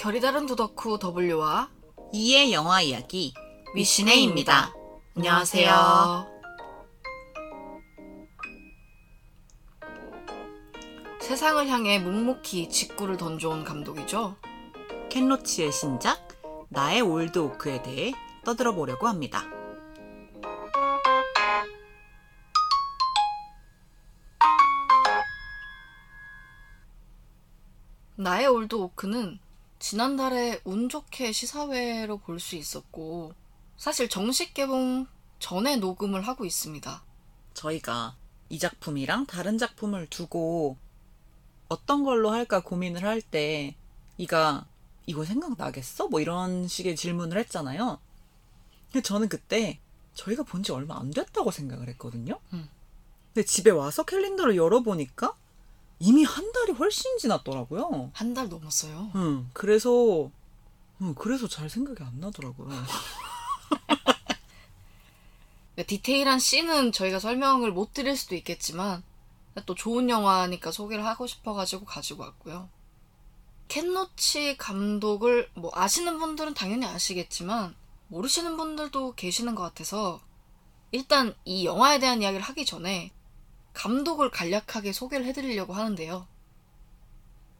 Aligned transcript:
결이 0.00 0.18
다른 0.18 0.46
두 0.46 0.59
덕후 0.59 0.98
W와 1.14 1.68
E의 2.10 2.54
영화 2.54 2.80
이야기 2.80 3.34
위시네입니다. 3.74 4.72
안녕하세요. 5.14 6.26
세상을 11.20 11.68
향해 11.68 11.98
묵묵히 11.98 12.70
직구를 12.70 13.18
던져온 13.18 13.62
감독이죠. 13.62 14.36
켄 15.10 15.28
로치의 15.28 15.70
신작 15.70 16.28
나의 16.70 17.02
올드 17.02 17.38
오크에 17.38 17.82
대해 17.82 18.14
떠들어 18.42 18.74
보려고 18.74 19.06
합니다. 19.06 19.44
나의 28.16 28.46
올드 28.46 28.74
오크는 28.76 29.38
지난달에 29.80 30.60
운 30.64 30.88
좋게 30.88 31.32
시사회로 31.32 32.18
볼 32.18 32.38
수 32.38 32.54
있었고 32.56 33.32
사실 33.76 34.08
정식 34.08 34.52
개봉 34.54 35.06
전에 35.38 35.76
녹음을 35.76 36.20
하고 36.20 36.44
있습니다. 36.44 37.02
저희가 37.54 38.14
이 38.50 38.58
작품이랑 38.58 39.24
다른 39.26 39.56
작품을 39.58 40.06
두고 40.08 40.76
어떤 41.68 42.04
걸로 42.04 42.30
할까 42.30 42.60
고민을 42.62 43.02
할 43.04 43.22
때 43.22 43.74
이가 44.18 44.66
이거 45.06 45.24
생각나겠어? 45.24 46.08
뭐 46.08 46.20
이런 46.20 46.68
식의 46.68 46.94
질문을 46.94 47.38
했잖아요. 47.38 47.98
근데 48.92 49.02
저는 49.02 49.28
그때 49.28 49.80
저희가 50.14 50.42
본 50.42 50.62
지 50.62 50.72
얼마 50.72 50.98
안 50.98 51.10
됐다고 51.10 51.50
생각을 51.50 51.88
했거든요. 51.88 52.38
음. 52.52 52.68
근데 53.32 53.46
집에 53.46 53.70
와서 53.70 54.02
캘린더를 54.04 54.56
열어보니까 54.56 55.34
이미 56.00 56.24
한 56.24 56.50
달이 56.52 56.72
훨씬 56.72 57.18
지났더라고요. 57.18 58.10
한 58.14 58.34
달 58.34 58.48
넘었어요. 58.48 59.10
응, 59.14 59.48
그래서, 59.52 60.30
응, 61.02 61.14
그래서 61.14 61.46
잘 61.48 61.68
생각이 61.68 62.02
안 62.02 62.18
나더라고요. 62.20 62.68
그러니까 65.74 65.86
디테일한 65.86 66.38
씬은 66.38 66.92
저희가 66.92 67.18
설명을 67.20 67.72
못 67.72 67.92
드릴 67.92 68.16
수도 68.16 68.34
있겠지만 68.34 69.02
또 69.66 69.74
좋은 69.74 70.08
영화니까 70.08 70.70
소개를 70.70 71.04
하고 71.06 71.26
싶어가지고 71.26 71.84
가지고 71.84 72.22
왔고요. 72.22 72.68
켄노치 73.68 74.56
감독을 74.56 75.50
뭐 75.54 75.70
아시는 75.74 76.18
분들은 76.18 76.54
당연히 76.54 76.86
아시겠지만 76.86 77.74
모르시는 78.08 78.56
분들도 78.56 79.14
계시는 79.14 79.54
것 79.54 79.62
같아서 79.62 80.20
일단 80.92 81.34
이 81.44 81.64
영화에 81.64 81.98
대한 82.00 82.20
이야기를 82.22 82.42
하기 82.44 82.64
전에 82.64 83.12
감독을 83.72 84.30
간략하게 84.30 84.92
소개를 84.92 85.26
해드리려고 85.26 85.72
하는데요. 85.74 86.26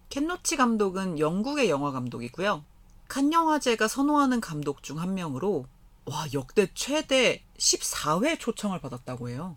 켄노치 0.09 0.57
감독은 0.57 1.19
영국의 1.19 1.71
영화 1.71 1.93
감독이고요. 1.93 2.65
칸 3.09 3.33
영화제가 3.33 3.89
선호하는 3.89 4.41
감독 4.41 4.83
중 4.83 4.99
한 4.99 5.15
명으로 5.15 5.67
와 6.07 6.27
역대 6.33 6.69
최대 6.75 7.45
14회 7.59 8.39
초청을 8.39 8.81
받았다고 8.81 9.29
해요. 9.31 9.57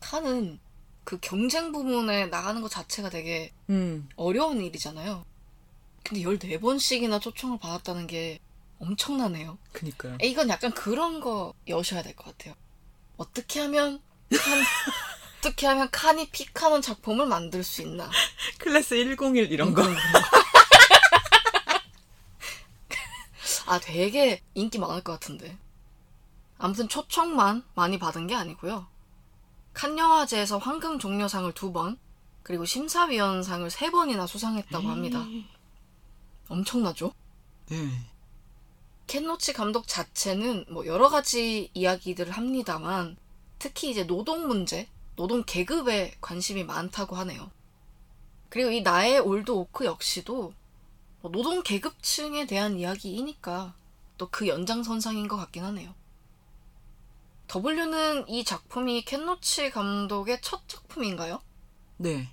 칸은 0.00 0.60
그 1.04 1.18
경쟁 1.20 1.72
부문에 1.72 2.26
나가는 2.26 2.60
것 2.60 2.70
자체가 2.70 3.10
되게 3.10 3.52
음, 3.70 4.08
어려운 4.16 4.60
일이잖아요. 4.60 5.24
근데 6.04 6.22
14번씩이나 6.22 7.20
초청을 7.20 7.58
받았다는 7.58 8.06
게 8.06 8.38
엄청나네요. 8.78 9.58
그니까요. 9.72 10.18
이건 10.22 10.48
약간 10.48 10.72
그런 10.72 11.20
거 11.20 11.54
여셔야 11.68 12.02
될 12.02 12.14
것 12.16 12.24
같아요. 12.26 12.54
어떻게 13.16 13.60
하면 13.60 14.00
칸, 14.30 14.60
어떻게 15.42 15.66
하면 15.66 15.90
칸이 15.90 16.30
픽하는 16.30 16.80
작품을 16.82 17.26
만들 17.26 17.64
수 17.64 17.82
있나? 17.82 18.08
클래스 18.58 18.94
101 18.94 19.50
이런 19.50 19.74
거. 19.74 19.82
아, 23.66 23.80
되게 23.80 24.40
인기 24.54 24.78
많을 24.78 25.02
것 25.02 25.14
같은데. 25.14 25.58
아무튼 26.58 26.88
초청만 26.88 27.64
많이 27.74 27.98
받은 27.98 28.28
게 28.28 28.36
아니고요. 28.36 28.86
칸 29.72 29.98
영화제에서 29.98 30.58
황금 30.58 31.00
종려상을 31.00 31.52
두 31.54 31.72
번, 31.72 31.98
그리고 32.44 32.64
심사위원상을 32.64 33.68
세 33.68 33.90
번이나 33.90 34.28
수상했다고 34.28 34.86
합니다. 34.86 35.26
엄청나죠? 36.48 37.12
네. 37.66 37.88
켄 39.08 39.28
로치 39.28 39.54
감독 39.54 39.88
자체는 39.88 40.66
뭐 40.70 40.86
여러 40.86 41.08
가지 41.08 41.70
이야기들을 41.74 42.30
합니다만 42.32 43.16
특히 43.58 43.90
이제 43.90 44.06
노동 44.06 44.46
문제, 44.46 44.88
노동 45.16 45.44
계급에 45.44 46.16
관심이 46.20 46.64
많다고 46.64 47.16
하네요. 47.16 47.50
그리고 48.48 48.70
이 48.70 48.82
나의 48.82 49.18
올드 49.20 49.50
오크 49.50 49.84
역시도 49.84 50.54
뭐 51.20 51.30
노동 51.30 51.62
계급층에 51.62 52.46
대한 52.46 52.78
이야기이니까 52.78 53.74
또 54.18 54.28
그 54.30 54.46
연장선상인 54.46 55.26
것 55.26 55.36
같긴 55.36 55.64
하네요. 55.64 55.94
W는 57.54 58.28
이 58.28 58.44
작품이 58.44 59.04
켄 59.04 59.32
로치 59.32 59.70
감독의 59.70 60.40
첫 60.42 60.66
작품인가요? 60.68 61.42
네. 61.98 62.32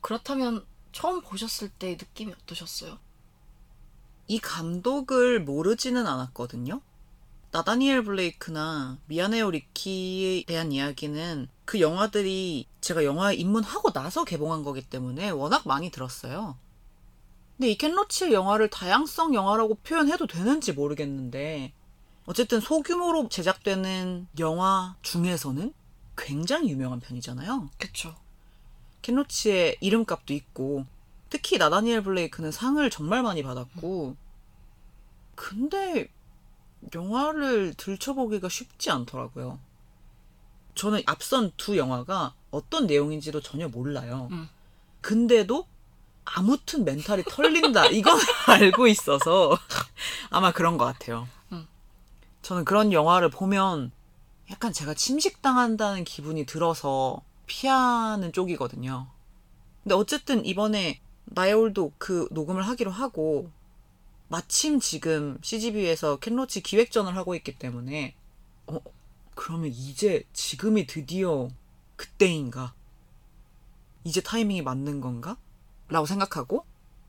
그렇다면 0.00 0.66
처음 0.92 1.20
보셨을 1.22 1.68
때 1.68 1.92
느낌이 1.92 2.32
어떠셨어요? 2.42 2.98
이 4.26 4.38
감독을 4.40 5.40
모르지는 5.40 6.06
않았거든요. 6.06 6.80
나다니엘 7.56 8.04
블레이크나 8.04 8.98
미안해요 9.06 9.50
리키에 9.50 10.44
대한 10.44 10.72
이야기는 10.72 11.48
그 11.64 11.80
영화들이 11.80 12.66
제가 12.82 13.02
영화에 13.02 13.34
입문하고 13.34 13.92
나서 13.92 14.24
개봉한 14.24 14.62
거기 14.62 14.82
때문에 14.82 15.30
워낙 15.30 15.62
많이 15.64 15.90
들었어요. 15.90 16.58
근데 17.56 17.70
이 17.70 17.78
켄 17.78 17.94
로치의 17.94 18.34
영화를 18.34 18.68
다양성 18.68 19.32
영화라고 19.34 19.76
표현해도 19.76 20.26
되는지 20.26 20.74
모르겠는데 20.74 21.72
어쨌든 22.26 22.60
소규모로 22.60 23.30
제작되는 23.30 24.28
영화 24.38 24.94
중에서는 25.00 25.72
굉장히 26.18 26.68
유명한 26.68 27.00
편이잖아요. 27.00 27.70
그쵸. 27.78 28.14
켄로치의 29.00 29.78
이름값도 29.80 30.34
있고 30.34 30.84
특히 31.30 31.56
나다니엘 31.56 32.02
블레이크는 32.02 32.52
상을 32.52 32.90
정말 32.90 33.22
많이 33.22 33.42
받았고 33.42 34.14
근데 35.36 36.10
영화를 36.94 37.74
들춰보기가 37.74 38.48
쉽지 38.48 38.90
않더라고요. 38.90 39.58
저는 40.74 41.02
앞선 41.06 41.52
두 41.56 41.76
영화가 41.76 42.34
어떤 42.50 42.86
내용인지도 42.86 43.40
전혀 43.40 43.68
몰라요. 43.68 44.28
음. 44.30 44.48
근데도 45.00 45.66
아무튼 46.24 46.84
멘탈이 46.84 47.22
털린다 47.24 47.86
이건 47.86 48.18
알고 48.48 48.88
있어서 48.88 49.56
아마 50.30 50.52
그런 50.52 50.76
것 50.76 50.84
같아요. 50.84 51.28
음. 51.52 51.66
저는 52.42 52.64
그런 52.64 52.92
영화를 52.92 53.30
보면 53.30 53.92
약간 54.50 54.72
제가 54.72 54.94
침식당한다는 54.94 56.04
기분이 56.04 56.44
들어서 56.46 57.22
피하는 57.46 58.32
쪽이거든요. 58.32 59.06
근데 59.82 59.94
어쨌든 59.94 60.44
이번에 60.44 61.00
나이올도 61.26 61.92
그 61.98 62.28
녹음을 62.32 62.62
하기로 62.62 62.90
하고 62.90 63.50
마침 64.28 64.80
지금 64.80 65.38
CGV에서 65.42 66.18
캔로치 66.18 66.62
기획전을 66.62 67.16
하고 67.16 67.34
있기 67.34 67.58
때문에 67.58 68.16
어 68.66 68.80
그러면 69.34 69.70
이제 69.70 70.24
지금이 70.32 70.86
드디어 70.86 71.48
그때인가? 71.96 72.74
이제 74.04 74.20
타이밍이 74.20 74.62
맞는 74.62 75.00
건가? 75.00 75.36
라고 75.88 76.06
생각하고 76.06 76.64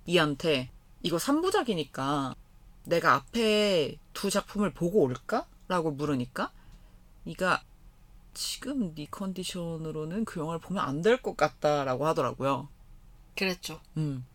이한테 0.06 0.70
이거 1.02 1.18
3부작이니까 1.18 2.36
내가 2.84 3.14
앞에 3.16 3.98
두 4.14 4.30
작품을 4.30 4.74
보고 4.74 5.02
올까? 5.02 5.48
라고 5.68 5.92
물으니까 5.92 6.52
이가 7.26 7.64
지금 8.34 8.94
네 8.94 9.08
컨디션으로는 9.10 10.26
그 10.26 10.40
영화를 10.40 10.60
보면 10.62 10.84
안 10.84 11.02
될 11.02 11.22
것 11.22 11.36
같다라고 11.36 12.06
하더라고요. 12.08 12.70
그랬죠. 13.36 13.82
음. 13.98 14.26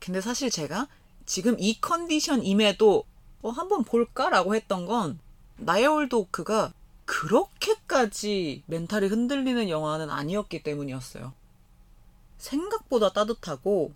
근데 0.00 0.20
사실 0.20 0.50
제가 0.50 0.88
지금 1.28 1.56
이 1.60 1.78
컨디션임에도 1.78 3.04
어, 3.42 3.50
한번 3.50 3.84
볼까라고 3.84 4.54
했던 4.54 4.86
건 4.86 5.20
나의 5.58 5.86
올드 5.86 6.14
오크가 6.14 6.72
그렇게까지 7.04 8.62
멘탈이 8.64 9.08
흔들리는 9.08 9.68
영화는 9.68 10.08
아니었기 10.08 10.62
때문이었어요. 10.62 11.34
생각보다 12.38 13.12
따뜻하고 13.12 13.92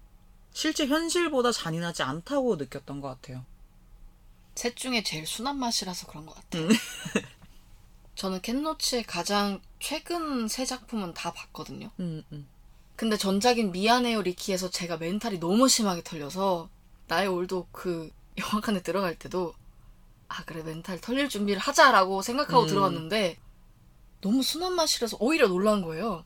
실제 0.52 0.86
현실보다 0.86 1.52
잔인하지 1.52 2.02
않다고 2.02 2.56
느꼈던 2.56 3.00
것 3.00 3.08
같아요. 3.08 3.46
셋 4.54 4.76
중에 4.76 5.02
제일 5.02 5.26
순한 5.26 5.58
맛이라서 5.58 6.08
그런 6.08 6.26
것 6.26 6.34
같아요. 6.34 6.64
음. 6.64 6.68
저는 8.14 8.42
켄 8.42 8.63
로치의 8.63 9.04
가장 9.04 9.62
최근 9.80 10.48
세 10.48 10.66
작품은 10.66 11.14
다 11.14 11.32
봤거든요. 11.32 11.90
음, 11.98 12.22
음. 12.30 12.46
근데 12.94 13.16
전작인 13.16 13.72
미안해요 13.72 14.20
리키에서 14.20 14.68
제가 14.68 14.98
멘탈이 14.98 15.40
너무 15.40 15.66
심하게 15.66 16.02
털려서 16.04 16.68
나의 17.12 17.28
올드 17.28 17.64
그 17.72 18.10
영화관에 18.38 18.80
들어갈 18.80 19.14
때도 19.18 19.52
아 20.28 20.42
그래 20.44 20.62
멘탈 20.62 20.98
털릴 20.98 21.28
준비를 21.28 21.60
하자라고 21.60 22.22
생각하고 22.22 22.62
음. 22.62 22.66
들어갔는데 22.66 23.36
너무 24.22 24.42
순한 24.42 24.74
맛이라서 24.74 25.18
오히려 25.20 25.46
놀란 25.46 25.82
거예요. 25.82 26.24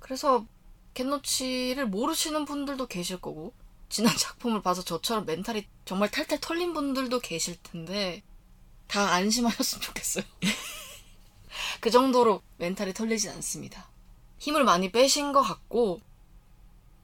그래서 0.00 0.44
켄 0.94 1.19
로치를 1.19 1.86
모르시는 1.86 2.44
분들도 2.44 2.88
계실 2.88 3.20
거고 3.20 3.54
지난 3.88 4.14
작품을 4.18 4.60
봐서 4.62 4.82
저처럼 4.82 5.24
멘탈이 5.24 5.68
정말 5.84 6.10
탈탈 6.10 6.40
털린 6.40 6.72
분들도 6.74 7.20
계실 7.20 7.62
텐데 7.62 8.24
다 8.88 9.12
안심하셨으면 9.12 9.82
좋겠어요. 9.82 10.24
그 11.80 11.90
정도로 11.90 12.42
멘탈이 12.56 12.92
털리진 12.92 13.30
않습니다. 13.30 13.88
힘을 14.38 14.64
많이 14.64 14.90
빼신 14.90 15.32
것 15.32 15.42
같고 15.42 16.00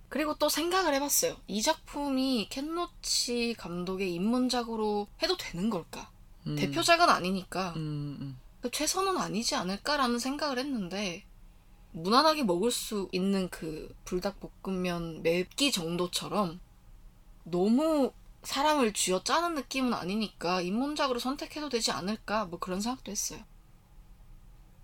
그리고 0.08 0.34
또 0.36 0.48
생각을 0.48 0.94
해봤어요. 0.94 1.36
이 1.46 1.60
작품이 1.62 2.48
켄 2.50 2.95
로치 2.95 3.54
감독의 3.58 4.14
입문작으로 4.14 5.06
해도 5.22 5.36
되는 5.36 5.68
걸까? 5.68 6.10
음. 6.46 6.56
대표작은 6.56 7.08
아니니까 7.08 7.74
음, 7.76 8.16
음. 8.20 8.40
그 8.60 8.70
최선은 8.70 9.18
아니지 9.18 9.54
않을까라는 9.54 10.18
생각을 10.18 10.58
했는데 10.58 11.24
무난하게 11.92 12.44
먹을 12.44 12.70
수 12.70 13.08
있는 13.12 13.48
그 13.50 13.94
불닭볶음면 14.04 15.22
맵기 15.22 15.72
정도처럼 15.72 16.60
너무 17.44 18.12
사람을 18.42 18.92
쥐어 18.92 19.24
짜는 19.24 19.54
느낌은 19.54 19.92
아니니까 19.92 20.60
입문작으로 20.60 21.18
선택해도 21.18 21.68
되지 21.68 21.90
않을까 21.90 22.46
뭐 22.46 22.58
그런 22.58 22.80
생각도 22.80 23.10
했어요. 23.10 23.40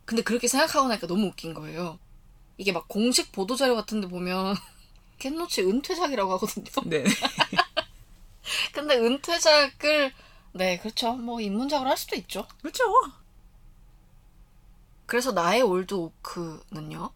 근데 0.05 0.23
그렇게 0.23 0.49
생각하고 0.49 0.89
나니까 0.89 1.07
너무 1.07 1.27
웃긴 1.27 1.55
거예요. 1.55 1.99
이게 2.59 2.73
막 2.73 2.89
공식 2.89 3.33
보도자료 3.33 3.75
같은 3.75 4.01
데 4.01 4.09
보면 4.09 4.55
캔노치 5.19 5.63
은퇴작이라고 5.63 6.33
하거든요. 6.35 6.71
네. 6.87 7.05
근데 8.73 8.97
은퇴작을 8.97 10.13
네 10.53 10.79
그렇죠 10.79 11.15
뭐 11.15 11.41
입문작으로 11.41 11.89
할 11.89 11.97
수도 11.97 12.17
있죠. 12.17 12.47
그렇죠. 12.61 12.85
그래서 15.07 15.33
나의 15.33 15.63
올드 15.63 15.95
오크는요. 15.95 17.11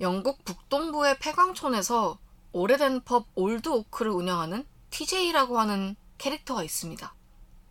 영국 0.00 0.44
북동부의 0.44 1.18
폐광촌에서 1.18 2.18
오래된 2.52 3.02
펍 3.04 3.26
올드 3.34 3.68
오크를 3.68 4.10
운영하는 4.10 4.66
TJ라고 4.90 5.58
하는 5.58 5.94
캐릭터가 6.18 6.62
있습니다. 6.64 7.14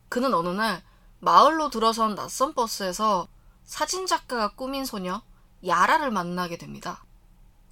그는 0.09 0.33
어느 0.33 0.49
날 0.49 0.83
마을로 1.19 1.69
들어선 1.69 2.15
낯선 2.15 2.53
버스에서 2.53 3.27
사진작가가 3.65 4.55
꿈인 4.55 4.85
소녀 4.85 5.21
야라를 5.65 6.11
만나게 6.11 6.57
됩니다. 6.57 7.03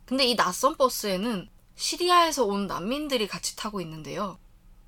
근데 0.08 0.26
이 0.26 0.36
낯선 0.38 0.78
버스에는 0.78 1.50
시리아에서 1.76 2.46
온 2.46 2.66
난민들이 2.66 3.28
같이 3.28 3.58
타고 3.58 3.82
있는데요. 3.82 4.40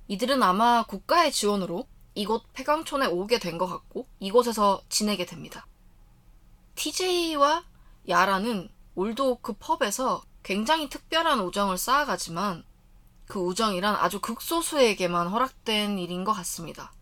이들은 0.08 0.42
아마 0.42 0.84
국가의 0.88 1.32
지원으로 1.34 1.88
이곳 2.16 2.46
폐광촌에 2.54 3.06
오게 3.08 3.38
된 3.40 3.58
것 3.58 3.68
같고 3.68 4.08
이곳에서 4.20 4.82
지내게 4.88 5.26
됩니다. 5.26 5.68
TJ와 6.76 7.66
야라는 8.08 8.70
올드오크 8.96 9.54
펍에서 9.60 10.24
굉장히 10.42 10.90
특별한 10.90 11.42
우정을 11.42 11.78
쌓아가지만 11.78 12.64
그 13.28 13.40
우정이란 13.40 13.96
아주 13.96 14.22
극소수에게만 14.22 15.28
허락된 15.28 16.00
일인 16.00 16.24
것 16.24 16.32
같습니다. 16.32 16.94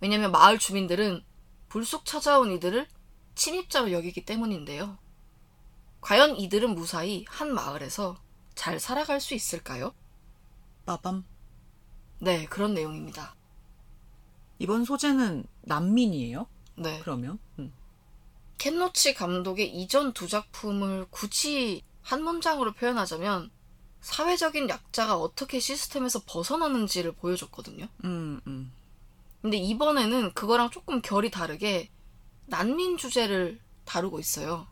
왜냐면 0.00 0.32
마을 0.32 0.58
주민들은 0.58 1.22
불쑥 1.68 2.06
찾아온 2.06 2.50
이들을 2.52 2.88
침입자로 3.34 3.92
여기기 3.92 4.24
때문인데요. 4.24 4.96
과연 6.00 6.36
이들은 6.36 6.74
무사히 6.74 7.24
한 7.28 7.52
마을에서 7.52 8.16
잘 8.54 8.80
살아갈 8.80 9.20
수 9.20 9.34
있을까요? 9.34 9.94
빠밤. 10.86 11.24
네, 12.20 12.46
그런 12.46 12.74
내용입니다. 12.74 13.34
이번 14.58 14.84
소재는 14.84 15.44
난민이에요? 15.62 16.46
네. 16.76 17.00
그러면? 17.00 17.38
음. 17.58 17.72
켄노치 18.58 19.14
감독의 19.14 19.72
이전 19.74 20.12
두 20.12 20.26
작품을 20.26 21.06
굳이 21.10 21.82
한 22.02 22.24
문장으로 22.24 22.72
표현하자면 22.72 23.50
사회적인 24.00 24.68
약자가 24.68 25.16
어떻게 25.16 25.60
시스템에서 25.60 26.22
벗어나는지를 26.26 27.12
보여줬거든요. 27.12 27.86
음, 28.04 28.40
음. 28.46 28.72
근데 29.42 29.56
이번에는 29.56 30.32
그거랑 30.32 30.70
조금 30.70 31.00
결이 31.00 31.30
다르게 31.30 31.90
난민 32.46 32.96
주제를 32.96 33.60
다루고 33.84 34.18
있어요. 34.18 34.66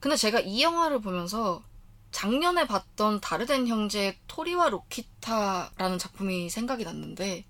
근데 0.00 0.16
제가 0.16 0.40
이 0.40 0.62
영화를 0.62 1.00
보면서 1.00 1.62
작년에 2.10 2.66
봤던 2.66 3.20
다르덴 3.20 3.68
형제의 3.68 4.18
토리와 4.26 4.70
로키타라는 4.70 5.98
작품이 5.98 6.50
생각이 6.50 6.84
났는데 6.84 7.44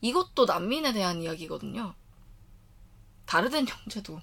이것도 0.00 0.46
난민에 0.46 0.92
대한 0.92 1.22
이야기거든요. 1.22 1.94
다르덴 3.26 3.66
형제도 3.66 4.20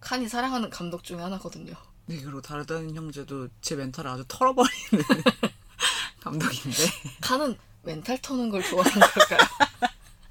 칸이 0.00 0.28
사랑하는 0.28 0.70
감독 0.70 1.02
중에 1.02 1.18
하나거든요. 1.20 1.74
네, 2.06 2.20
그리고 2.22 2.40
다르다는 2.40 2.94
형제도 2.94 3.48
제 3.60 3.74
멘탈을 3.76 4.10
아주 4.10 4.24
털어버리는 4.28 5.04
감독인데. 6.22 6.84
칸은 7.20 7.58
멘탈 7.82 8.18
터는 8.22 8.48
걸 8.48 8.62
좋아하는 8.62 9.00
걸까요? 9.00 9.40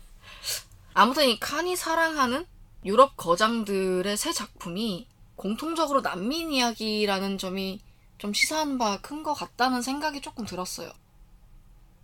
아무튼 0.93 1.27
이 1.27 1.39
칸이 1.39 1.75
사랑하는 1.75 2.45
유럽 2.85 3.17
거장들의 3.17 4.15
새 4.17 4.31
작품이 4.31 5.07
공통적으로 5.37 6.01
난민 6.01 6.51
이야기라는 6.51 7.37
점이 7.37 7.79
좀 8.17 8.33
시사한 8.33 8.77
바큰 8.77 9.23
것 9.23 9.33
같다는 9.33 9.81
생각이 9.81 10.19
조금 10.19 10.45
들었어요. 10.45 10.91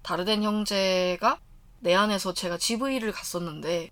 다르덴 0.03 0.43
형제가 0.43 1.39
내 1.79 1.95
안에서 1.95 2.33
제가 2.33 2.57
GV를 2.57 3.11
갔었는데 3.11 3.89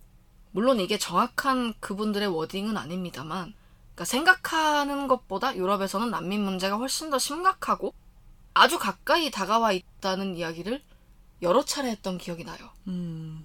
물론 0.51 0.79
이게 0.79 0.97
정확한 0.97 1.73
그분들의 1.79 2.27
워딩은 2.27 2.77
아닙니다만 2.77 3.53
그러니까 3.95 4.05
생각하는 4.05 5.07
것보다 5.07 5.55
유럽에서는 5.55 6.11
난민 6.11 6.41
문제가 6.41 6.77
훨씬 6.77 7.09
더 7.09 7.17
심각하고 7.17 7.93
아주 8.53 8.77
가까이 8.77 9.31
다가와 9.31 9.71
있다는 9.71 10.35
이야기를 10.35 10.83
여러 11.41 11.65
차례 11.65 11.89
했던 11.89 12.17
기억이 12.17 12.43
나요. 12.43 12.69
음, 12.87 13.43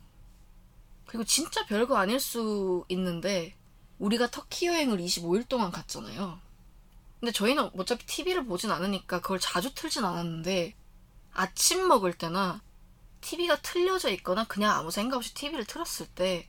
그리고 1.06 1.24
진짜 1.24 1.64
별거 1.64 1.96
아닐 1.96 2.20
수 2.20 2.84
있는데 2.88 3.55
우리가 3.98 4.30
터키 4.30 4.66
여행을 4.66 4.98
25일 4.98 5.48
동안 5.48 5.70
갔잖아요. 5.70 6.38
근데 7.20 7.32
저희는 7.32 7.70
어차피 7.78 8.06
TV를 8.06 8.44
보진 8.46 8.70
않으니까 8.70 9.20
그걸 9.20 9.40
자주 9.40 9.74
틀진 9.74 10.04
않았는데 10.04 10.74
아침 11.32 11.88
먹을 11.88 12.12
때나 12.12 12.62
TV가 13.22 13.60
틀려져 13.62 14.10
있거나 14.10 14.44
그냥 14.44 14.72
아무 14.72 14.90
생각 14.90 15.16
없이 15.16 15.34
TV를 15.34 15.64
틀었을 15.64 16.06
때 16.08 16.48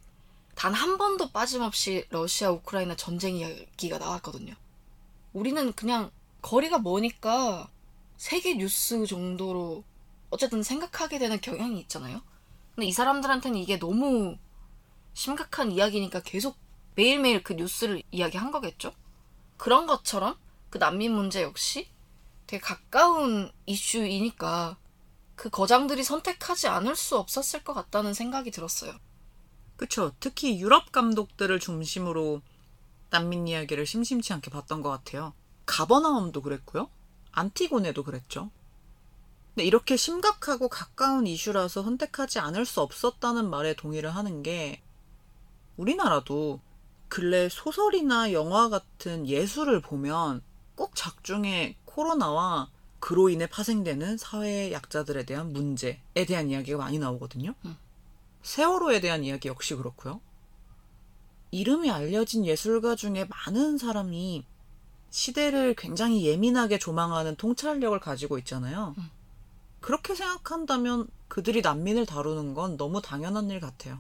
단 0.57 0.73
한 0.73 0.97
번도 0.97 1.31
빠짐없이 1.31 2.05
러시아 2.09 2.49
우크라이나 2.49 2.95
전쟁 2.95 3.35
이야기가 3.35 3.99
나왔거든요. 3.99 4.55
우리는 5.33 5.71
그냥 5.73 6.09
거리가 6.41 6.79
머니까 6.79 7.69
세계 8.17 8.55
뉴스 8.55 9.05
정도로 9.05 9.83
어쨌든 10.31 10.63
생각하게 10.63 11.19
되는 11.19 11.39
경향이 11.39 11.79
있잖아요. 11.81 12.21
근데 12.73 12.87
이 12.87 12.91
사람들한테는 12.91 13.59
이게 13.59 13.77
너무 13.77 14.35
심각한 15.13 15.71
이야기니까 15.71 16.21
계속 16.23 16.57
매일매일 16.97 17.43
그 17.43 17.53
뉴스를 17.53 18.01
이야기한 18.09 18.51
거겠죠? 18.51 18.91
그런 19.55 19.85
것처럼 19.85 20.35
그 20.71 20.79
난민 20.79 21.13
문제 21.13 21.43
역시 21.43 21.89
되게 22.47 22.59
가까운 22.59 23.51
이슈이니까 23.67 24.77
그 25.35 25.51
거장들이 25.51 26.03
선택하지 26.03 26.67
않을 26.67 26.95
수 26.95 27.17
없었을 27.17 27.63
것 27.63 27.75
같다는 27.75 28.15
생각이 28.15 28.49
들었어요. 28.49 28.93
그쵸. 29.75 30.11
특히 30.19 30.59
유럽 30.59 30.91
감독들을 30.91 31.59
중심으로 31.59 32.41
난민 33.11 33.47
이야기를 33.47 33.85
심심치 33.85 34.33
않게 34.33 34.49
봤던 34.49 34.81
것 34.81 34.89
같아요. 34.89 35.33
가버나움도 35.67 36.41
그랬고요. 36.41 36.89
안티고네도 37.31 38.03
그랬죠. 38.03 38.49
근데 39.53 39.65
이렇게 39.65 39.97
심각하고 39.97 40.67
가까운 40.67 41.27
이슈라서 41.27 41.83
선택하지 41.83 42.39
않을 42.39 42.65
수 42.65 42.81
없었다는 42.81 43.47
말에 43.51 43.75
동의를 43.75 44.15
하는 44.15 44.41
게 44.41 44.81
우리나라도 45.75 46.59
근래 47.09 47.49
소설이나 47.49 48.33
영화 48.33 48.69
같은 48.69 49.27
예술을 49.27 49.81
보면 49.81 50.41
꼭 50.75 50.95
작중에 50.95 51.77
코로나와 51.85 52.69
그로 52.99 53.29
인해 53.29 53.47
파생되는 53.47 54.17
사회 54.17 54.71
약자들에 54.71 55.25
대한 55.25 55.53
문제에 55.53 56.25
대한 56.27 56.49
이야기가 56.49 56.77
많이 56.77 56.99
나오거든요. 56.99 57.53
음. 57.65 57.77
세월호에 58.41 58.99
대한 59.01 59.23
이야기 59.23 59.47
역시 59.47 59.75
그렇고요. 59.75 60.21
이름이 61.51 61.89
알려진 61.89 62.45
예술가 62.45 62.95
중에 62.95 63.25
많은 63.25 63.77
사람이 63.77 64.45
시대를 65.09 65.75
굉장히 65.75 66.25
예민하게 66.25 66.77
조망하는 66.77 67.35
통찰력을 67.35 67.97
가지고 67.99 68.37
있잖아요. 68.39 68.95
음. 68.97 69.09
그렇게 69.79 70.15
생각한다면 70.15 71.07
그들이 71.27 71.61
난민을 71.61 72.05
다루는 72.05 72.53
건 72.53 72.77
너무 72.77 73.01
당연한 73.01 73.49
일 73.49 73.59
같아요. 73.59 73.99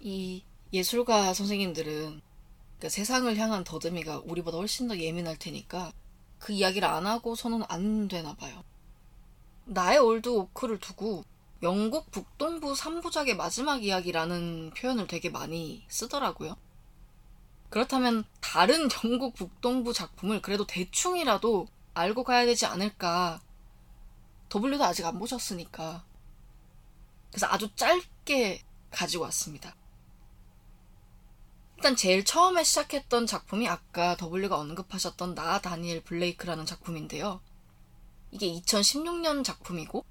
이 0.00 0.42
예술가 0.74 1.32
선생님들은 1.34 2.20
그러니까 2.78 2.88
세상을 2.88 3.36
향한 3.36 3.62
더듬이가 3.62 4.22
우리보다 4.24 4.58
훨씬 4.58 4.88
더 4.88 4.98
예민할 4.98 5.38
테니까 5.38 5.92
그 6.40 6.52
이야기를 6.52 6.86
안 6.86 7.06
하고서는 7.06 7.62
안 7.68 8.08
되나 8.08 8.34
봐요. 8.34 8.64
나의 9.66 9.98
올드 9.98 10.28
오크를 10.28 10.80
두고 10.80 11.24
영국 11.62 12.10
북동부 12.10 12.72
3부작의 12.72 13.36
마지막 13.36 13.84
이야기라는 13.84 14.72
표현을 14.76 15.06
되게 15.06 15.30
많이 15.30 15.84
쓰더라고요. 15.88 16.56
그렇다면 17.70 18.24
다른 18.40 18.88
영국 19.04 19.34
북동부 19.34 19.92
작품을 19.92 20.42
그래도 20.42 20.66
대충이라도 20.66 21.68
알고 21.94 22.24
가야 22.24 22.46
되지 22.46 22.66
않을까 22.66 23.40
W도 24.52 24.82
아직 24.82 25.06
안 25.06 25.20
보셨으니까. 25.20 26.04
그래서 27.30 27.46
아주 27.46 27.72
짧게 27.76 28.62
가지고 28.90 29.22
왔습니다. 29.24 29.76
일단 31.84 31.96
제일 31.96 32.24
처음에 32.24 32.64
시작했던 32.64 33.26
작품이 33.26 33.68
아까 33.68 34.16
W가 34.16 34.58
언급하셨던 34.58 35.34
나 35.34 35.60
다니엘 35.60 36.02
블레이크라는 36.02 36.64
작품인데요. 36.64 37.42
이게 38.30 38.50
2016년 38.54 39.44
작품이고 39.44 40.02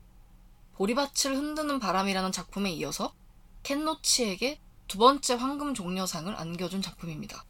보리밭을 0.73 1.35
흔드는 1.35 1.79
바람이라는 1.79 2.31
작품에 2.31 2.69
이어서 2.73 3.15
켄노치에게 3.63 4.59
두 4.87 4.99
번째 4.99 5.33
황금 5.33 5.73
종려상을 5.73 6.31
안겨준 6.35 6.83
작품입니다. 6.83 7.43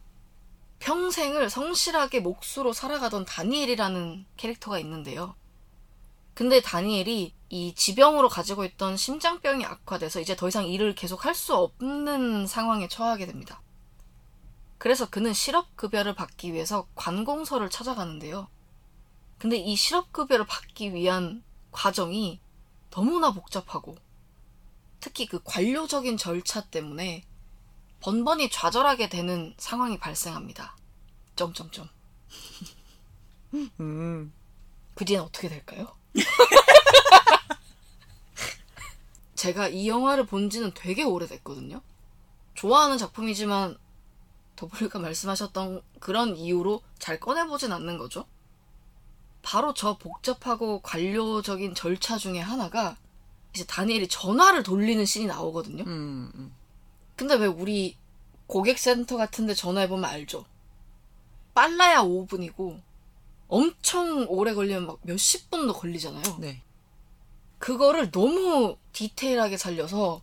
평생을 0.79 1.49
성실하게 1.49 2.21
목수로 2.21 2.71
살아가던 2.71 3.25
다니엘이라는 3.25 4.25
캐릭터가 4.37 4.79
있는데요. 4.79 5.35
근데 6.33 6.61
다니엘이 6.61 7.33
이 7.49 7.75
지병으로 7.75 8.29
가지고 8.29 8.63
있던 8.63 8.95
심장병이 8.95 9.65
악화돼서 9.65 10.21
이제 10.21 10.37
더 10.37 10.47
이상 10.47 10.65
일을 10.65 10.95
계속 10.95 11.25
할 11.25 11.35
수 11.35 11.53
없는 11.55 12.47
상황에 12.47 12.87
처하게 12.87 13.25
됩니다. 13.25 13.61
그래서 14.77 15.09
그는 15.09 15.33
실업급여를 15.33 16.15
받기 16.15 16.53
위해서 16.53 16.87
관공서를 16.95 17.69
찾아가는데요. 17.69 18.47
근데 19.37 19.57
이 19.57 19.75
실업급여를 19.75 20.45
받기 20.45 20.93
위한 20.93 21.43
과정이 21.71 22.39
너무나 22.89 23.33
복잡하고 23.33 23.97
특히 24.99 25.25
그 25.25 25.41
관료적인 25.43 26.17
절차 26.17 26.61
때문에 26.61 27.25
번번이 27.99 28.49
좌절하게 28.49 29.09
되는 29.09 29.53
상황이 29.57 29.97
발생합니다. 29.97 30.75
점점점. 31.35 31.89
음. 33.79 34.33
그 34.95 35.05
뒤엔 35.05 35.21
어떻게 35.21 35.49
될까요? 35.49 35.87
제가 39.35 39.67
이 39.67 39.89
영화를 39.89 40.25
본 40.25 40.49
지는 40.49 40.71
되게 40.73 41.03
오래됐거든요. 41.03 41.81
좋아하는 42.53 42.97
작품이지만 42.97 43.77
더블유가 44.55 44.99
말씀하셨던 44.99 45.81
그런 45.99 46.35
이유로 46.35 46.81
잘 46.99 47.19
꺼내보진 47.19 47.71
않는 47.71 47.97
거죠. 47.97 48.25
바로 49.41 49.73
저 49.73 49.97
복잡하고 49.97 50.81
관료적인 50.81 51.75
절차 51.75 52.17
중에 52.17 52.39
하나가 52.39 52.97
이제 53.53 53.65
다니엘이 53.65 54.07
전화를 54.07 54.63
돌리는 54.63 55.05
씬이 55.05 55.25
나오거든요. 55.27 55.83
음, 55.83 56.31
음. 56.35 56.55
근데 57.15 57.35
왜 57.35 57.45
우리 57.45 57.97
고객센터 58.47 59.17
같은데 59.17 59.53
전화해보면 59.53 60.05
알죠? 60.05 60.45
빨라야 61.53 62.01
5분이고 62.01 62.81
엄청 63.47 64.25
오래 64.29 64.53
걸리면 64.53 64.87
막 64.87 64.99
몇십 65.03 65.51
분도 65.51 65.73
걸리잖아요. 65.73 66.37
네. 66.39 66.63
그거를 67.59 68.11
너무 68.11 68.77
디테일하게 68.91 69.57
살려서 69.57 70.21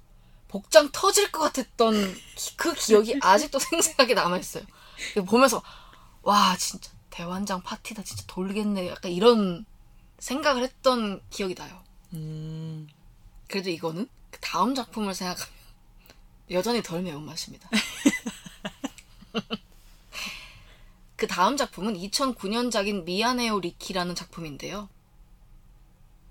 복장 0.50 0.90
터질 0.90 1.30
것 1.30 1.38
같았던 1.40 2.14
기- 2.34 2.56
그 2.56 2.74
기억이 2.74 3.18
아직도 3.22 3.58
생생하게 3.70 4.14
남아있어요. 4.14 4.64
보면서 5.26 5.62
와 6.22 6.56
진짜 6.56 6.90
대환장 7.10 7.62
파티다 7.62 8.02
진짜 8.02 8.24
돌겠네 8.26 8.88
약간 8.88 9.12
이런 9.12 9.64
생각을 10.18 10.62
했던 10.64 11.22
기억이 11.30 11.54
나요. 11.54 11.80
음. 12.14 12.88
그래도 13.48 13.70
이거는 13.70 14.08
그 14.30 14.40
다음 14.40 14.74
작품을 14.74 15.14
생각하면 15.14 15.48
여전히 16.50 16.82
덜 16.82 17.02
매운맛입니다. 17.02 17.70
그 21.14 21.26
다음 21.28 21.56
작품은 21.56 21.94
2009년작인 21.94 23.04
미안해요 23.04 23.60
리키라는 23.60 24.14
작품인데요. 24.16 24.88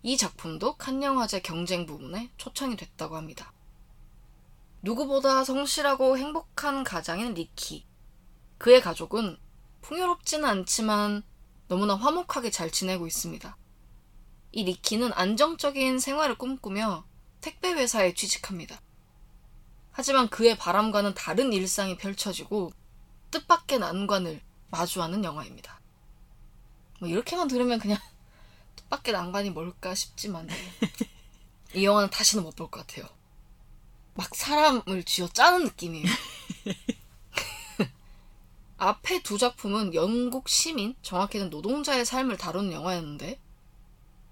이 0.04 0.18
작품도 0.18 0.76
칸영화제 0.76 1.42
경쟁 1.42 1.86
부분에 1.86 2.30
초청이 2.38 2.76
됐다고 2.76 3.16
합니다. 3.16 3.54
누구보다 4.82 5.44
성실하고 5.44 6.18
행복한 6.18 6.84
가장인 6.84 7.34
리키. 7.34 7.86
그의 8.58 8.82
가족은 8.82 9.38
풍요롭지는 9.82 10.48
않지만 10.48 11.24
너무나 11.68 11.96
화목하게 11.96 12.50
잘 12.52 12.72
지내고 12.72 13.08
있습니다. 13.08 13.58
이 14.52 14.64
리키는 14.64 15.14
안정적인 15.14 16.00
생활을 16.00 16.38
꿈꾸며 16.38 17.06
택배 17.42 17.72
회사에 17.72 18.14
취직합니다. 18.14 18.82
하지만 19.92 20.30
그의 20.30 20.58
바람과는 20.58 21.14
다른 21.14 21.54
일상이 21.54 21.98
펼쳐지고 21.98 22.72
뜻밖의 23.32 23.80
난관을 23.80 24.42
마주하는 24.72 25.24
영화입니다. 25.24 25.80
뭐 27.00 27.10
이렇게만 27.10 27.48
들으면 27.48 27.80
그냥 27.80 27.98
뜻밖의 28.78 29.14
난관이 29.14 29.50
뭘까 29.52 29.94
싶지만 29.96 30.48
이 31.76 31.84
영화는 31.86 32.10
다시는 32.10 32.44
못 32.44 32.56
볼 32.56 32.70
것 32.70 32.88
같아요. 32.88 33.19
막 34.20 34.36
사람을 34.36 35.04
쥐어 35.06 35.30
짜는 35.30 35.64
느낌이에요. 35.64 36.06
앞에 38.76 39.24
두 39.24 39.38
작품은 39.38 39.94
영국 39.94 40.50
시민, 40.50 40.94
정확히는 41.02 41.50
노동자의 41.50 42.06
삶을 42.06 42.36
다루는 42.36 42.74
영화였는데 42.74 43.40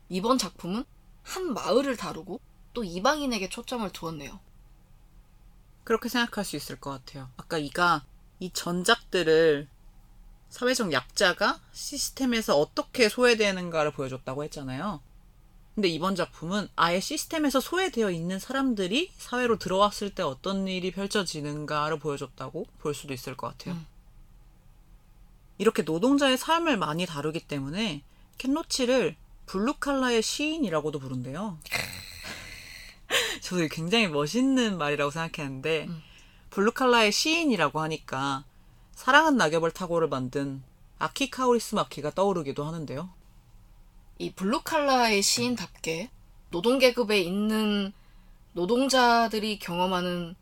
이번 0.10 0.38
작품은 0.38 0.84
한 1.24 1.54
마을을 1.54 1.96
다루고 1.96 2.42
또 2.74 2.84
이방인에게 2.84 3.48
초점을 3.48 3.90
두었네요. 3.94 4.42
그렇게 5.86 6.10
생각할 6.10 6.44
수 6.44 6.58
있을 6.58 6.82
것 6.82 6.92
같아요. 6.92 7.30
아까 7.38 7.58
이가 7.58 8.04
이 8.42 8.52
전작들을 8.52 9.70
사회적 10.50 10.92
약자가 10.92 11.62
시스템에서 11.72 12.60
어떻게 12.60 13.08
소외되는가를 13.08 13.94
보여줬다고 13.94 14.44
했잖아요. 14.44 15.02
근데 15.78 15.90
이번 15.90 16.16
작품은 16.16 16.70
아예 16.76 17.00
시스템에서 17.00 17.60
소외되어 17.60 18.10
있는 18.10 18.40
사람들이 18.40 19.12
사회로 19.16 19.60
들어왔을 19.60 20.10
때 20.10 20.24
어떤 20.24 20.68
일이 20.68 20.90
펼쳐지는가를 20.90 22.00
보여줬다고 22.00 22.66
볼 22.80 22.96
수도 22.96 23.14
있을 23.14 23.38
것 23.38 23.50
같아요. 23.50 23.76
음. 23.76 23.86
이렇게 25.60 25.84
노동자의 25.84 26.36
삶을 26.36 26.78
많이 26.78 27.06
다루기 27.06 27.42
때문에 27.42 28.02
캔로치를 28.40 29.16
블루칼라의 29.46 30.24
시인이라고도 30.24 30.98
부른대요. 30.98 31.60
저도 33.44 33.68
굉장히 33.68 34.08
멋있는 34.08 34.80
말이라고 34.80 35.12
생각했는데 35.12 35.86
음. 35.90 36.02
블루칼라의 36.50 37.12
시인이라고 37.12 37.82
하니까 37.82 38.46
사랑은 38.94 39.38
낙엽을 39.38 39.70
타고를 39.70 40.08
만든 40.08 40.64
아키 40.98 41.30
카우리스 41.30 41.76
마키가 41.76 42.16
떠오르기도 42.16 42.64
하는데요. 42.64 43.17
이 44.20 44.32
블루칼라의 44.32 45.22
시인답게 45.22 46.10
노동계급에 46.50 47.20
있는 47.20 47.94
노동자들이 48.54 49.60
경험하는 49.60 50.36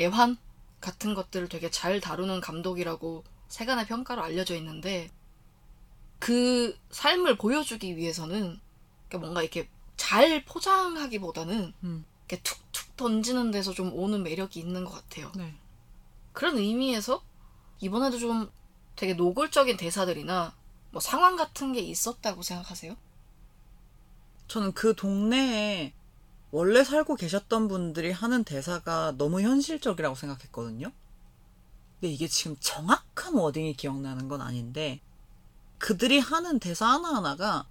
애환 0.00 0.36
같은 0.80 1.14
것들을 1.14 1.48
되게 1.48 1.70
잘 1.70 2.00
다루는 2.00 2.40
감독이라고 2.40 3.24
세간의 3.48 3.86
평가로 3.86 4.22
알려져 4.22 4.56
있는데 4.56 5.10
그 6.18 6.76
삶을 6.90 7.36
보여주기 7.36 7.96
위해서는 7.96 8.60
그러니까 9.08 9.18
뭔가 9.18 9.42
이렇게 9.42 9.68
잘 9.96 10.44
포장하기보다는 10.44 11.72
음. 11.84 12.04
이렇게 12.26 12.42
툭툭 12.42 12.96
던지는 12.96 13.50
데서 13.50 13.72
좀 13.72 13.92
오는 13.92 14.22
매력이 14.22 14.58
있는 14.60 14.84
것 14.84 14.92
같아요. 14.92 15.32
네. 15.36 15.54
그런 16.32 16.56
의미에서 16.56 17.22
이번에도 17.80 18.18
좀 18.18 18.50
되게 18.96 19.14
노골적인 19.14 19.76
대사들이나 19.76 20.54
뭐 20.90 21.00
상황 21.00 21.36
같은 21.36 21.72
게 21.72 21.80
있었다고 21.80 22.42
생각하세요? 22.42 22.96
저는 24.52 24.72
그 24.72 24.94
동네에 24.94 25.94
원래 26.50 26.84
살고 26.84 27.16
계셨던 27.16 27.68
분들이 27.68 28.12
하는 28.12 28.44
대사가 28.44 29.14
너무 29.16 29.40
현실적이라고 29.40 30.14
생각했거든요. 30.14 30.92
근데 31.94 32.12
이게 32.12 32.28
지금 32.28 32.58
정확한 32.60 33.32
워딩이 33.32 33.76
기억나는 33.76 34.28
건 34.28 34.42
아닌데 34.42 35.00
그들이 35.78 36.18
하는 36.18 36.58
대사 36.58 36.86
하나하나가 36.86 37.66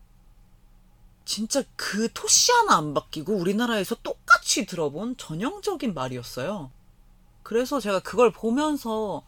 진짜 1.24 1.62
그 1.76 2.12
토시 2.14 2.52
하나 2.52 2.78
안 2.78 2.96
바뀌고 2.96 3.32
우리나라에서 3.32 3.94
똑같이 4.02 4.66
들어본 4.66 5.18
전형적인 5.18 5.94
말이었어요. 5.94 6.72
그래서 7.44 7.80
제가 7.80 8.00
그걸 8.00 8.32
보면서 8.32 9.24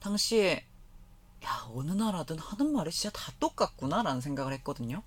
당시에 0.00 0.64
야 1.44 1.68
어느 1.74 1.90
나라든 1.90 2.38
하는 2.38 2.72
말이 2.72 2.90
진짜 2.90 3.10
다 3.10 3.30
똑같구나라는 3.40 4.22
생각을 4.22 4.54
했거든요. 4.54 5.02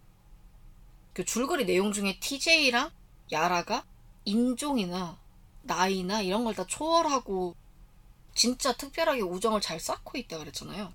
그 1.18 1.26
줄거리 1.26 1.66
내용 1.66 1.92
중에 1.92 2.20
TJ랑 2.20 2.92
야라가 3.32 3.84
인종이나 4.24 5.20
나이나 5.64 6.22
이런 6.22 6.44
걸 6.44 6.54
다 6.54 6.64
초월하고 6.68 7.56
진짜 8.36 8.72
특별하게 8.74 9.22
우정을 9.22 9.60
잘 9.60 9.80
쌓고 9.80 10.20
있다 10.20 10.38
그랬잖아요. 10.38 10.94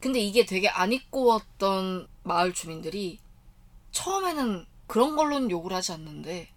근데 0.00 0.18
이게 0.18 0.44
되게 0.44 0.68
안 0.68 0.92
이꼬웠던 0.92 2.08
마을 2.24 2.52
주민들이 2.52 3.20
처음에는 3.92 4.66
그런 4.88 5.14
걸로는 5.14 5.52
욕을 5.52 5.72
하지 5.72 5.92
않는데 5.92 6.48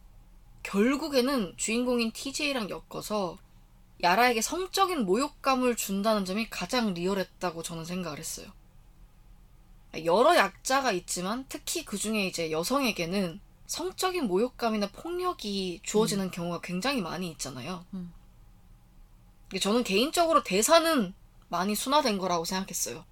결국에는 0.64 1.54
주인공인 1.58 2.12
TJ랑 2.12 2.72
엮어서 2.72 3.38
야라에게 4.02 4.42
성적인 4.42 5.06
모욕감을 5.06 5.76
준다는 5.76 6.26
점이 6.26 6.50
가장 6.50 6.96
리얼했다고 6.96 7.62
저는 7.62 7.86
생각을 7.86 8.18
했어요. 8.18 8.48
여러 10.06 10.36
약자가 10.36 10.92
있지만 10.92 11.46
특히 11.50 11.84
그 11.84 11.98
중에 11.98 12.26
이제 12.26 12.52
여성에게는 12.52 13.40
성적인 13.68 14.28
모욕감이나 14.28 14.90
폭력이 14.92 15.82
주어지는 15.84 16.32
경우가 16.32 16.62
굉장히 16.62 17.02
많이 17.02 17.30
있잖아요. 17.32 17.86
음. 17.94 18.14
저는 19.60 19.84
개인적으로 19.84 20.44
대사는 20.44 21.14
많이 21.50 21.76
순화된 21.76 22.18
거라고 22.18 22.46
생각했어요. 22.46 23.06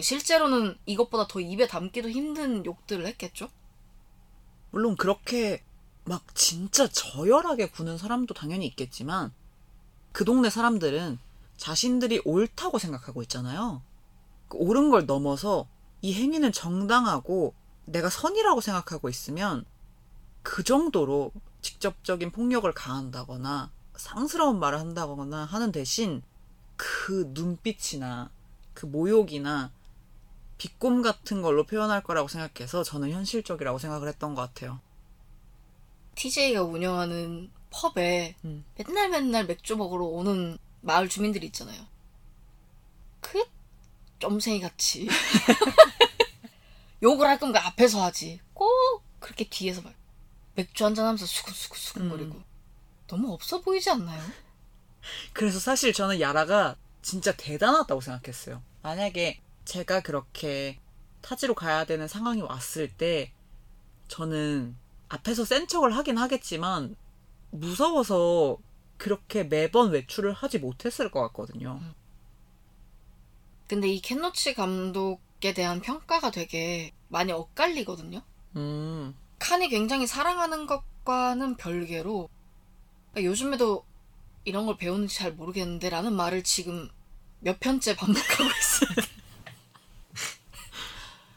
실제로는 0.00 0.76
이것보다 0.86 1.26
더 1.26 1.40
입에 1.40 1.66
담기도 1.66 2.10
힘든 2.10 2.64
욕들을 2.64 3.06
했겠죠? 3.06 3.48
물론 4.70 4.96
그렇게 4.96 5.64
막 6.04 6.24
진짜 6.34 6.88
저열하게 6.88 7.70
구는 7.70 7.98
사람도 7.98 8.34
당연히 8.34 8.66
있겠지만 8.66 9.32
그 10.12 10.24
동네 10.24 10.50
사람들은 10.50 11.18
자신들이 11.56 12.22
옳다고 12.24 12.78
생각하고 12.78 13.22
있잖아요. 13.22 13.82
그 14.50 14.58
옳은 14.58 14.90
걸 14.90 15.06
넘어서 15.06 15.66
이 16.02 16.12
행위는 16.12 16.52
정당하고 16.52 17.54
내가 17.86 18.10
선이라고 18.10 18.60
생각하고 18.60 19.08
있으면 19.08 19.64
그 20.42 20.64
정도로 20.64 21.32
직접적인 21.62 22.32
폭력을 22.32 22.70
가한다거나 22.72 23.70
상스러운 23.96 24.58
말을 24.58 24.78
한다거나 24.80 25.44
하는 25.44 25.72
대신 25.72 26.22
그 26.76 27.30
눈빛이나 27.32 28.30
그 28.74 28.86
모욕이나 28.86 29.70
비꼼 30.58 31.00
같은 31.00 31.42
걸로 31.42 31.64
표현할 31.64 32.02
거라고 32.02 32.28
생각해서 32.28 32.82
저는 32.82 33.10
현실적이라고 33.10 33.78
생각을 33.78 34.08
했던 34.08 34.34
것 34.34 34.42
같아요. 34.42 34.80
TJ가 36.16 36.64
운영하는 36.64 37.50
펍에 37.70 38.34
음. 38.44 38.64
맨날 38.76 39.10
맨날 39.10 39.46
맥주 39.46 39.76
먹으러 39.76 40.04
오는 40.06 40.58
마을 40.80 41.08
주민들이 41.08 41.46
있잖아요. 41.46 41.82
그 44.20 44.28
쫌생이 44.28 44.60
같이 44.60 45.08
욕을 47.02 47.26
할그 47.26 47.46
앞에서 47.56 48.02
하지. 48.04 48.40
꼭 48.52 49.02
그렇게 49.18 49.48
뒤에서 49.48 49.80
막 49.82 49.94
맥주 50.54 50.84
한잔 50.84 51.06
하면서 51.06 51.24
수근수근수근거리고 51.26 52.34
음. 52.34 52.44
너무 53.06 53.32
없어 53.32 53.60
보이지 53.60 53.90
않나요? 53.90 54.22
그래서 55.32 55.58
사실 55.58 55.92
저는 55.92 56.20
야라가 56.20 56.76
진짜 57.02 57.34
대단하다고 57.36 58.00
생각했어요. 58.00 58.62
만약에 58.82 59.40
제가 59.64 60.00
그렇게 60.00 60.78
타지로 61.22 61.54
가야 61.54 61.84
되는 61.84 62.06
상황이 62.06 62.42
왔을 62.42 62.88
때 62.88 63.32
저는 64.08 64.76
앞에서 65.08 65.44
센 65.44 65.66
척을 65.66 65.96
하긴 65.96 66.18
하겠지만 66.18 66.96
무서워서 67.50 68.58
그렇게 68.96 69.44
매번 69.44 69.90
외출을 69.90 70.32
하지 70.32 70.58
못했을 70.58 71.10
것 71.10 71.22
같거든요. 71.28 71.80
근데 73.70 73.88
이 73.88 74.00
켄노치 74.00 74.54
감독에 74.54 75.54
대한 75.54 75.80
평가가 75.80 76.32
되게 76.32 76.92
많이 77.06 77.30
엇갈리거든요. 77.30 78.20
음, 78.56 79.16
칸이 79.38 79.68
굉장히 79.68 80.08
사랑하는 80.08 80.66
것과는 80.66 81.56
별개로 81.56 82.28
그러니까 83.12 83.30
요즘에도 83.30 83.84
이런 84.44 84.66
걸 84.66 84.76
배우는지 84.76 85.14
잘 85.14 85.34
모르겠는데 85.34 85.88
라는 85.88 86.12
말을 86.14 86.42
지금 86.42 86.90
몇 87.38 87.60
편째 87.60 87.94
반복하고 87.94 88.42
있습니다. 88.50 89.02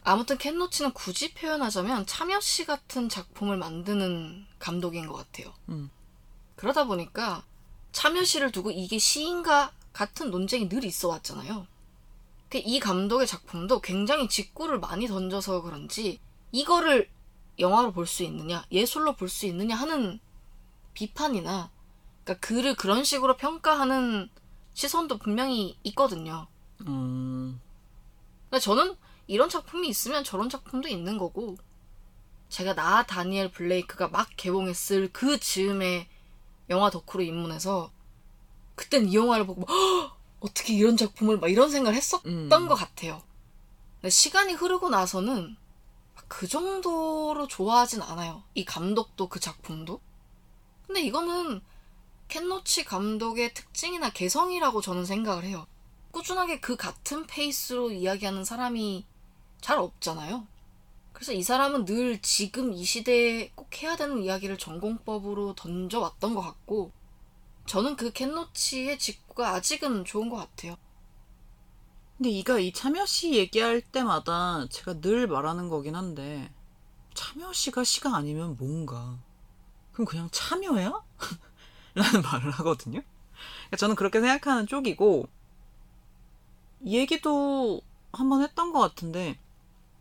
아무튼 0.02 0.36
켄노치는 0.36 0.92
굳이 0.92 1.34
표현하자면 1.34 2.06
참여시 2.06 2.64
같은 2.66 3.08
작품을 3.08 3.58
만드는 3.58 4.44
감독인 4.58 5.06
것 5.06 5.14
같아요. 5.14 5.54
음. 5.68 5.88
그러다 6.56 6.82
보니까 6.82 7.44
참여시를 7.92 8.50
두고 8.50 8.72
이게 8.72 8.98
시인가 8.98 9.70
같은 9.92 10.32
논쟁이 10.32 10.68
늘 10.68 10.82
있어 10.82 11.06
왔잖아요. 11.10 11.68
그이 12.54 12.78
감독의 12.78 13.26
작품도 13.26 13.80
굉장히 13.80 14.28
직구를 14.28 14.78
많이 14.78 15.08
던져서 15.08 15.62
그런지 15.62 16.20
이거를 16.52 17.10
영화로 17.58 17.92
볼 17.92 18.06
수 18.06 18.22
있느냐, 18.22 18.64
예술로 18.70 19.16
볼 19.16 19.28
수 19.28 19.46
있느냐 19.46 19.74
하는 19.74 20.20
비판이나 20.92 21.72
그러니까 22.22 22.46
글을 22.46 22.76
그런 22.76 23.02
식으로 23.02 23.36
평가하는 23.36 24.30
시선도 24.72 25.18
분명히 25.18 25.76
있거든요. 25.82 26.46
음, 26.86 27.60
저는 28.60 28.94
이런 29.26 29.48
작품이 29.48 29.88
있으면 29.88 30.22
저런 30.22 30.48
작품도 30.48 30.88
있는 30.88 31.18
거고 31.18 31.56
제가 32.50 32.74
나 32.76 33.04
다니엘 33.04 33.50
블레이크가 33.50 34.08
막 34.08 34.28
개봉했을 34.36 35.10
그 35.12 35.40
즈음에 35.40 36.08
영화 36.70 36.88
덕후로 36.90 37.24
입문해서 37.24 37.90
그땐 38.76 39.08
이 39.08 39.16
영화를 39.16 39.44
보고 39.44 39.66
"헉! 39.68 40.16
어떻게 40.44 40.74
이런 40.74 40.98
작품을 40.98 41.38
막 41.38 41.48
이런 41.48 41.70
생각을 41.70 41.96
했었던 41.96 42.52
음. 42.52 42.68
것 42.68 42.74
같아요. 42.74 43.22
근데 43.96 44.10
시간이 44.10 44.52
흐르고 44.52 44.90
나서는 44.90 45.56
막그 46.14 46.48
정도로 46.48 47.48
좋아하진 47.48 48.02
않아요. 48.02 48.42
이 48.52 48.66
감독도 48.66 49.30
그 49.30 49.40
작품도. 49.40 50.00
근데 50.86 51.00
이거는 51.00 51.62
켄노치 52.28 52.84
감독의 52.84 53.54
특징이나 53.54 54.10
개성이라고 54.10 54.82
저는 54.82 55.06
생각을 55.06 55.44
해요. 55.44 55.66
꾸준하게 56.10 56.60
그 56.60 56.76
같은 56.76 57.26
페이스로 57.26 57.90
이야기하는 57.90 58.44
사람이 58.44 59.06
잘 59.62 59.78
없잖아요. 59.78 60.46
그래서 61.14 61.32
이 61.32 61.42
사람은 61.42 61.86
늘 61.86 62.20
지금 62.20 62.74
이 62.74 62.84
시대에 62.84 63.50
꼭 63.54 63.82
해야 63.82 63.96
되는 63.96 64.22
이야기를 64.22 64.58
전공법으로 64.58 65.54
던져왔던 65.54 66.34
것 66.34 66.42
같고, 66.42 66.92
저는 67.66 67.96
그 67.96 68.12
켄노치의 68.12 68.98
직구가 68.98 69.50
아직은 69.54 70.04
좋은 70.04 70.28
것 70.28 70.36
같아요. 70.36 70.76
근데 72.16 72.30
이가 72.30 72.58
이 72.58 72.72
참여시 72.72 73.34
얘기할 73.34 73.80
때마다 73.80 74.66
제가 74.68 75.00
늘 75.00 75.26
말하는 75.26 75.68
거긴 75.68 75.96
한데 75.96 76.52
참여시가 77.14 77.82
시가 77.84 78.14
아니면 78.14 78.56
뭔가 78.56 79.18
그럼 79.92 80.06
그냥 80.06 80.28
참여야? 80.30 80.92
라는 81.94 82.22
말을 82.22 82.50
하거든요. 82.52 83.00
그러니까 83.00 83.76
저는 83.78 83.94
그렇게 83.96 84.20
생각하는 84.20 84.66
쪽이고 84.66 85.28
이 86.82 86.98
얘기도 86.98 87.80
한번 88.12 88.42
했던 88.42 88.72
것 88.72 88.80
같은데 88.80 89.38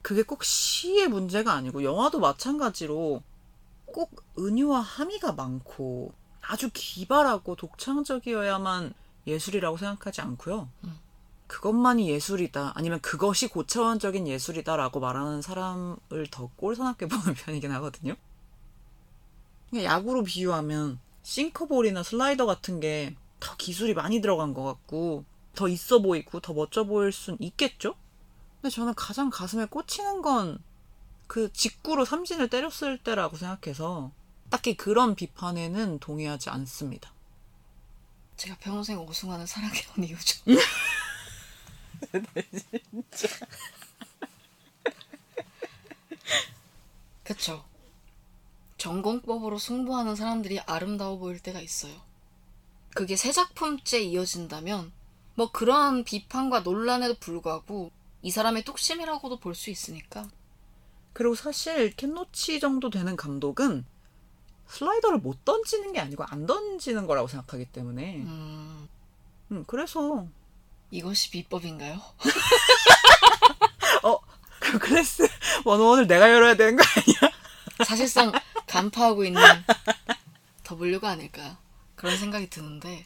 그게 0.02 0.22
꼭 0.22 0.44
시의 0.44 1.08
문제가 1.08 1.54
아니고 1.54 1.84
영화도 1.84 2.20
마찬가지로 2.20 3.24
꼭 3.86 4.24
은유와 4.38 4.82
함의가 4.82 5.32
많고 5.34 6.14
아주 6.48 6.70
기발하고 6.74 7.56
독창적이어야만 7.56 8.94
예술이라고 9.28 9.78
생각하지 9.78 10.22
않고요. 10.22 10.70
그것만이 11.48 12.10
예술이다 12.10 12.74
아니면 12.76 13.00
그것이 13.02 13.48
고차원적인 13.48 14.28
예술이다라고 14.28 15.00
말하는 15.00 15.42
사람을 15.42 16.28
더 16.32 16.50
꼴사납게 16.56 17.08
보는 17.10 17.34
편이긴 17.34 17.72
하거든요. 17.74 18.16
야구로 19.76 20.24
비유하면 20.24 21.00
싱커볼이나 21.24 22.04
슬라이더 22.04 22.46
같은 22.46 22.80
게 22.80 23.16
더 23.44 23.58
기술이 23.58 23.94
많이 23.94 24.22
들어간 24.22 24.54
것 24.54 24.64
같고 24.64 25.26
더 25.54 25.68
있어 25.68 26.02
보이고 26.02 26.40
더 26.40 26.54
멋져 26.54 26.86
보일 26.86 27.12
순 27.12 27.36
있겠죠? 27.42 27.94
근데 28.62 28.74
저는 28.74 28.94
가장 28.96 29.30
가슴에 29.30 29.66
꽂히는 29.66 30.22
건 30.22 30.60
그 31.26 31.52
직구로 31.52 32.06
삼진을 32.06 32.50
때렸을 32.50 33.00
때라고 33.00 33.38
생각해서 33.38 34.12
딱히 34.54 34.78
그런 34.78 35.16
비판에는 35.16 35.98
동의하지 35.98 36.52
않습니다. 36.52 37.12
제가 38.38 38.56
평생 38.60 39.00
우승하는 39.00 39.48
사랑해온 39.48 40.04
이유죠. 40.04 40.44
그쵸. 47.24 47.66
전공법으로 48.78 49.58
승부하는 49.58 50.16
사람들이 50.16 50.60
아름다워 50.60 51.18
보일 51.18 51.40
때가 51.40 51.60
있어요. 51.60 52.00
그게 52.94 53.16
세 53.16 53.32
작품째 53.32 54.02
이어진다면, 54.02 54.92
뭐 55.34 55.52
그러한 55.52 56.04
비판과 56.04 56.60
논란에도 56.60 57.16
불구하고 57.16 57.90
이 58.22 58.30
사람의 58.30 58.66
뚝심이라고도 58.66 59.40
볼 59.40 59.56
수 59.56 59.72
있으니까. 59.72 60.30
그리고 61.14 61.34
사실 61.34 61.96
캔노치 61.96 62.60
정도 62.60 62.92
되는 62.92 63.16
감독은 63.16 63.92
슬라이더를 64.68 65.20
못 65.20 65.46
던지는 65.46 65.94
게 65.94 66.00
아니고 66.00 66.24
안 66.24 66.46
던지는 66.46 67.06
거라고 67.08 67.28
생각하기 67.28 67.66
때문에 67.66 68.18
음, 68.18 68.90
음, 69.52 69.64
그래서 69.68 70.26
이것이 70.92 71.32
비법인가요? 71.32 72.00
어 74.04 74.34
그 74.64 74.80
클래스 74.80 75.28
원원을 75.66 76.08
내가 76.08 76.32
열어야 76.32 76.56
되는 76.56 76.78
거 76.78 76.84
아니야? 76.84 77.34
사실상 77.86 78.32
간파하고 78.66 79.26
있는 79.26 79.42
W가 80.70 81.10
아닐까 81.10 81.58
그런 81.96 82.18
생각이 82.18 82.50
드는데 82.50 83.06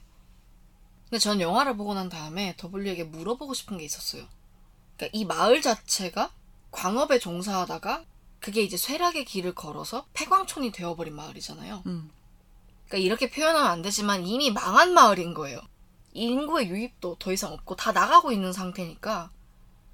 근데 1.10 1.20
전 1.20 1.42
영화를 1.42 1.76
보고 1.76 1.94
난 1.94 2.10
다음에 2.10 2.56
W에게 2.64 3.06
물어보고 3.06 3.54
싶은 3.54 3.78
게 3.78 3.86
있었어요. 3.86 4.26
그러니까 4.96 5.18
이 5.18 5.26
마을 5.26 5.62
자체가 5.62 6.32
광업에 6.72 7.18
종사하다가 7.18 8.04
그게 8.40 8.62
이제 8.62 8.78
쇠락의 8.78 9.26
길을 9.26 9.56
걸어서 9.56 10.06
폐광촌이 10.14 10.72
되어버린 10.72 11.16
마을이잖아요. 11.16 11.84
음. 11.86 12.12
그러니까 12.88 12.98
이렇게 13.06 13.30
표현하면 13.30 13.70
안 13.70 13.82
되지만 13.82 14.26
이미 14.26 14.52
망한 14.52 14.94
마을인 14.94 15.34
거예요. 15.34 15.60
인구의 16.14 16.70
유입도 16.70 17.18
더 17.20 17.32
이상 17.34 17.54
없고 17.54 17.76
다 17.76 17.92
나가고 17.92 18.32
있는 18.32 18.54
상태니까. 18.54 19.32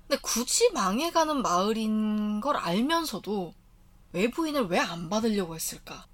근데 0.08 0.20
굳이 0.22 0.72
망해가는 0.74 1.42
마을인 1.42 2.40
걸 2.42 2.56
알면서도 2.58 3.54
외부인을 4.12 4.68
왜 4.68 4.80
안 4.80 5.10
받으려고 5.10 5.56
했을까? 5.56 6.06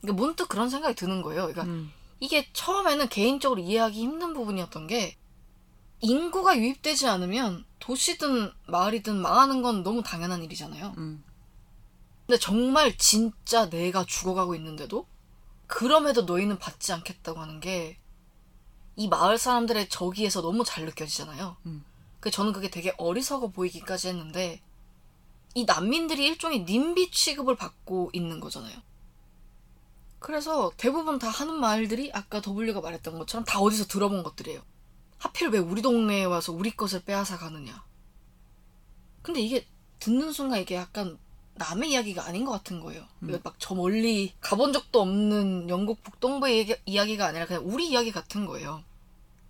그러니까 0.00 0.22
문득 0.24 0.48
그런 0.48 0.70
생각이 0.70 0.94
드는 0.94 1.20
거예요. 1.22 1.42
그러니까 1.48 1.64
음. 1.64 1.92
이게 2.20 2.48
처음에는 2.52 3.08
개인적으로 3.08 3.60
이해하기 3.60 4.00
힘든 4.00 4.32
부분이었던 4.32 4.86
게 4.86 5.16
인구가 6.00 6.56
유입되지 6.56 7.06
않으면 7.08 7.64
도시든 7.78 8.52
마을이든 8.66 9.16
망하는 9.20 9.60
건 9.62 9.82
너무 9.82 10.02
당연한 10.02 10.42
일이잖아요. 10.42 10.94
음. 10.96 11.22
근데 12.30 12.38
정말 12.38 12.96
진짜 12.96 13.68
내가 13.68 14.04
죽어가고 14.04 14.54
있는데도 14.54 15.06
그럼에도 15.66 16.22
너희는 16.22 16.58
받지 16.58 16.92
않겠다고 16.92 17.40
하는 17.40 17.60
게 17.60 18.00
이 19.00 19.08
마을 19.08 19.38
사람들의 19.38 19.88
저기에서 19.88 20.42
너무 20.42 20.62
잘 20.62 20.84
느껴지잖아요. 20.84 21.56
음. 21.64 21.82
그 22.20 22.30
저는 22.30 22.52
그게 22.52 22.68
되게 22.68 22.94
어리석어 22.98 23.48
보이기까지 23.48 24.08
했는데 24.08 24.60
이 25.54 25.64
난민들이 25.64 26.26
일종의 26.26 26.64
님비 26.64 27.10
취급을 27.10 27.56
받고 27.56 28.10
있는 28.12 28.40
거잖아요. 28.40 28.76
그래서 30.18 30.70
대부분 30.76 31.18
다 31.18 31.30
하는 31.30 31.54
말들이 31.54 32.10
아까 32.12 32.42
W가 32.46 32.82
말했던 32.82 33.18
것처럼 33.18 33.46
다 33.46 33.58
어디서 33.60 33.86
들어본 33.86 34.22
것들이에요. 34.22 34.60
하필 35.16 35.48
왜 35.48 35.58
우리 35.58 35.80
동네에 35.80 36.24
와서 36.24 36.52
우리 36.52 36.70
것을 36.70 37.02
빼앗아 37.02 37.38
가느냐. 37.38 37.82
근데 39.22 39.40
이게 39.40 39.66
듣는 39.98 40.32
순간 40.32 40.60
이게 40.60 40.74
약간 40.74 41.18
남의 41.54 41.90
이야기가 41.90 42.24
아닌 42.26 42.44
것 42.44 42.52
같은 42.52 42.80
거예요. 42.80 43.04
음. 43.22 43.38
막저 43.42 43.74
멀리 43.74 44.32
가본 44.40 44.72
적도 44.72 45.00
없는 45.02 45.68
영국 45.68 46.02
북동부의 46.02 46.78
이야기가 46.86 47.26
아니라 47.26 47.46
그냥 47.46 47.62
우리 47.66 47.88
이야기 47.88 48.12
같은 48.12 48.46
거예요. 48.46 48.82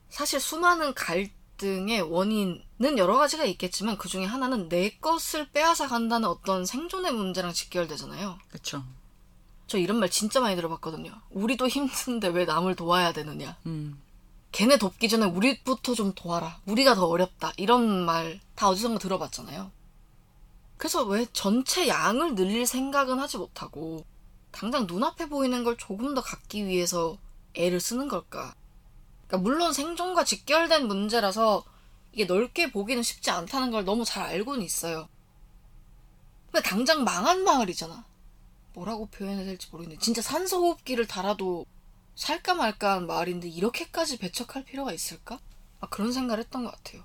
사실 0.08 0.40
수많은 0.40 0.94
갈등의 0.94 2.02
원인은 2.02 2.98
여러 2.98 3.16
가지가 3.16 3.44
있겠지만 3.44 3.96
그 3.96 4.08
중에 4.08 4.24
하나는 4.24 4.68
내 4.68 4.90
것을 4.90 5.48
빼앗아 5.50 5.86
간다는 5.86 6.28
어떤 6.28 6.66
생존의 6.66 7.12
문제랑 7.12 7.52
직결되잖아요. 7.52 8.38
그쵸. 8.50 8.82
저 9.68 9.78
이런 9.78 9.98
말 10.00 10.10
진짜 10.10 10.40
많이 10.40 10.56
들어봤거든요. 10.56 11.12
우리도 11.30 11.68
힘든데 11.68 12.28
왜 12.28 12.44
남을 12.44 12.74
도와야 12.74 13.12
되느냐. 13.12 13.56
음. 13.66 14.00
걔네 14.50 14.78
돕기 14.78 15.08
전에 15.08 15.26
우리부터 15.26 15.94
좀 15.94 16.12
도와라. 16.12 16.58
우리가 16.66 16.96
더 16.96 17.06
어렵다. 17.06 17.52
이런 17.56 18.04
말 18.04 18.40
다 18.60 18.68
어디선가 18.68 18.98
들어봤잖아요. 18.98 19.70
그래서 20.80 21.04
왜 21.04 21.26
전체 21.34 21.88
양을 21.88 22.36
늘릴 22.36 22.66
생각은 22.66 23.18
하지 23.18 23.36
못하고 23.36 24.06
당장 24.50 24.86
눈앞에 24.86 25.28
보이는 25.28 25.62
걸 25.62 25.76
조금 25.76 26.14
더 26.14 26.22
갖기 26.22 26.66
위해서 26.66 27.18
애를 27.52 27.80
쓰는 27.80 28.08
걸까? 28.08 28.54
그러니까 29.26 29.46
물론 29.46 29.74
생존과 29.74 30.24
직결된 30.24 30.88
문제라서 30.88 31.66
이게 32.12 32.24
넓게 32.24 32.72
보기는 32.72 33.02
쉽지 33.02 33.30
않다는 33.30 33.70
걸 33.70 33.84
너무 33.84 34.06
잘 34.06 34.24
알고는 34.24 34.62
있어요. 34.62 35.10
근데 36.50 36.66
당장 36.66 37.04
망한 37.04 37.44
마을이잖아. 37.44 38.06
뭐라고 38.72 39.04
표현해야 39.04 39.44
될지 39.44 39.68
모르겠는데 39.70 40.02
진짜 40.02 40.22
산소호흡기를 40.22 41.06
달아도 41.06 41.66
살까 42.14 42.54
말까 42.54 42.94
한 42.94 43.06
마을인데 43.06 43.50
이렇게까지 43.50 44.16
배척할 44.16 44.64
필요가 44.64 44.94
있을까? 44.94 45.40
아, 45.80 45.88
그런 45.90 46.10
생각을 46.10 46.42
했던 46.42 46.64
것 46.64 46.70
같아요. 46.70 47.04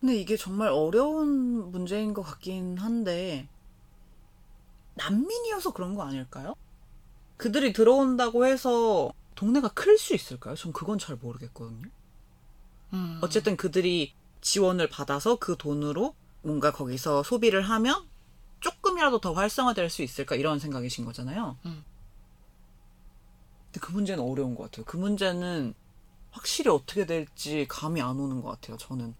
근데 0.00 0.16
이게 0.16 0.36
정말 0.36 0.68
어려운 0.68 1.70
문제인 1.70 2.14
것 2.14 2.22
같긴 2.22 2.78
한데, 2.78 3.48
난민이어서 4.94 5.72
그런 5.72 5.94
거 5.94 6.02
아닐까요? 6.02 6.54
그들이 7.36 7.72
들어온다고 7.72 8.46
해서 8.46 9.12
동네가 9.34 9.68
클 9.68 9.98
수 9.98 10.14
있을까요? 10.14 10.54
전 10.54 10.72
그건 10.72 10.98
잘 10.98 11.16
모르겠거든요. 11.16 11.88
음. 12.92 13.18
어쨌든 13.22 13.56
그들이 13.56 14.14
지원을 14.40 14.88
받아서 14.88 15.36
그 15.36 15.56
돈으로 15.56 16.14
뭔가 16.42 16.72
거기서 16.72 17.22
소비를 17.22 17.62
하면 17.62 18.08
조금이라도 18.60 19.20
더 19.20 19.32
활성화될 19.32 19.90
수 19.90 20.02
있을까 20.02 20.34
이런 20.34 20.58
생각이신 20.58 21.04
거잖아요. 21.04 21.56
음. 21.66 21.84
근데 23.66 23.80
그 23.80 23.92
문제는 23.92 24.22
어려운 24.22 24.54
것 24.54 24.64
같아요. 24.64 24.84
그 24.84 24.96
문제는 24.96 25.74
확실히 26.30 26.70
어떻게 26.70 27.06
될지 27.06 27.66
감이 27.68 28.00
안 28.02 28.18
오는 28.18 28.40
것 28.42 28.50
같아요. 28.50 28.76
저는. 28.76 29.14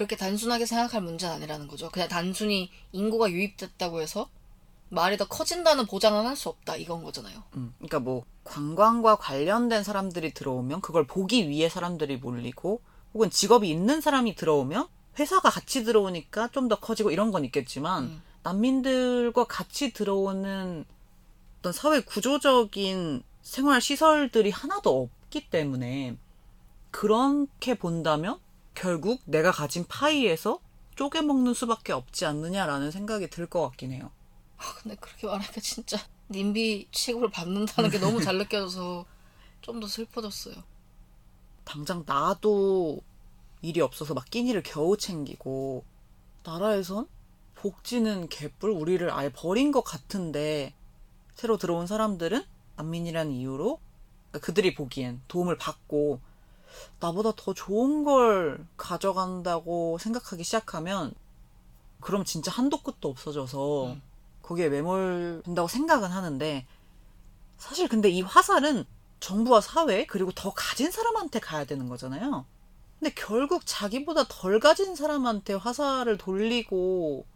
그렇게 0.00 0.16
단순하게 0.16 0.64
생각할 0.64 1.02
문제는 1.02 1.34
아니라는 1.34 1.68
거죠. 1.68 1.90
그냥 1.90 2.08
단순히 2.08 2.70
인구가 2.90 3.30
유입됐다고 3.30 4.00
해서 4.00 4.30
말이 4.88 5.18
더 5.18 5.28
커진다는 5.28 5.84
보장은 5.84 6.24
할 6.24 6.36
수 6.36 6.48
없다. 6.48 6.76
이건 6.76 7.04
거잖아요. 7.04 7.42
음, 7.56 7.74
그러니까 7.76 8.00
뭐 8.00 8.24
관광과 8.44 9.16
관련된 9.16 9.84
사람들이 9.84 10.32
들어오면 10.32 10.80
그걸 10.80 11.06
보기 11.06 11.50
위해 11.50 11.68
사람들이 11.68 12.16
몰리고 12.16 12.80
혹은 13.12 13.28
직업이 13.28 13.68
있는 13.68 14.00
사람이 14.00 14.36
들어오면 14.36 14.88
회사가 15.18 15.50
같이 15.50 15.84
들어오니까 15.84 16.48
좀 16.48 16.68
더 16.68 16.80
커지고 16.80 17.10
이런 17.10 17.30
건 17.30 17.44
있겠지만 17.44 18.04
음. 18.04 18.22
난민들과 18.42 19.44
같이 19.44 19.92
들어오는 19.92 20.86
어떤 21.58 21.72
사회 21.74 22.00
구조적인 22.00 23.22
생활 23.42 23.82
시설들이 23.82 24.50
하나도 24.50 25.02
없기 25.02 25.50
때문에 25.50 26.16
그렇게 26.90 27.74
본다면 27.74 28.38
결국 28.80 29.20
내가 29.26 29.52
가진 29.52 29.84
파이에서 29.86 30.58
쪼개 30.94 31.20
먹는 31.20 31.52
수밖에 31.54 31.92
없지 31.92 32.24
않느냐라는 32.24 32.90
생각이 32.90 33.28
들 33.28 33.46
것 33.46 33.60
같긴 33.60 33.92
해요. 33.92 34.10
아, 34.56 34.62
근데 34.82 34.96
그렇게 34.96 35.26
말하니까 35.26 35.60
진짜 35.60 35.98
님비 36.30 36.88
취급을 36.90 37.30
받는다는 37.30 37.90
게 37.90 37.98
너무 37.98 38.22
잘 38.22 38.38
느껴져서 38.38 39.04
좀 39.60 39.80
더 39.80 39.86
슬퍼졌어요. 39.86 40.54
당장 41.64 42.04
나도 42.06 43.00
일이 43.60 43.82
없어서 43.82 44.14
막 44.14 44.24
끼니를 44.30 44.62
겨우 44.62 44.96
챙기고 44.96 45.84
나라에선 46.42 47.06
복지는 47.56 48.28
개뿔 48.30 48.70
우리를 48.70 49.10
아예 49.12 49.30
버린 49.30 49.72
것 49.72 49.82
같은데 49.84 50.72
새로 51.34 51.58
들어온 51.58 51.86
사람들은 51.86 52.42
난민이라는 52.76 53.32
이유로 53.32 53.78
그러니까 54.30 54.46
그들이 54.46 54.74
보기엔 54.74 55.20
도움을 55.28 55.58
받고 55.58 56.20
나보다 57.00 57.32
더 57.36 57.54
좋은 57.54 58.04
걸 58.04 58.66
가져간다고 58.76 59.98
생각하기 59.98 60.44
시작하면 60.44 61.14
그럼 62.00 62.24
진짜 62.24 62.50
한도 62.50 62.82
끝도 62.82 63.08
없어져서 63.08 63.86
음. 63.86 64.02
거기에 64.42 64.68
매몰된다고 64.68 65.68
생각은 65.68 66.10
하는데 66.10 66.66
사실 67.58 67.88
근데 67.88 68.08
이 68.08 68.22
화살은 68.22 68.84
정부와 69.20 69.60
사회 69.60 70.06
그리고 70.06 70.32
더 70.32 70.52
가진 70.52 70.90
사람한테 70.90 71.40
가야 71.40 71.64
되는 71.64 71.88
거잖아요. 71.88 72.46
근데 72.98 73.14
결국 73.14 73.62
자기보다 73.64 74.24
덜 74.28 74.60
가진 74.60 74.96
사람한테 74.96 75.54
화살을 75.54 76.18
돌리고 76.18 77.26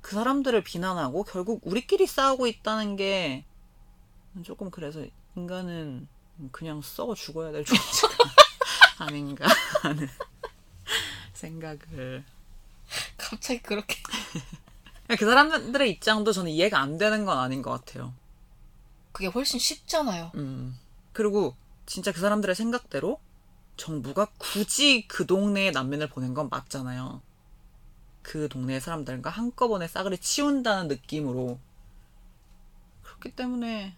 그 0.00 0.14
사람들을 0.14 0.62
비난하고 0.62 1.24
결국 1.24 1.60
우리끼리 1.64 2.06
싸우고 2.06 2.46
있다는 2.46 2.96
게 2.96 3.44
조금 4.44 4.70
그래서 4.70 5.04
인간은 5.36 6.08
그냥 6.52 6.80
썩어 6.80 7.14
죽어야 7.14 7.50
될 7.52 7.64
존재가 7.64 8.08
아닌가 8.98 9.46
하는 9.82 10.08
생각을 11.32 12.24
갑자기 13.16 13.60
그렇게 13.62 13.96
그 15.08 15.24
사람들의 15.24 15.90
입장도 15.90 16.32
저는 16.32 16.50
이해가 16.50 16.80
안 16.80 16.98
되는 16.98 17.24
건 17.24 17.38
아닌 17.38 17.62
것 17.62 17.70
같아요. 17.70 18.12
그게 19.12 19.28
훨씬 19.28 19.58
쉽잖아요. 19.58 20.32
음. 20.34 20.78
그리고 21.12 21.54
진짜 21.86 22.12
그 22.12 22.20
사람들의 22.20 22.54
생각대로 22.54 23.20
정부가 23.76 24.26
굳이 24.38 25.06
그 25.06 25.26
동네에 25.26 25.70
난민을 25.70 26.08
보낸 26.08 26.34
건 26.34 26.48
맞잖아요. 26.50 27.22
그 28.22 28.48
동네 28.48 28.80
사람들과 28.80 29.30
한꺼번에 29.30 29.86
싸그리 29.86 30.18
치운다는 30.18 30.88
느낌으로. 30.88 31.58
그렇기 33.02 33.32
때문에 33.36 33.94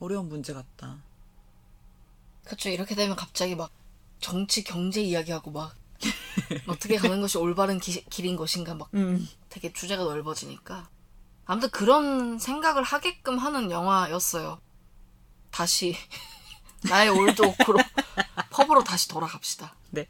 어려운 0.00 0.28
문제 0.28 0.54
같다. 0.54 0.96
그렇죠. 2.44 2.70
이렇게 2.70 2.94
되면 2.94 3.14
갑자기 3.14 3.54
막 3.54 3.70
정치 4.20 4.64
경제 4.64 5.00
이야기하고 5.02 5.50
막 5.50 5.74
어떻게 6.68 6.96
가는 6.96 7.20
것이 7.20 7.38
올바른 7.38 7.78
기- 7.80 8.04
길인 8.06 8.36
것인가 8.36 8.74
막 8.74 8.88
음. 8.94 9.28
되게 9.48 9.72
주제가 9.72 10.04
넓어지니까 10.04 10.88
아무튼 11.44 11.70
그런 11.70 12.38
생각을 12.38 12.82
하게끔 12.82 13.38
하는 13.38 13.70
영화였어요. 13.70 14.60
다시 15.50 15.96
나의 16.88 17.08
올드 17.10 17.42
오크로 17.42 17.78
펍으로 18.50 18.84
다시 18.84 19.08
돌아갑시다. 19.08 19.74
네. 19.90 20.06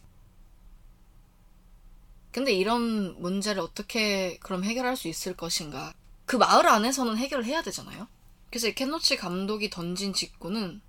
근데 2.33 2.53
이런 2.53 3.21
문제를 3.21 3.63
어떻게 3.63 4.39
그럼 4.39 4.65
해결할 4.65 4.97
수 4.97 5.09
있을 5.09 5.35
것인가? 5.37 5.95
그 6.27 6.37
마을 6.37 6.67
안에서는 6.69 7.17
해결을 7.17 7.45
해야 7.47 7.63
되잖아요. 7.63 8.07
그래서 8.51 8.69
이 8.69 8.75
켄 8.75 8.93
로치 8.93 9.17
감독이 9.17 9.71
던진 9.71 10.13
직구는 10.13 10.81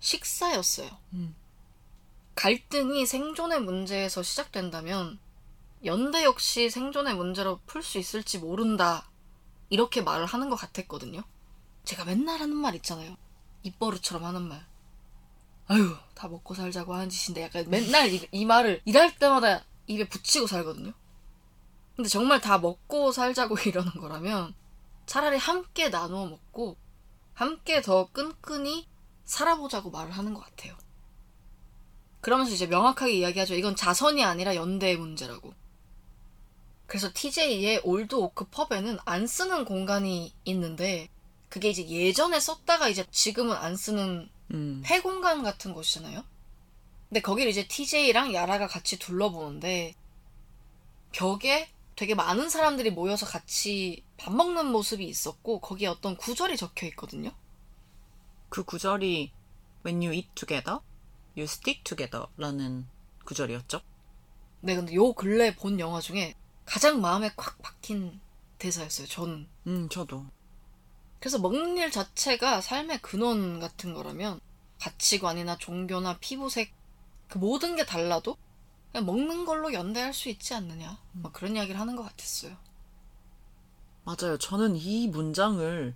식사였어요. 0.00 0.90
음. 1.14 1.34
갈등이 2.36 3.06
생존의 3.06 3.62
문제에서 3.62 4.22
시작된다면 4.22 5.18
연대 5.86 6.22
역시 6.22 6.68
생존의 6.68 7.14
문제로 7.14 7.60
풀 7.66 7.82
수 7.82 7.98
있을지 7.98 8.38
모른다. 8.38 9.10
이렇게 9.70 10.02
말을 10.02 10.26
하는 10.26 10.50
것 10.50 10.56
같았거든요. 10.56 11.22
제가 11.84 12.04
맨날 12.04 12.40
하는 12.40 12.54
말 12.54 12.74
있잖아요. 12.76 13.16
입버릇처럼 13.62 14.24
하는 14.24 14.42
말. 14.42 14.66
아유, 15.66 15.96
다 16.14 16.28
먹고 16.28 16.54
살자고 16.54 16.94
하는 16.94 17.08
짓인데 17.08 17.42
약간 17.42 17.64
맨날 17.68 18.12
이, 18.12 18.28
이 18.30 18.44
말을 18.44 18.82
일할 18.84 19.16
때마다 19.16 19.64
입에 19.86 20.06
붙이고 20.06 20.46
살거든요. 20.46 20.92
근데 21.96 22.08
정말 22.08 22.40
다 22.42 22.58
먹고 22.58 23.12
살자고 23.12 23.56
이러는 23.66 23.92
거라면 23.92 24.54
차라리 25.06 25.38
함께 25.38 25.88
나누어 25.88 26.26
먹고 26.26 26.76
함께 27.32 27.80
더 27.80 28.10
끈끈이 28.12 28.86
살아보자고 29.24 29.90
말을 29.90 30.12
하는 30.12 30.34
것 30.34 30.44
같아요. 30.44 30.76
그러면서 32.26 32.52
이제 32.52 32.66
명확하게 32.66 33.12
이야기하죠. 33.12 33.54
이건 33.54 33.76
자선이 33.76 34.24
아니라 34.24 34.56
연대의 34.56 34.96
문제라고. 34.96 35.54
그래서 36.88 37.08
TJ의 37.14 37.82
올드 37.84 38.16
오크 38.16 38.46
펍에는 38.46 38.98
안 39.04 39.28
쓰는 39.28 39.64
공간이 39.64 40.34
있는데 40.44 41.08
그게 41.48 41.70
이제 41.70 41.88
예전에 41.88 42.40
썼다가 42.40 42.88
이제 42.88 43.06
지금은 43.12 43.54
안 43.54 43.76
쓰는 43.76 44.28
음. 44.50 44.82
폐공간 44.84 45.44
같은 45.44 45.72
곳이잖아요. 45.72 46.24
근데 47.08 47.20
거기를 47.20 47.48
이제 47.48 47.68
TJ랑 47.68 48.34
야라가 48.34 48.66
같이 48.66 48.98
둘러보는데 48.98 49.94
벽에 51.12 51.70
되게 51.94 52.16
많은 52.16 52.48
사람들이 52.48 52.90
모여서 52.90 53.24
같이 53.24 54.02
밥 54.16 54.34
먹는 54.34 54.66
모습이 54.72 55.06
있었고 55.06 55.60
거기에 55.60 55.86
어떤 55.86 56.16
구절이 56.16 56.56
적혀 56.56 56.86
있거든요. 56.88 57.30
그 58.48 58.64
구절이 58.64 59.30
When 59.86 60.02
you 60.02 60.12
eat 60.12 60.30
together, 60.34 60.80
you 61.36 61.44
stick 61.44 61.82
together라는 61.84 62.86
구절이었죠. 63.24 63.80
네, 64.60 64.74
근데 64.74 64.94
요 64.94 65.12
근래 65.12 65.54
본 65.54 65.78
영화 65.78 66.00
중에 66.00 66.34
가장 66.64 67.00
마음에 67.00 67.30
콱 67.36 67.60
박힌 67.62 68.20
대사였어요. 68.58 69.06
저는. 69.06 69.46
음, 69.66 69.88
저도. 69.88 70.26
그래서 71.20 71.38
먹는 71.38 71.76
일 71.76 71.90
자체가 71.90 72.60
삶의 72.60 73.02
근원 73.02 73.60
같은 73.60 73.94
거라면 73.94 74.40
가치관이나 74.80 75.56
종교나 75.58 76.18
피부색 76.18 76.72
그 77.28 77.38
모든 77.38 77.76
게 77.76 77.84
달라도 77.84 78.36
그냥 78.92 79.06
먹는 79.06 79.44
걸로 79.44 79.72
연대할 79.72 80.14
수 80.14 80.28
있지 80.28 80.54
않느냐. 80.54 80.98
뭐 81.12 81.32
그런 81.32 81.56
이야기를 81.56 81.78
하는 81.78 81.96
것 81.96 82.02
같았어요. 82.04 82.56
맞아요. 84.04 84.38
저는 84.38 84.76
이 84.76 85.08
문장을 85.08 85.94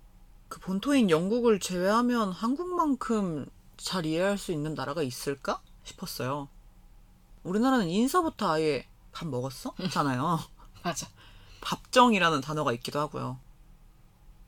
그 0.49 0.59
본토인 0.59 1.09
영국을 1.09 1.59
제외하면 1.59 2.31
한국만큼 2.31 3.47
잘 3.83 4.05
이해할 4.05 4.37
수 4.37 4.51
있는 4.51 4.73
나라가 4.73 5.01
있을까 5.03 5.61
싶었어요. 5.83 6.47
우리나라는 7.43 7.89
인사부터 7.89 8.51
아예 8.51 8.87
밥 9.11 9.27
먹었어? 9.27 9.73
잖아요. 9.91 10.39
맞아. 10.83 11.07
밥정이라는 11.61 12.41
단어가 12.41 12.73
있기도 12.73 12.99
하고요. 12.99 13.39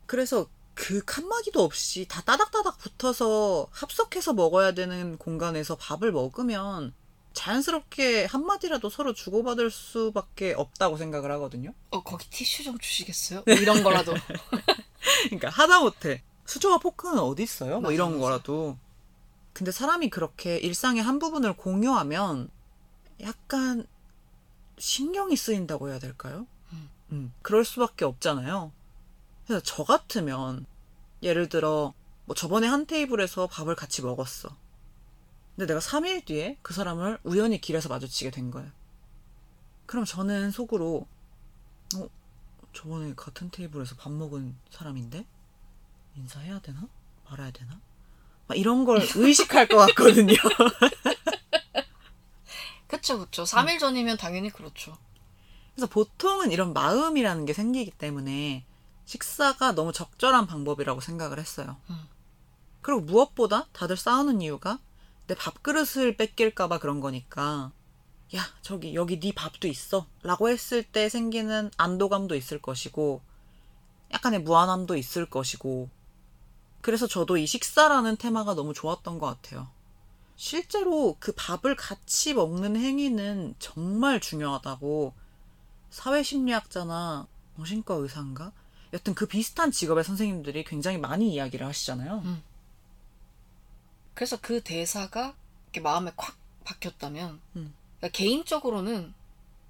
그래서 0.06 0.48
그 0.74 1.04
칸막이도 1.06 1.64
없이 1.64 2.08
다 2.08 2.22
따닥따닥 2.22 2.78
붙어서 2.80 3.68
합석해서 3.72 4.34
먹어야 4.34 4.74
되는 4.74 5.18
공간에서 5.18 5.76
밥을 5.78 6.12
먹으면 6.12 6.94
자연스럽게 7.34 8.26
한마디라도 8.26 8.90
서로 8.90 9.14
주고받을 9.14 9.72
수밖에 9.72 10.54
없다고 10.54 10.98
생각을 10.98 11.32
하거든요. 11.34 11.74
어, 11.90 12.04
거기 12.04 12.30
티슈 12.30 12.64
좀 12.64 12.78
주시겠어요? 12.78 13.44
뭐 13.46 13.56
이런 13.56 13.84
거라도. 13.84 14.14
그러니까 15.26 15.50
하다못해 15.50 16.24
수저와 16.46 16.78
포크는 16.80 17.20
어디 17.20 17.44
있어요? 17.44 17.74
뭐 17.74 17.82
맞아, 17.84 17.94
이런 17.94 18.12
맞아. 18.12 18.22
거라도. 18.22 18.78
근데 19.54 19.72
사람이 19.72 20.10
그렇게 20.10 20.58
일상의 20.58 21.04
한 21.04 21.20
부분을 21.20 21.56
공유하면 21.56 22.50
약간 23.22 23.86
신경이 24.78 25.36
쓰인다고 25.36 25.90
해야 25.90 26.00
될까요? 26.00 26.48
음. 26.74 26.90
음, 27.12 27.34
그럴 27.42 27.64
수밖에 27.64 28.06
없잖아요. 28.06 28.72
그래서 29.46 29.64
저 29.64 29.84
같으면 29.84 30.66
예를 31.22 31.50
들어 31.50 31.94
뭐 32.26 32.36
저번에 32.36 32.68
한 32.68 32.86
테이블에서 32.86 33.48
밥을 33.48 33.76
같이 33.76 34.02
먹었어. 34.02 34.56
근데 35.56 35.68
내가 35.68 35.80
3일 35.80 36.26
뒤에 36.26 36.58
그 36.62 36.74
사람을 36.74 37.20
우연히 37.24 37.62
길에서 37.62 37.90
마주치게 37.90 38.32
된 38.32 38.50
거예요. 38.50 38.72
그럼 39.86 40.06
저는 40.06 40.50
속으로 40.50 41.08
어, 41.96 42.10
저번에 42.74 43.14
같은 43.16 43.52
테이블에서 43.52 43.96
밥 43.96 44.12
먹은 44.12 44.56
사람인데 44.72 45.26
인사해야 46.16 46.60
되나? 46.60 46.88
말아야 47.30 47.52
되나? 47.52 47.80
막 48.48 48.58
이런 48.58 48.86
걸 48.86 49.02
의식할 49.16 49.68
것 49.68 49.78
같거든요. 49.78 50.34
그쵸, 52.88 53.20
그쵸. 53.20 53.44
3일 53.44 53.80
전이면 53.80 54.18
당연히 54.18 54.50
그렇죠. 54.50 54.98
그래서 55.74 55.88
보통은 55.88 56.52
이런 56.52 56.74
마음이라는 56.74 57.46
게 57.46 57.54
생기기 57.54 57.92
때문에 57.92 58.66
식사가 59.06 59.74
너무 59.74 59.92
적절한 59.92 60.48
방법이라고 60.48 61.02
생각을 61.02 61.40
했어요. 61.40 61.78
음. 61.90 62.08
그리고 62.82 63.02
무엇보다 63.02 63.68
다들 63.74 63.98
싸우는 63.98 64.42
이유가 64.42 64.80
내 65.28 65.36
밥그릇을 65.36 66.18
뺏길까봐 66.18 66.80
그런 66.80 67.00
거니까 67.00 67.72
야 68.36 68.42
저기 68.62 68.94
여기 68.94 69.20
네 69.20 69.32
밥도 69.34 69.68
있어 69.68 70.06
라고 70.22 70.50
했을 70.50 70.84
때 70.84 71.10
생기는 71.10 71.72
안도감도 71.78 72.36
있을 72.36 72.62
것이고 72.62 73.22
약간의 74.12 74.42
무안함도 74.42 74.98
있을 74.98 75.26
것이고 75.26 75.90
그래서 76.84 77.08
저도 77.08 77.38
이 77.38 77.48
식사라는 77.48 78.18
테마가 78.18 78.56
너무 78.56 78.74
좋았던 78.74 79.18
것 79.18 79.26
같아요. 79.26 79.70
실제로 80.36 81.16
그 81.18 81.32
밥을 81.32 81.78
같이 81.78 82.34
먹는 82.34 82.76
행위는 82.76 83.56
정말 83.58 84.20
중요하다고 84.20 85.14
사회심리학자나 85.92 87.26
정신과 87.56 87.96
의사인가? 87.96 88.52
여튼 88.92 89.16
그 89.16 89.28
비슷한 89.28 89.72
직업의 89.72 90.04
선생님들이 90.04 90.66
굉장히 90.66 90.98
많이 90.98 91.34
이야기를 91.34 91.66
하시잖아요. 91.66 92.22
그래서 94.14 94.38
그 94.42 94.62
대사가 94.62 95.36
이렇게 95.68 95.80
마음에 95.80 96.12
콱 96.18 96.36
박혔다면 96.66 97.40
음. 97.56 97.74
그러니까 97.98 98.18
개인적으로는 98.18 99.14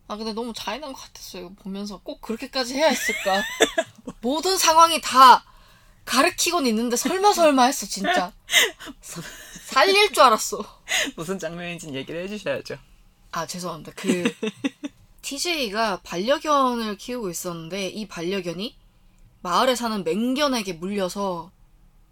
아 0.08 0.18
근데 0.18 0.34
너무 0.34 0.52
잔인한 0.56 0.94
것 0.94 1.00
같았어요. 1.00 1.54
보면서 1.54 2.00
꼭 2.00 2.22
그렇게까지 2.22 2.74
해야 2.74 2.88
했을까? 2.88 3.44
모든 4.22 4.58
상황이 4.58 5.00
다 5.00 5.46
가르치곤 6.06 6.68
있는데 6.68 6.96
설마 6.96 7.34
설마 7.34 7.64
했어 7.66 7.86
진짜. 7.86 8.34
사- 9.02 9.22
살릴 9.66 10.12
줄 10.14 10.24
알았어. 10.24 10.60
무슨 11.16 11.40
장면인지는 11.40 11.96
얘기를 11.96 12.22
해주셔야죠. 12.24 12.78
아 13.32 13.48
죄송합니다. 13.48 13.94
그 13.96 14.32
TJ가 15.22 16.02
반려견을 16.04 16.98
키우고 16.98 17.30
있었는데 17.30 17.88
이 17.90 18.08
반려견이 18.08 18.76
마을에 19.42 19.76
사는 19.76 20.04
맹견에게 20.04 20.74
물려서 20.74 21.52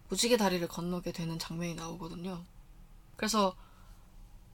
무지개 0.09 0.37
다리를 0.37 0.67
건너게 0.67 1.11
되는 1.11 1.37
장면이 1.37 1.75
나오거든요. 1.75 2.43
그래서 3.15 3.55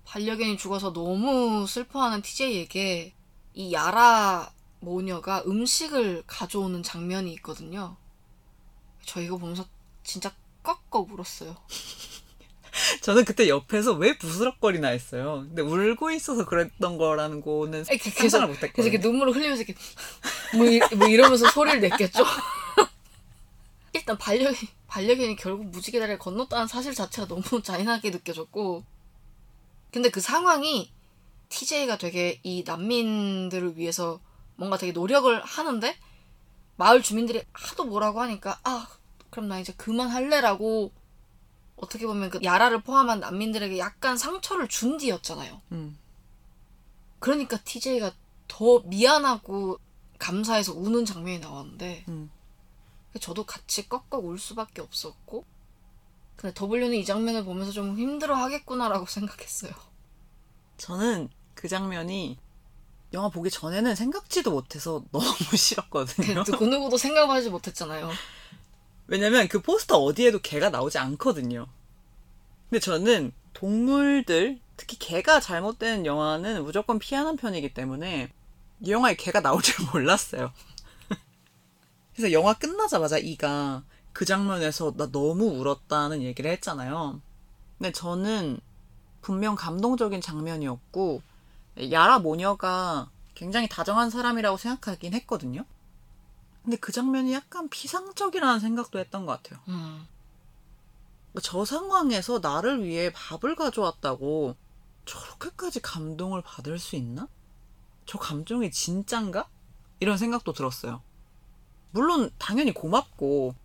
반려견이 0.05 0.57
죽어서 0.57 0.93
너무 0.93 1.65
슬퍼하는 1.67 2.21
TJ에게 2.21 3.13
이 3.53 3.73
야라 3.73 4.51
모녀가 4.79 5.43
음식을 5.45 6.23
가져오는 6.27 6.83
장면이 6.83 7.31
있거든요. 7.35 7.97
저 9.07 9.21
이거 9.21 9.37
보면서 9.37 9.65
진짜 10.03 10.31
꺾어 10.61 10.99
울었어요. 10.99 11.55
저는 13.01 13.25
그때 13.25 13.47
옆에서 13.49 13.93
왜 13.93 14.17
부스럭거리나 14.17 14.89
했어요. 14.89 15.45
근데 15.47 15.61
울고 15.63 16.11
있어서 16.11 16.45
그랬던 16.45 16.97
거라는 16.97 17.41
거는 17.41 17.85
그- 17.85 17.97
상상을 17.97 18.17
그래서 18.17 18.47
못했거든요. 18.47 18.83
이렇게 18.87 18.97
눈물을 18.99 19.33
흘리면서 19.33 19.63
이렇게 19.63 19.75
뭐, 20.55 20.65
이, 20.67 20.79
뭐 20.95 21.07
이러면서 21.07 21.49
소리를 21.49 21.79
냈겠죠. 21.79 22.23
일단 23.93 24.17
반려견 24.17 24.55
반려견이 24.87 25.37
결국 25.37 25.65
무지개 25.67 25.99
다리를 25.99 26.19
건넜다는 26.19 26.67
사실 26.67 26.93
자체가 26.93 27.27
너무 27.27 27.41
잔인하게 27.63 28.11
느껴졌고 28.11 28.83
근데 29.91 30.09
그 30.09 30.19
상황이 30.19 30.91
TJ가 31.49 31.97
되게 31.97 32.39
이 32.43 32.63
난민들을 32.65 33.77
위해서 33.77 34.19
뭔가 34.57 34.77
되게 34.77 34.91
노력을 34.91 35.41
하는데 35.43 35.97
마을 36.75 37.01
주민들이 37.01 37.41
하도 37.53 37.85
뭐라고 37.85 38.21
하니까 38.21 38.59
아 38.63 38.87
그럼 39.29 39.49
나 39.49 39.59
이제 39.59 39.73
그만할래라고 39.73 40.91
어떻게 41.75 42.07
보면 42.07 42.29
그 42.29 42.39
야라를 42.43 42.81
포함한 42.81 43.19
난민들에게 43.19 43.77
약간 43.77 44.17
상처를 44.17 44.67
준 44.67 44.97
뒤였잖아요. 44.97 45.61
음. 45.73 45.97
그러니까 47.19 47.57
TJ가 47.57 48.11
더 48.47 48.79
미안하고 48.79 49.79
감사해서 50.19 50.73
우는 50.73 51.05
장면이 51.05 51.39
나왔는데 51.39 52.05
음. 52.07 52.31
저도 53.19 53.45
같이 53.45 53.87
꺾어 53.87 54.17
울 54.17 54.37
수밖에 54.39 54.81
없었고 54.81 55.45
근데 56.35 56.53
W는 56.59 56.93
이 56.93 57.03
장면을 57.03 57.43
보면서 57.43 57.71
좀 57.71 57.97
힘들어 57.97 58.35
하겠구나라고 58.35 59.05
생각했어요. 59.07 59.71
저는 60.77 61.29
그 61.55 61.67
장면이 61.67 62.37
영화 63.13 63.29
보기 63.29 63.49
전에는 63.49 63.95
생각지도 63.95 64.51
못해서 64.51 65.03
너무 65.11 65.25
싫었거든요. 65.55 66.43
그 66.43 66.63
누구도 66.63 66.97
생각하지 66.97 67.49
못했잖아요. 67.49 68.11
왜냐면 69.07 69.47
그 69.47 69.61
포스터 69.61 69.97
어디에도 69.97 70.39
개가 70.39 70.69
나오지 70.69 70.97
않거든요. 70.97 71.67
근데 72.69 72.79
저는 72.79 73.31
동물들, 73.53 74.59
특히 74.75 74.97
개가 74.99 75.39
잘못되는 75.39 76.05
영화는 76.05 76.63
무조건 76.63 76.99
피하는 76.99 77.37
편이기 77.37 77.73
때문에 77.73 78.31
이 78.81 78.91
영화에 78.91 79.15
개가 79.15 79.41
나올 79.41 79.61
줄 79.61 79.75
몰랐어요. 79.91 80.51
그래서 82.15 82.31
영화 82.31 82.53
끝나자마자 82.53 83.17
이가 83.17 83.83
그 84.13 84.25
장면에서 84.25 84.93
나 84.97 85.09
너무 85.11 85.45
울었다는 85.45 86.21
얘기를 86.21 86.51
했잖아요. 86.51 87.21
근데 87.77 87.91
저는 87.91 88.59
분명 89.21 89.55
감동적인 89.55 90.21
장면이었고 90.21 91.21
야라 91.91 92.19
모녀가 92.19 93.09
굉장히 93.35 93.69
다정한 93.69 94.09
사람이라고 94.09 94.57
생각하긴 94.57 95.13
했거든요. 95.13 95.63
근데 96.67 96.75
그 96.75 96.91
장면이 96.91 97.31
약간 97.31 97.69
피상적이라는 97.69 98.59
생각도 98.59 98.99
했던 98.99 99.25
것 99.25 99.41
같아요. 99.41 99.61
음. 99.69 100.05
저 101.41 101.63
상황에서 101.63 102.39
나를 102.39 102.83
위해 102.83 103.09
밥을 103.13 103.55
가져왔다고 103.55 104.53
저렇게까지 105.05 105.81
감동을 105.81 106.41
받을 106.41 106.77
수 106.77 106.97
있나? 106.97 107.29
저 108.05 108.17
감정이 108.17 108.69
진짠가? 108.69 109.47
이런 110.01 110.17
생각도 110.17 110.51
들었어요. 110.51 111.01
물론 111.91 112.31
당연히 112.37 112.73
고맙고 112.73 113.55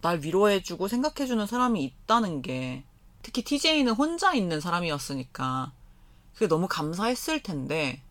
날 0.00 0.20
위로해주고 0.20 0.86
생각해주는 0.86 1.44
사람이 1.44 1.82
있다는 1.82 2.42
게 2.42 2.84
특히 3.22 3.42
TJ는 3.42 3.94
혼자 3.94 4.34
있는 4.34 4.60
사람이었으니까 4.60 5.72
그게 6.34 6.46
너무 6.46 6.68
감사했을 6.68 7.42
텐데 7.42 8.04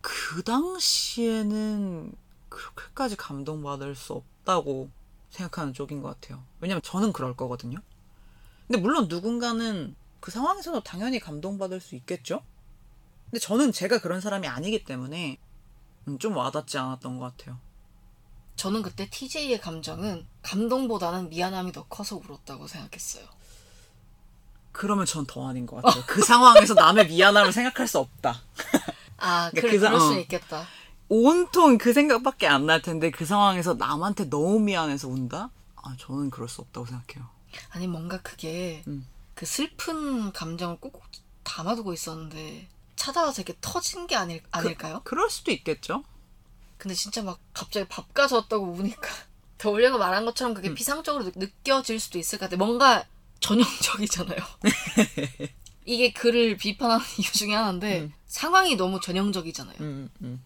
그 0.00 0.42
당시에는 0.42 2.23
그렇게까지 2.54 3.16
감동받을 3.16 3.94
수 3.94 4.12
없다고 4.14 4.90
생각하는 5.30 5.72
쪽인 5.74 6.00
것 6.02 6.08
같아요. 6.20 6.42
왜냐면 6.60 6.80
저는 6.82 7.12
그럴 7.12 7.34
거거든요. 7.36 7.78
근데 8.66 8.80
물론 8.80 9.08
누군가는 9.08 9.94
그 10.20 10.30
상황에서도 10.30 10.82
당연히 10.82 11.18
감동받을 11.20 11.80
수 11.80 11.94
있겠죠? 11.96 12.42
근데 13.30 13.40
저는 13.40 13.72
제가 13.72 14.00
그런 14.00 14.20
사람이 14.20 14.46
아니기 14.46 14.84
때문에 14.84 15.38
음, 16.08 16.18
좀 16.18 16.36
와닿지 16.36 16.78
않았던 16.78 17.18
것 17.18 17.36
같아요. 17.36 17.58
저는 18.56 18.82
그때 18.82 19.08
TJ의 19.10 19.60
감정은 19.60 20.26
감동보다는 20.42 21.28
미안함이 21.30 21.72
더 21.72 21.84
커서 21.88 22.16
울었다고 22.16 22.68
생각했어요. 22.68 23.26
그러면 24.72 25.06
전 25.06 25.26
더 25.26 25.48
아닌 25.48 25.66
것 25.66 25.82
같아요. 25.82 26.02
그 26.06 26.22
상황에서 26.22 26.74
남의 26.74 27.08
미안함을 27.08 27.52
생각할 27.52 27.86
수 27.88 27.98
없다. 27.98 28.40
아, 29.18 29.50
그러니까 29.50 29.60
그래, 29.60 29.70
그 29.72 29.78
사- 29.80 29.88
그럴 29.88 30.00
수 30.00 30.12
어. 30.12 30.18
있겠다. 30.18 30.66
온통 31.08 31.78
그 31.78 31.92
생각밖에 31.92 32.46
안 32.46 32.66
날 32.66 32.80
텐데 32.82 33.10
그 33.10 33.24
상황에서 33.24 33.74
남한테 33.74 34.30
너무 34.30 34.58
미안해서 34.60 35.08
운다? 35.08 35.50
아, 35.76 35.94
저는 35.98 36.30
그럴 36.30 36.48
수 36.48 36.60
없다고 36.62 36.86
생각해요. 36.86 37.28
아니, 37.70 37.86
뭔가 37.86 38.20
그게 38.22 38.82
음. 38.88 39.06
그 39.34 39.46
슬픈 39.46 40.32
감정을 40.32 40.78
꼭꼭 40.78 41.02
담아두고 41.42 41.92
있었는데 41.92 42.68
찾아와서 42.96 43.42
이렇게 43.42 43.56
터진 43.60 44.06
게 44.06 44.16
아닐, 44.16 44.42
아닐까요? 44.50 45.02
그럴 45.04 45.28
수도 45.28 45.50
있겠죠? 45.52 46.04
근데 46.78 46.94
진짜 46.94 47.22
막 47.22 47.38
갑자기 47.52 47.86
밥 47.88 48.12
가져왔다고 48.14 48.64
우니까 48.72 49.08
더울려가 49.58 49.98
말한 49.98 50.24
것처럼 50.24 50.54
그게 50.54 50.68
음. 50.70 50.74
피상적으로 50.74 51.24
느- 51.24 51.32
느껴질 51.36 52.00
수도 52.00 52.18
있을 52.18 52.38
것 52.38 52.46
같아. 52.46 52.56
뭔가 52.56 53.04
전형적이잖아요. 53.40 54.38
이게 55.84 56.12
그를 56.12 56.56
비판하는 56.56 57.04
이유 57.18 57.30
중에 57.30 57.54
하나인데 57.54 58.00
음. 58.02 58.12
상황이 58.26 58.74
너무 58.76 59.00
전형적이잖아요. 59.00 59.76
음, 59.80 60.08
음. 60.22 60.42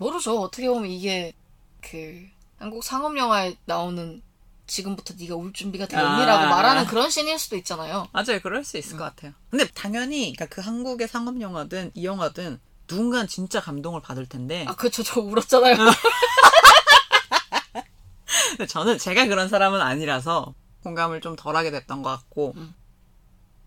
모르죠. 0.00 0.40
어떻게 0.40 0.66
보면 0.66 0.90
이게 0.90 1.34
그 1.82 2.26
한국 2.58 2.82
상업 2.82 3.16
영화에 3.18 3.56
나오는 3.66 4.22
지금부터 4.66 5.14
네가 5.18 5.34
울 5.34 5.52
준비가 5.52 5.86
되었니라고 5.86 6.44
아. 6.44 6.48
말하는 6.48 6.86
그런 6.86 7.10
씬일 7.10 7.38
수도 7.38 7.56
있잖아요. 7.56 8.08
맞아요. 8.12 8.40
그럴 8.42 8.64
수 8.64 8.78
있을 8.78 8.96
것 8.96 9.04
같아요. 9.04 9.34
근데 9.50 9.68
당연히 9.68 10.32
그러니까 10.32 10.46
그 10.46 10.62
한국의 10.62 11.06
상업 11.06 11.38
영화든 11.40 11.90
이 11.94 12.06
영화든 12.06 12.60
누군가는 12.88 13.28
진짜 13.28 13.60
감동을 13.60 14.00
받을 14.00 14.26
텐데 14.26 14.64
아 14.66 14.74
그렇죠. 14.74 15.02
저 15.02 15.20
울었잖아요. 15.20 15.76
근데 18.56 18.66
저는 18.66 18.96
제가 18.96 19.26
그런 19.26 19.48
사람은 19.48 19.82
아니라서 19.82 20.54
공감을 20.82 21.20
좀 21.20 21.36
덜하게 21.36 21.72
됐던 21.72 22.02
것 22.02 22.08
같고 22.08 22.54
음. 22.56 22.74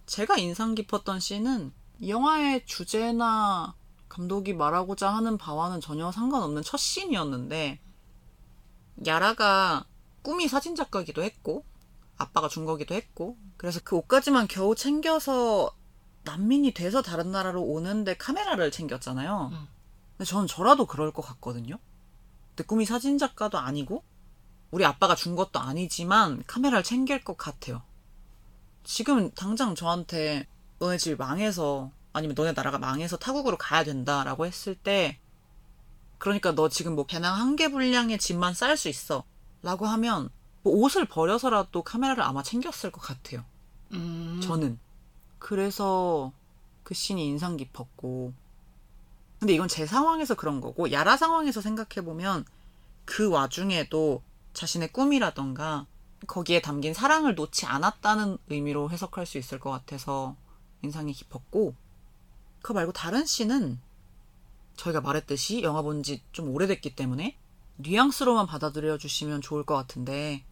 제가 0.07 0.37
인상 0.37 0.73
깊었던 0.73 1.19
씬은 1.19 1.71
이 1.99 2.09
영화의 2.09 2.65
주제나 2.65 3.75
감독이 4.13 4.53
말하고자 4.53 5.09
하는 5.09 5.39
바와는 5.39 5.81
전혀 5.81 6.11
상관없는 6.11 6.61
첫 6.61 6.77
씬이었는데 6.77 7.79
야라가 9.07 9.85
꿈이 10.21 10.47
사진작가기도 10.47 11.23
했고 11.23 11.65
아빠가 12.17 12.47
준 12.47 12.65
거기도 12.65 12.93
했고 12.93 13.37
그래서 13.57 13.79
그 13.83 13.95
옷까지만 13.95 14.47
겨우 14.47 14.75
챙겨서 14.75 15.75
난민이 16.25 16.75
돼서 16.75 17.01
다른 17.01 17.31
나라로 17.31 17.63
오는데 17.63 18.15
카메라를 18.15 18.69
챙겼잖아요. 18.69 19.49
음. 19.51 19.67
근데 20.11 20.29
저는 20.29 20.45
저라도 20.45 20.85
그럴 20.85 21.11
것 21.11 21.23
같거든요. 21.23 21.79
근데 22.49 22.65
꿈이 22.65 22.85
사진작가도 22.85 23.57
아니고 23.57 24.03
우리 24.69 24.85
아빠가 24.85 25.15
준 25.15 25.35
것도 25.35 25.59
아니지만 25.59 26.43
카메라를 26.45 26.83
챙길 26.83 27.23
것 27.23 27.35
같아요. 27.35 27.81
지금 28.83 29.31
당장 29.31 29.73
저한테 29.73 30.45
너네 30.77 30.97
집 30.97 31.17
망해서 31.17 31.91
아니면 32.13 32.35
너네 32.35 32.53
나라가 32.53 32.77
망해서 32.77 33.17
타국으로 33.17 33.57
가야 33.57 33.83
된다라고 33.83 34.45
했을 34.45 34.75
때 34.75 35.19
그러니까 36.19 36.53
너 36.55 36.69
지금 36.69 36.95
뭐 36.95 37.05
배낭 37.05 37.35
한 37.39 37.55
개 37.55 37.69
분량의 37.69 38.17
짐만 38.19 38.53
쌀 38.53 38.77
수 38.77 38.87
있어 38.89 39.23
라고 39.61 39.85
하면 39.87 40.29
뭐 40.61 40.73
옷을 40.73 41.05
버려서라도 41.05 41.83
카메라를 41.83 42.23
아마 42.23 42.41
챙겼을 42.43 42.91
것 42.91 43.01
같아요. 43.01 43.43
음. 43.91 44.39
저는. 44.41 44.79
그래서 45.39 46.31
그 46.83 46.93
씬이 46.93 47.25
인상 47.27 47.57
깊었고. 47.57 48.33
근데 49.39 49.53
이건 49.53 49.67
제 49.67 49.85
상황에서 49.85 50.35
그런 50.35 50.61
거고, 50.61 50.91
야라 50.93 51.17
상황에서 51.17 51.59
생각해보면 51.59 52.45
그 53.03 53.27
와중에도 53.29 54.23
자신의 54.53 54.93
꿈이라던가 54.93 55.85
거기에 56.27 56.61
담긴 56.61 56.93
사랑을 56.93 57.35
놓지 57.35 57.65
않았다는 57.65 58.37
의미로 58.49 58.89
해석할 58.89 59.25
수 59.25 59.37
있을 59.37 59.59
것 59.59 59.69
같아서 59.69 60.37
인상이 60.81 61.11
깊었고, 61.11 61.75
그거 62.63 62.73
말고 62.75 62.93
다른 62.93 63.25
씬은 63.25 63.79
저희가 64.77 65.01
말했듯이 65.01 65.61
영화 65.61 65.81
본 65.83 66.01
지 66.01 66.23
좀 66.31 66.49
오래됐기 66.49 66.95
때문에 66.95 67.37
뉘앙스로만 67.77 68.47
받아들여 68.47 68.97
주시면 68.97 69.41
좋을 69.41 69.63
것 69.65 69.75
같은데, 69.75 70.43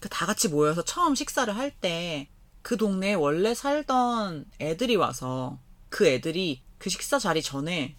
그 0.00 0.08
다 0.08 0.26
같이 0.26 0.48
모여서 0.48 0.84
처음 0.84 1.14
식사를 1.16 1.54
할 1.56 1.72
때 1.80 2.28
그 2.62 2.76
동네에 2.76 3.14
원래 3.14 3.54
살던 3.54 4.46
애들이 4.60 4.96
와서 4.96 5.58
그 5.90 6.06
애들이 6.06 6.62
그 6.78 6.88
식사 6.90 7.18
자리 7.18 7.42
전에 7.42 7.96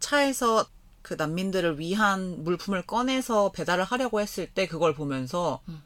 차에서 0.00 0.66
그 1.02 1.14
난민들을 1.14 1.78
위한 1.78 2.42
물품을 2.44 2.82
꺼내서 2.86 3.52
배달을 3.52 3.84
하려고 3.84 4.20
했을 4.20 4.50
때 4.52 4.66
그걸 4.66 4.94
보면서 4.94 5.62
음. 5.68 5.82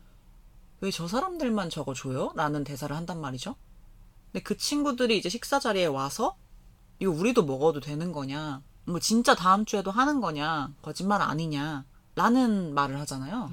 왜저 0.80 1.06
사람들만 1.08 1.70
저거 1.70 1.94
줘요? 1.94 2.32
라는 2.36 2.64
대사를 2.64 2.94
한단 2.94 3.20
말이죠. 3.20 3.56
근데 4.32 4.42
그 4.42 4.56
친구들이 4.56 5.16
이제 5.18 5.28
식사 5.28 5.58
자리에 5.60 5.86
와서 5.86 6.36
이거 7.00 7.11
우리도 7.12 7.44
먹어도 7.44 7.80
되는 7.80 8.12
거냐? 8.12 8.62
뭐 8.84 8.98
진짜 9.00 9.34
다음 9.34 9.64
주에도 9.64 9.90
하는 9.90 10.20
거냐? 10.20 10.72
거짓말 10.82 11.22
아니냐? 11.22 11.84
라는 12.14 12.74
말을 12.74 12.98
하잖아요. 13.00 13.50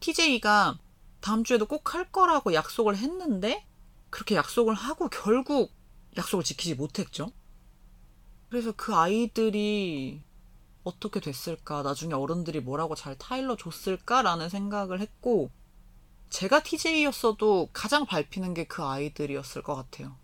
TJ가 0.00 0.78
다음 1.20 1.44
주에도 1.44 1.66
꼭 1.66 1.94
할 1.94 2.10
거라고 2.10 2.54
약속을 2.54 2.96
했는데 2.96 3.64
그렇게 4.10 4.34
약속을 4.34 4.74
하고 4.74 5.08
결국 5.08 5.72
약속을 6.16 6.44
지키지 6.44 6.74
못했죠. 6.74 7.32
그래서 8.48 8.72
그 8.76 8.94
아이들이 8.94 10.22
어떻게 10.84 11.20
됐을까? 11.20 11.82
나중에 11.82 12.12
어른들이 12.14 12.60
뭐라고 12.60 12.94
잘 12.94 13.16
타일러 13.16 13.56
줬을까라는 13.56 14.48
생각을 14.48 15.00
했고 15.00 15.50
제가 16.30 16.62
TJ였어도 16.62 17.68
가장 17.72 18.04
밟히는 18.06 18.54
게 18.54 18.64
그 18.64 18.82
아이들이었을 18.82 19.62
것 19.62 19.74
같아요. 19.76 20.16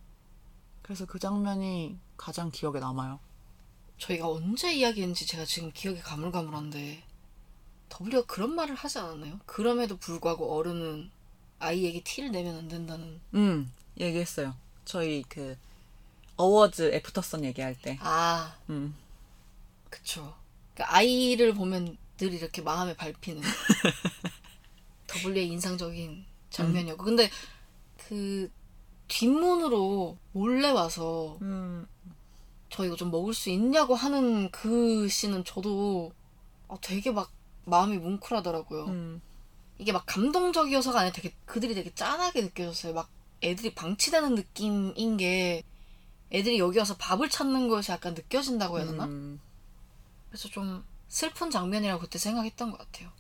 그래서 0.83 1.07
그 1.07 1.19
장면이 1.19 1.99
가장 2.19 2.51
기억에 2.51 2.79
남아요. 2.81 3.19
저희가 3.97 4.29
언제 4.29 4.75
이야기했는지 4.75 5.27
제가 5.27 5.47
지금 5.47 5.73
기억이 5.73 6.01
가물가물한데 6.01 7.03
W가 8.01 8.27
그런 8.27 8.55
말을 8.55 8.75
하지 8.75 8.99
않았나요? 8.99 9.41
그럼에도 9.47 9.97
불구하고 9.97 10.55
어른은 10.55 11.11
아이에게 11.59 12.03
티를 12.03 12.31
내면 12.31 12.57
안 12.57 12.69
된다는 12.69 13.21
음, 13.35 13.73
얘기했어요. 13.99 14.55
저희 14.85 15.25
그 15.29 15.57
어워즈 16.37 16.93
애프터선 16.95 17.45
얘기할 17.45 17.75
때. 17.81 17.99
아 18.01 18.57
음. 18.69 18.95
그쵸 19.91 20.37
그러니까 20.75 20.95
아이를 20.97 21.55
보면 21.55 21.97
늘 22.19 22.35
이렇게 22.35 22.63
마음에 22.63 22.95
밟히는 22.95 23.43
W의 25.25 25.49
인상적인 25.49 26.25
장면이었고 26.51 27.05
근데 27.05 27.31
그 27.97 28.51
뒷문으로 29.09 30.19
몰래 30.33 30.71
와서 30.71 31.39
음. 31.43 31.87
저 32.71 32.85
이거 32.85 32.97
좀 32.97 33.11
먹을 33.11 33.35
수 33.35 33.51
있냐고 33.51 33.95
하는 33.95 34.51
그 34.51 35.09
씬은 35.09 35.45
저도 35.45 36.13
아, 36.69 36.77
되게 36.81 37.11
막 37.11 37.31
마음이 37.65 37.99
뭉클하더라고요. 37.99 38.85
음. 38.87 39.23
이게 39.79 39.93
막 39.93 40.05
감동적이어서가 40.07 41.01
아니라 41.01 41.13
되게 41.13 41.33
그들이 41.47 41.75
되게 41.75 41.95
짠하게 41.95 42.43
느껴졌어요. 42.43 42.95
막 42.95 43.09
애들이 43.43 43.75
방치되는 43.75 44.35
느낌인 44.35 45.17
게 45.17 45.63
애들이 46.33 46.59
여기 46.59 46.79
와서 46.79 46.97
밥을 46.97 47.31
찾는 47.31 47.69
것이 47.69 47.93
약간 47.93 48.15
느껴진다고 48.15 48.79
해야 48.79 48.87
되나? 48.87 49.05
음. 49.05 49.41
그래서 50.29 50.49
좀 50.49 50.85
슬픈 51.09 51.51
장면이라고 51.51 52.03
그때 52.03 52.19
생각했던 52.19 52.71
것 52.71 52.79
같아요. 52.79 53.11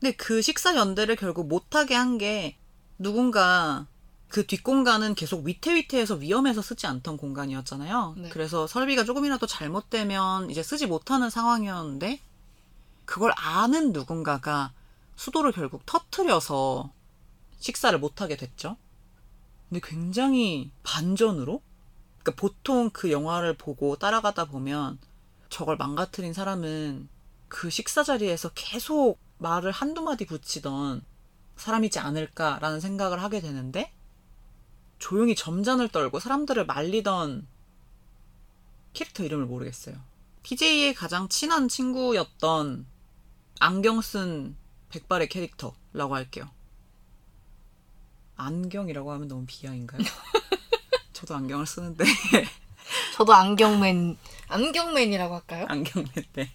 근데 0.00 0.14
그 0.16 0.42
식사 0.42 0.76
연대를 0.76 1.16
결국 1.16 1.48
못하게 1.48 1.94
한 1.94 2.18
게 2.18 2.56
누군가 2.98 3.86
그 4.28 4.46
뒷공간은 4.46 5.14
계속 5.14 5.44
위태위태해서 5.44 6.16
위험해서 6.16 6.60
쓰지 6.60 6.86
않던 6.86 7.16
공간이었잖아요. 7.16 8.14
네. 8.18 8.28
그래서 8.30 8.66
설비가 8.66 9.04
조금이라도 9.04 9.46
잘못되면 9.46 10.50
이제 10.50 10.62
쓰지 10.62 10.86
못하는 10.86 11.30
상황이었는데 11.30 12.20
그걸 13.04 13.32
아는 13.36 13.92
누군가가 13.92 14.72
수도를 15.16 15.52
결국 15.52 15.86
터트려서 15.86 16.90
식사를 17.58 17.96
못하게 17.98 18.36
됐죠. 18.36 18.76
근데 19.68 19.80
굉장히 19.82 20.70
반전으로? 20.82 21.62
그러니까 22.22 22.40
보통 22.40 22.90
그 22.90 23.10
영화를 23.10 23.56
보고 23.56 23.96
따라가다 23.96 24.46
보면 24.46 24.98
저걸 25.48 25.76
망가뜨린 25.76 26.32
사람은 26.32 27.08
그 27.48 27.70
식사 27.70 28.02
자리에서 28.02 28.50
계속 28.54 29.18
말을 29.38 29.70
한두 29.70 30.02
마디 30.02 30.26
붙이던 30.26 31.02
사람이지 31.56 32.00
않을까라는 32.00 32.80
생각을 32.80 33.22
하게 33.22 33.40
되는데 33.40 33.93
조용히 34.98 35.34
점잔을 35.34 35.88
떨고 35.88 36.20
사람들을 36.20 36.66
말리던 36.66 37.46
캐릭터 38.92 39.24
이름을 39.24 39.46
모르겠어요. 39.46 39.96
TJ의 40.44 40.94
가장 40.94 41.28
친한 41.28 41.68
친구였던 41.68 42.86
안경 43.60 44.00
쓴 44.00 44.56
백발의 44.90 45.28
캐릭터라고 45.28 46.14
할게요. 46.14 46.48
안경이라고 48.36 49.12
하면 49.12 49.28
너무 49.28 49.44
비하인가요? 49.46 50.00
저도 51.12 51.34
안경을 51.36 51.66
쓰는데 51.66 52.04
저도 53.16 53.32
안경맨, 53.32 54.16
안경맨이라고 54.48 55.34
할까요? 55.34 55.66
안경맨 55.68 56.08
때 56.32 56.50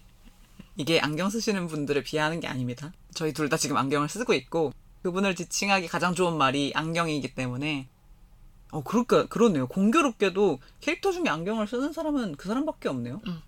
이게 0.76 1.00
안경 1.00 1.30
쓰시는 1.30 1.66
분들을 1.66 2.02
비하하는 2.02 2.40
게 2.40 2.46
아닙니다. 2.46 2.92
저희 3.14 3.32
둘 3.32 3.48
다 3.48 3.56
지금 3.56 3.76
안경을 3.76 4.08
쓰고 4.08 4.34
있고 4.34 4.72
그분을 5.02 5.34
지칭하기 5.34 5.88
가장 5.88 6.14
좋은 6.14 6.36
말이 6.36 6.72
안경이기 6.74 7.34
때문에 7.34 7.88
어 8.72 8.82
그럴까 8.82 9.26
그러네요. 9.26 9.66
공교롭게도 9.66 10.60
캐릭터 10.80 11.12
중에 11.12 11.28
안경을 11.28 11.66
쓰는 11.66 11.92
사람은 11.92 12.36
그 12.36 12.48
사람밖에 12.48 12.88
없네요. 12.88 13.20
음. 13.26 13.42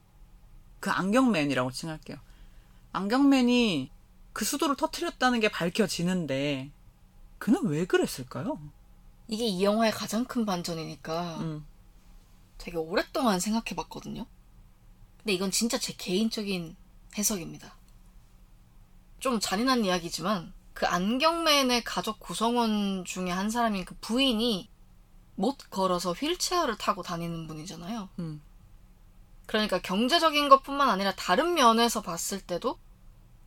그 0.81 0.91
안경맨이라고 0.91 1.71
칭할게요. 1.71 2.17
안경맨이 2.93 3.91
그 4.33 4.45
수도를 4.45 4.77
터트렸다는 4.77 5.41
게 5.41 5.49
밝혀지는데 5.49 6.71
그는 7.39 7.67
왜 7.67 7.87
그랬을까요? 7.87 8.59
이게 9.29 9.47
이 9.47 9.65
영화의 9.65 9.93
가장 9.93 10.25
큰 10.25 10.45
반전이니까 10.45 11.39
음. 11.39 11.65
되게 12.59 12.77
오랫동안 12.77 13.41
생각해 13.41 13.75
봤거든요. 13.77 14.27
근데 15.19 15.33
이건 15.33 15.51
진짜 15.51 15.79
제 15.79 15.93
개인적인 15.93 16.77
해석입니다. 17.17 17.77
좀 19.21 19.39
잔인한 19.39 19.85
이야기지만 19.85 20.53
그 20.75 20.87
안경맨의 20.87 21.85
가족 21.85 22.19
구성원 22.19 23.05
중에 23.05 23.31
한 23.31 23.51
사람인 23.51 23.85
그 23.85 23.95
부인이 24.01 24.69
못 25.43 25.59
걸어서 25.71 26.13
휠체어를 26.13 26.79
타고 26.79 27.03
다니는 27.03 27.49
분이잖아요. 27.49 28.09
음. 28.21 28.41
그러니까 29.47 29.81
경제적인 29.81 30.49
것뿐만 30.49 30.89
아니라 30.89 31.13
다른 31.17 31.55
면에서 31.55 32.01
봤을 32.01 32.41
때도 32.41 32.79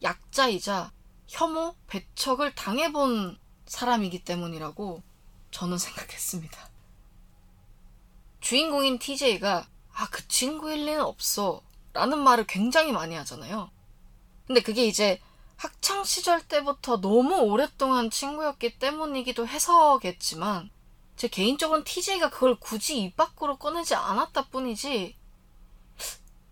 약자이자 0.04 0.92
혐오, 1.28 1.74
배척을 1.88 2.54
당해본 2.54 3.40
사람이기 3.66 4.26
때문이라고 4.26 5.02
저는 5.52 5.78
생각했습니다. 5.78 6.70
주인공인 8.42 9.00
TJ가 9.00 9.66
아, 9.94 10.10
그 10.12 10.28
친구일 10.28 10.86
리는 10.86 11.02
없어. 11.02 11.62
라는 11.94 12.20
말을 12.20 12.46
굉장히 12.46 12.92
많이 12.92 13.16
하잖아요. 13.16 13.72
근데 14.46 14.62
그게 14.62 14.86
이제 14.86 15.22
학창 15.56 16.04
시절 16.04 16.46
때부터 16.46 17.00
너무 17.00 17.38
오랫동안 17.38 18.10
친구였기 18.10 18.80
때문이기도 18.80 19.48
해서겠지만 19.48 20.75
제 21.16 21.28
개인적으로는 21.28 21.86
TJ가 21.86 22.30
그걸 22.30 22.58
굳이 22.60 23.02
입 23.02 23.16
밖으로 23.16 23.58
꺼내지 23.58 23.96
않았다 23.96 24.50
뿐이지 24.50 25.16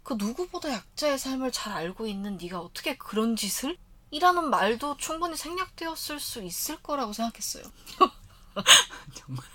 그 0.03 0.15
누구보다 0.17 0.71
약자의 0.71 1.17
삶을 1.17 1.51
잘 1.51 1.73
알고 1.73 2.07
있는 2.07 2.37
네가 2.37 2.59
어떻게 2.59 2.97
그런 2.97 3.35
짓을? 3.35 3.77
이라는 4.11 4.49
말도 4.49 4.97
충분히 4.97 5.35
생략되었을 5.35 6.19
수 6.19 6.43
있을 6.43 6.81
거라고 6.83 7.13
생각했어요. 7.13 7.63
정말 9.15 9.45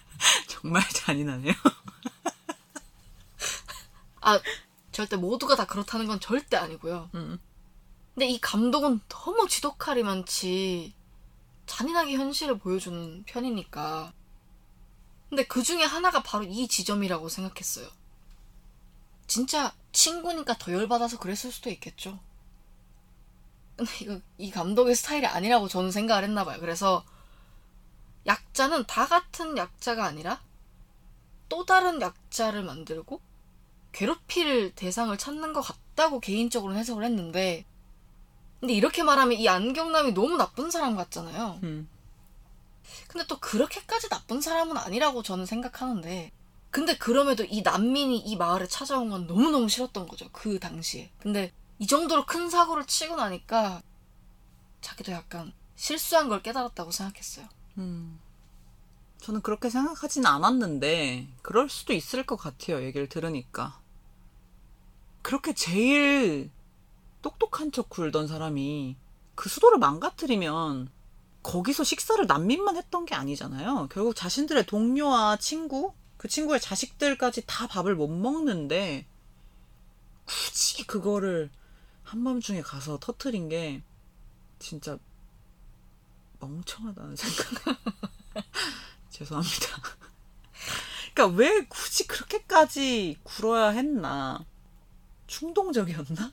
정말 0.49 0.89
잔인하네요. 0.89 1.55
아, 4.21 4.41
절대 4.91 5.17
모두가 5.17 5.55
다 5.55 5.67
그렇다는 5.67 6.07
건 6.07 6.19
절대 6.19 6.57
아니고요. 6.57 7.11
음. 7.15 7.39
근데 8.15 8.27
이 8.27 8.41
감독은 8.41 9.01
너무 9.09 9.47
지독할이 9.47 10.03
많지 10.03 10.93
잔인하게 11.67 12.17
현실을 12.17 12.59
보여주는 12.59 13.23
편이니까. 13.27 14.13
근데 15.29 15.45
그 15.47 15.63
중에 15.63 15.83
하나가 15.85 16.23
바로 16.23 16.45
이 16.45 16.69
지점이라고 16.69 17.29
생각했어요. 17.29 17.89
진짜 19.27 19.75
친구니까 19.93 20.57
더 20.59 20.73
열받아서 20.73 21.19
그랬을 21.19 21.53
수도 21.53 21.71
있겠죠. 21.71 22.19
근데 23.77 23.93
이거 24.01 24.21
이 24.39 24.51
감독의 24.51 24.95
스타일이 24.95 25.27
아니라고 25.27 25.69
저는 25.69 25.91
생각을 25.91 26.25
했나 26.25 26.45
봐요. 26.45 26.59
그래서 26.61 27.05
약자는 28.27 28.87
다 28.87 29.07
같은 29.07 29.57
약자가 29.57 30.05
아니라 30.05 30.43
또 31.49 31.65
다른 31.65 32.01
약자를 32.01 32.63
만들고 32.63 33.21
괴롭힐 33.93 34.75
대상을 34.75 35.17
찾는 35.17 35.53
것 35.53 35.61
같다고 35.61 36.21
개인적으로 36.21 36.75
해석을 36.75 37.05
했는데 37.05 37.65
근데 38.61 38.75
이렇게 38.75 39.03
말하면 39.03 39.39
이 39.39 39.49
안경남이 39.49 40.13
너무 40.13 40.37
나쁜 40.37 40.71
사람 40.71 40.97
같잖아요. 40.97 41.61
음. 41.63 41.89
근데 43.09 43.27
또 43.27 43.41
그렇게까지 43.41 44.09
나쁜 44.09 44.41
사람은 44.41 44.77
아니라고 44.77 45.23
저는 45.23 45.47
생각하는데 45.47 46.31
근데 46.71 46.97
그럼에도 46.97 47.45
이 47.45 47.63
난민이 47.63 48.19
이 48.19 48.37
마을에 48.37 48.69
찾아온 48.69 49.09
건 49.09 49.27
너무너무 49.27 49.69
싫었던 49.69 50.07
거죠. 50.07 50.29
그 50.33 50.61
당시에. 50.61 51.11
근데 51.19 51.53
이 51.79 51.87
정도로 51.87 52.27
큰 52.27 52.51
사고를 52.51 52.87
치고 52.87 53.17
나니까 53.17 53.83
자기도 54.81 55.13
약간 55.13 55.53
실수한 55.77 56.29
걸 56.29 56.43
깨달았다고 56.43 56.91
생각했어요. 56.91 57.47
음. 57.79 58.21
저는 59.21 59.41
그렇게 59.41 59.71
생각하진 59.71 60.27
않았는데 60.27 61.29
그럴 61.43 61.69
수도 61.69 61.93
있을 61.95 62.25
것 62.25 62.37
같아요. 62.37 62.83
얘기를 62.83 63.09
들으니까. 63.09 63.81
그렇게 65.23 65.55
제일 65.55 66.51
똑똑한 67.23 67.73
척 67.73 67.89
굴던 67.89 68.29
사람이 68.29 68.97
그 69.35 69.49
수도를 69.49 69.79
망가뜨리면 69.79 70.91
거기서 71.49 71.83
식사를 71.83 72.27
난민만 72.27 72.77
했던 72.77 73.07
게 73.07 73.15
아니잖아요. 73.15 73.89
결국 73.91 74.15
자신들의 74.15 74.67
동료와 74.67 75.39
친구, 75.39 75.95
그 76.19 76.29
친구의 76.29 76.61
자식들까지 76.61 77.45
다 77.47 77.67
밥을 77.67 77.95
못 77.95 78.09
먹는데 78.09 79.07
굳이 80.27 80.87
그거를 80.87 81.49
한밤중에 82.03 82.61
가서 82.61 82.99
터트린 83.01 83.49
게 83.49 83.83
진짜 84.59 84.99
멍청하다는 86.41 87.17
생각. 87.17 87.79
죄송합니다. 89.09 89.81
그러니까 91.15 91.39
왜 91.39 91.65
굳이 91.65 92.07
그렇게까지 92.07 93.21
굴어야 93.23 93.71
했나? 93.71 94.45
충동적이었나? 95.27 96.31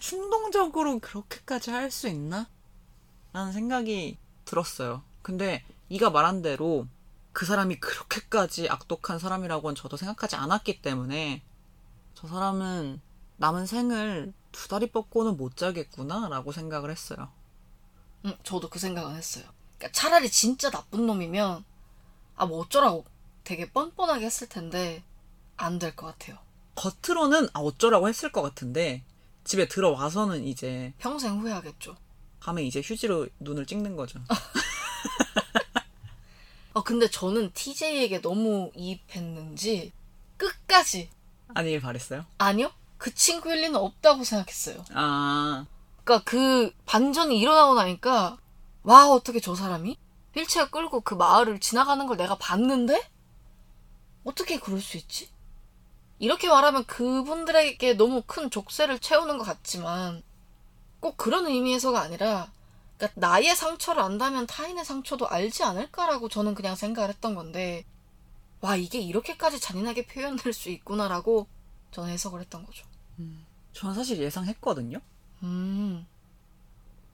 충동적으로 0.00 0.98
그렇게까지 0.98 1.70
할 1.70 1.90
수 1.90 2.08
있나? 2.08 2.46
라는 3.32 3.52
생각이 3.52 4.18
들었어요. 4.44 5.02
근데 5.22 5.64
이가 5.88 6.10
말한 6.10 6.42
대로 6.42 6.86
그 7.32 7.46
사람이 7.46 7.80
그렇게까지 7.80 8.68
악독한 8.68 9.18
사람이라고는 9.18 9.74
저도 9.74 9.96
생각하지 9.96 10.36
않았기 10.36 10.82
때문에 10.82 11.42
저 12.14 12.28
사람은 12.28 13.00
남은 13.38 13.66
생을 13.66 14.32
두 14.52 14.68
다리 14.68 14.86
뻗고는 14.90 15.36
못 15.36 15.56
자겠구나 15.56 16.28
라고 16.28 16.52
생각을 16.52 16.90
했어요. 16.90 17.30
음, 18.24 18.34
저도 18.44 18.70
그 18.70 18.78
생각은 18.78 19.16
했어요. 19.16 19.44
그러니까 19.78 19.92
차라리 19.98 20.30
진짜 20.30 20.70
나쁜 20.70 21.06
놈이면 21.06 21.64
아 22.36 22.46
뭐 22.46 22.60
어쩌라고 22.60 23.04
되게 23.44 23.70
뻔뻔하게 23.70 24.24
했을 24.26 24.48
텐데 24.48 25.02
안 25.56 25.78
될 25.78 25.94
것 25.96 26.06
같아요. 26.06 26.38
겉으로는 26.76 27.48
아 27.52 27.60
어쩌라고 27.60 28.08
했을 28.08 28.32
것 28.32 28.42
같은데 28.42 29.04
집에 29.44 29.68
들어와서는 29.68 30.44
이제 30.44 30.94
평생 30.98 31.38
후회하겠죠. 31.40 31.96
밤에 32.44 32.62
이제 32.62 32.82
휴지로 32.84 33.26
눈을 33.40 33.64
찍는 33.64 33.96
거죠. 33.96 34.20
어 36.74 36.82
근데 36.84 37.08
저는 37.08 37.52
TJ에게 37.54 38.20
너무 38.20 38.70
이입했는지 38.74 39.92
끝까지 40.36 41.08
아니길 41.54 41.80
바랬어요. 41.80 42.26
아니요 42.36 42.70
그 42.98 43.14
친구일 43.14 43.62
리는 43.62 43.76
없다고 43.76 44.24
생각했어요. 44.24 44.84
아 44.92 45.64
그러니까 46.04 46.30
그 46.30 46.70
반전이 46.84 47.38
일어나고 47.40 47.76
나니까 47.76 48.36
와 48.82 49.08
어떻게 49.08 49.40
저 49.40 49.54
사람이 49.54 49.96
휠체어 50.36 50.68
끌고 50.68 51.00
그 51.00 51.14
마을을 51.14 51.60
지나가는 51.60 52.06
걸 52.06 52.18
내가 52.18 52.36
봤는데 52.36 53.08
어떻게 54.24 54.60
그럴 54.60 54.82
수 54.82 54.98
있지? 54.98 55.30
이렇게 56.18 56.48
말하면 56.48 56.84
그분들에게 56.84 57.94
너무 57.94 58.22
큰 58.26 58.50
족쇄를 58.50 58.98
채우는 58.98 59.38
것 59.38 59.44
같지만 59.44 60.22
꼭 61.04 61.18
그런 61.18 61.46
의미에서가 61.46 62.00
아니라 62.00 62.50
그러니까 62.96 63.20
나의 63.20 63.54
상처를 63.54 64.02
안다면 64.02 64.46
타인의 64.46 64.86
상처도 64.86 65.28
알지 65.28 65.62
않을까라고 65.62 66.30
저는 66.30 66.54
그냥 66.54 66.76
생각을 66.76 67.10
했던 67.10 67.34
건데 67.34 67.84
와 68.62 68.74
이게 68.76 69.00
이렇게까지 69.00 69.60
잔인하게 69.60 70.06
표현될 70.06 70.54
수 70.54 70.70
있구나라고 70.70 71.46
저는 71.90 72.08
해석을 72.08 72.40
했던 72.40 72.64
거죠. 72.64 72.86
저는 73.74 73.94
사실 73.94 74.18
예상했거든요. 74.18 74.98
음 75.42 76.06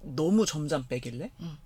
너무 0.03 0.47
점점 0.47 0.87
빼길래 0.87 1.33
음. 1.41 1.59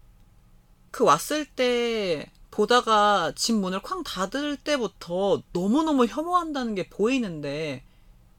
그 0.90 1.04
왔을 1.04 1.44
때 1.44 2.30
보다가 2.50 3.32
집 3.36 3.52
문을 3.56 3.82
쾅 3.82 4.02
닫을 4.02 4.56
때부터 4.56 5.42
너무너무 5.52 6.06
혐오한다는 6.06 6.74
게 6.74 6.88
보이는데 6.88 7.84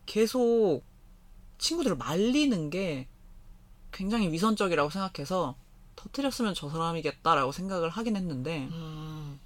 계속 0.07 0.81
친구들을 1.59 1.97
말리는 1.97 2.71
게 2.71 3.07
굉장히 3.95 4.29
위선적이라고 4.29 4.89
생각해서 4.89 5.55
터트렸으면 5.95 6.53
저 6.53 6.69
사람이겠다라고 6.69 7.53
생각을 7.53 7.89
하긴 7.89 8.17
했는데 8.17 8.67
음, 8.71 9.39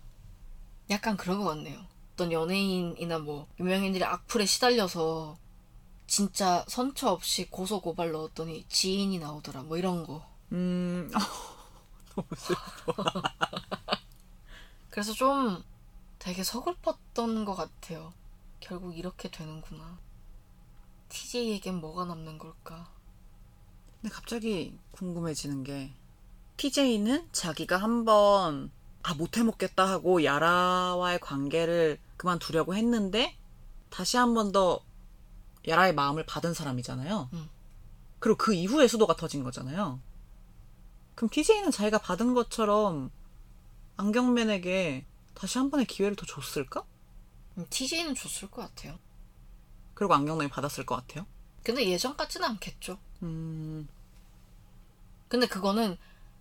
약간 0.90 1.16
그런 1.16 1.38
것 1.40 1.46
같네요. 1.46 1.80
어떤 2.14 2.32
연예인이나 2.32 3.20
뭐 3.20 3.48
유명인들이 3.60 4.04
악플에 4.04 4.48
시달려서 4.48 5.38
진짜 6.08 6.66
선처 6.68 7.12
없이 7.12 7.48
고소 7.52 7.80
고발 7.80 8.12
넣었더니 8.12 8.66
지인이 8.68 9.20
나오더라 9.20 9.62
뭐 9.62 9.78
이런 9.78 10.04
거. 10.04 10.28
음 10.52 11.12
너무 12.16 12.28
슬퍼 12.36 12.94
그래서 14.90 15.14
좀 15.14 15.64
되게 16.18 16.44
서글펐던 16.44 17.46
것 17.46 17.54
같아요. 17.54 18.12
결국 18.60 18.98
이렇게 18.98 19.30
되는구나. 19.30 20.00
TJ에겐 21.10 21.76
뭐가 21.76 22.06
남는 22.06 22.40
걸까? 22.40 22.99
근데 24.02 24.14
갑자기 24.14 24.78
궁금해지는 24.92 25.64
게 25.64 25.92
TJ는 26.58 27.30
자기가 27.32 27.78
한번 27.78 28.72
아 29.04 29.14
못해 29.14 29.44
먹겠다 29.44 29.88
하고 29.90 30.24
야라와의 30.24 31.20
관계를 31.20 32.00
그만두려고 32.18 32.76
했는데 32.76 33.38
다시 33.90 34.18
한 34.18 34.34
번 34.34 34.52
더 34.52 34.82
야라의 35.68 35.94
마음을 35.94 36.26
받은 36.26 36.54
사람이잖아요. 36.54 37.30
음. 37.34 37.50
그리고 38.20 38.38
그 38.38 38.54
이후에 38.54 38.88
수도가 38.88 39.16
터진 39.16 39.44
거잖아요. 39.44 40.00
그럼 41.16 41.30
TJ는 41.30 41.72
자기가 41.72 42.00
받은 42.00 42.34
것처럼 42.34 43.12
안경맨에게 43.98 45.06
다시 45.34 45.58
한 45.58 45.70
번의 45.70 45.86
기회를 45.86 46.16
더 46.16 46.26
줬을까? 46.26 46.84
TJ는 47.70 48.16
줬을 48.16 48.50
것 48.50 48.62
같아요. 48.62 48.98
그리고 49.94 50.14
안경맨이 50.14 50.50
받았을 50.50 50.86
것 50.86 50.96
같아요. 50.96 51.26
근데 51.70 51.88
예전 51.88 52.18
같지는 52.18 52.48
않겠죠. 52.48 52.98
음, 53.22 53.88
근데 55.28 55.46
그거는 55.46 55.98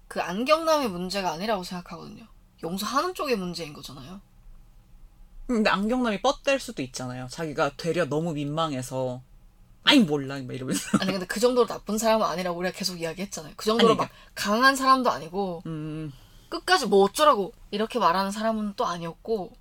그 0.09 0.23
안경남의 0.23 0.89
문제가 0.89 1.33
아니라고 1.33 1.65
생각하거든요. 1.65 2.27
용서하는 2.63 3.13
쪽의 3.13 3.37
문제인 3.37 3.75
거잖아요. 3.75 4.23
근데 5.47 5.69
안경남이 5.69 6.23
뻗댈 6.23 6.59
수도 6.59 6.81
있잖아요. 6.81 7.29
자기가 7.31 7.73
되려 7.77 8.07
너무 8.07 8.33
민망해서 8.33 9.21
아니 9.85 10.01
몰라 10.01 10.37
막 10.41 10.55
이러면서. 10.55 10.97
아니 10.99 11.13
근데 11.13 11.27
그 11.27 11.41
정도로 11.41 11.67
나쁜 11.67 11.99
사람은 11.99 12.27
아니라고 12.27 12.59
우리가 12.59 12.75
계속 12.75 12.99
이야기했잖아요. 12.99 13.53
그 13.57 13.67
정도로 13.67 13.91
아니, 13.91 13.99
막 13.99 14.11
강한 14.35 14.77
사람도 14.77 15.11
아니고 15.11 15.63
음, 15.67 16.11
끝까지 16.49 16.87
뭐 16.87 17.05
어쩌라고 17.05 17.53
이렇게 17.71 17.99
말하는 17.99 18.31
사람은 18.31 18.77
또 18.77 18.87
아니었고 18.87 19.53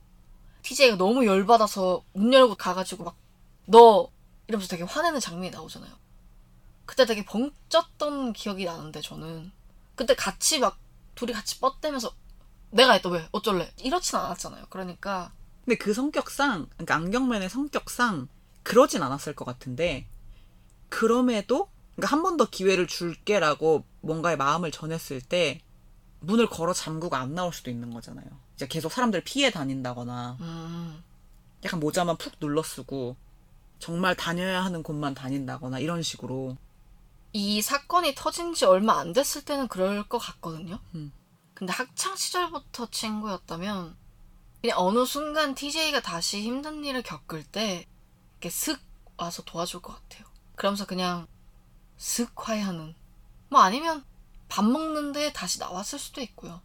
TJ가 0.61 0.95
너무 0.95 1.25
열받아서 1.25 2.03
문 2.13 2.31
열고 2.31 2.55
가가지고 2.55 3.03
막 3.03 3.27
너 3.67 4.09
이러면서 4.47 4.69
되게 4.69 4.83
화내는 4.83 5.19
장면이 5.19 5.51
나오잖아요. 5.51 5.91
그때 6.85 7.05
되게 7.05 7.25
벙쪘던 7.25 8.33
기억이 8.33 8.65
나는데 8.65 9.01
저는 9.01 9.51
그때 9.95 10.15
같이 10.15 10.59
막 10.59 10.77
둘이 11.15 11.33
같이 11.33 11.59
뻗대면서 11.59 12.13
내가 12.71 12.93
했다 12.93 13.09
왜 13.09 13.27
어쩔래 13.31 13.71
이렇진 13.77 14.17
않았잖아요. 14.17 14.67
그러니까 14.69 15.33
근데 15.65 15.77
그 15.77 15.93
성격상, 15.93 16.67
그러니까 16.77 16.95
안경맨의 16.95 17.49
성격상 17.49 18.27
그러진 18.63 19.03
않았을 19.03 19.33
것 19.35 19.43
같은데 19.45 20.07
그럼에도 20.89 21.69
그러니까 21.95 22.15
한 22.15 22.23
번 22.23 22.37
더 22.37 22.49
기회를 22.49 22.87
줄게라고 22.87 23.83
뭔가의 24.01 24.37
마음을 24.37 24.71
전했을 24.71 25.19
때 25.21 25.61
문을 26.19 26.47
걸어 26.49 26.73
잠그고 26.73 27.15
안 27.15 27.33
나올 27.35 27.51
수도 27.53 27.69
있는 27.71 27.91
거잖아요. 27.91 28.25
이제 28.55 28.67
계속 28.67 28.91
사람들 28.91 29.23
피해 29.23 29.51
다닌다거나 29.51 30.37
음, 30.39 31.03
약간 31.65 31.79
모자만 31.79 32.17
푹 32.17 32.39
눌러 32.39 32.61
쓰고 32.63 33.15
정말 33.79 34.15
다녀야 34.15 34.63
하는 34.63 34.83
곳만 34.83 35.13
다닌다거나 35.13 35.79
이런 35.79 36.01
식으로 36.01 36.57
이 37.33 37.61
사건이 37.61 38.15
터진 38.15 38.53
지 38.53 38.65
얼마 38.65 38.99
안 38.99 39.13
됐을 39.13 39.43
때는 39.43 39.67
그럴 39.67 40.07
것 40.07 40.17
같거든요. 40.17 40.79
음. 40.95 41.11
근데 41.53 41.73
학창 41.73 42.15
시절부터 42.15 42.89
친구였다면 42.89 43.95
그냥 44.61 44.77
어느 44.79 45.05
순간 45.05 45.55
TJ가 45.55 46.01
다시 46.01 46.41
힘든 46.41 46.83
일을 46.83 47.03
겪을 47.03 47.43
때 47.43 47.85
이렇게 48.33 48.49
슥 48.49 48.79
와서 49.17 49.43
도와줄 49.43 49.81
것 49.81 49.93
같아요. 49.93 50.27
그러면서 50.55 50.85
그냥 50.85 51.27
슥 51.97 52.31
화해하는. 52.35 52.95
뭐 53.49 53.61
아니면 53.61 54.03
밥 54.49 54.65
먹는데 54.65 55.33
다시 55.33 55.59
나왔을 55.59 55.99
수도 55.99 56.21
있고요. 56.21 56.61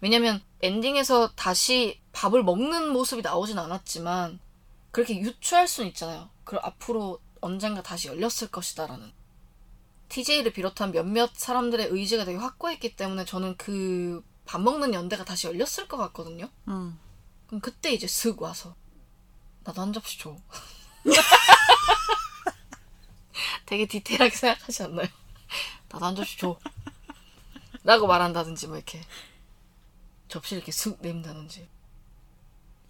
왜냐면 0.00 0.42
엔딩에서 0.62 1.32
다시 1.34 2.00
밥을 2.12 2.42
먹는 2.42 2.92
모습이 2.92 3.22
나오진 3.22 3.58
않았지만 3.58 4.40
그렇게 4.90 5.18
유추할 5.18 5.68
수는 5.68 5.90
있잖아요. 5.90 6.30
그럼 6.44 6.62
앞으로 6.64 7.20
언젠가 7.40 7.82
다시 7.82 8.08
열렸을 8.08 8.48
것이다라는. 8.50 9.12
TJ를 10.08 10.52
비롯한 10.52 10.90
몇몇 10.90 11.30
사람들의 11.34 11.88
의지가 11.90 12.24
되게 12.24 12.38
확고했기 12.38 12.96
때문에 12.96 13.24
저는 13.24 13.56
그 13.56 14.22
밥 14.50 14.60
먹는 14.62 14.94
연대가 14.94 15.24
다시 15.24 15.46
열렸을 15.46 15.86
것 15.86 15.96
같거든요. 15.96 16.50
음. 16.66 16.98
그럼 17.46 17.60
그때 17.60 17.92
이제 17.92 18.08
슥 18.08 18.42
와서 18.42 18.74
나도 19.62 19.80
한 19.80 19.92
접시 19.92 20.18
줘. 20.18 20.36
되게 23.64 23.86
디테일하게 23.86 24.34
생각하지 24.34 24.82
않나요? 24.82 25.06
나도 25.88 26.04
한 26.04 26.16
접시 26.16 26.36
줘. 26.36 26.58
라고 27.84 28.08
말한다든지 28.08 28.66
뭐 28.66 28.76
이렇게 28.76 29.00
접시 30.26 30.56
이렇게 30.56 30.72
슥 30.72 30.98
내민다든지 31.00 31.68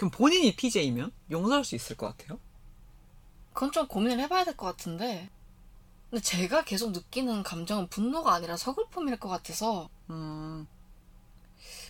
그럼 0.01 0.11
본인이 0.12 0.57
TJ면 0.57 1.12
용서할 1.30 1.62
수 1.62 1.74
있을 1.74 1.94
것 1.94 2.07
같아요? 2.16 2.40
그건 3.53 3.70
좀 3.70 3.86
고민을 3.86 4.18
해봐야 4.20 4.44
될 4.44 4.57
것 4.57 4.64
같은데 4.64 5.28
근데 6.09 6.22
제가 6.22 6.64
계속 6.64 6.92
느끼는 6.92 7.42
감정은 7.42 7.88
분노가 7.88 8.32
아니라 8.32 8.57
서글픔일 8.57 9.18
것 9.18 9.28
같아서 9.28 9.90
음, 10.09 10.66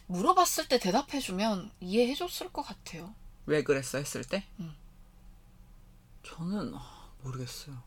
물어봤을 0.09 0.67
때 0.67 0.81
대답해주면 0.81 1.71
이해해줬을 1.79 2.53
것 2.53 2.63
같아요. 2.63 3.15
왜 3.47 3.63
그랬어 3.63 3.99
했을 3.99 4.25
때? 4.25 4.45
음. 4.59 4.75
저는 6.25 6.75
아, 6.75 7.13
모르겠어요. 7.23 7.81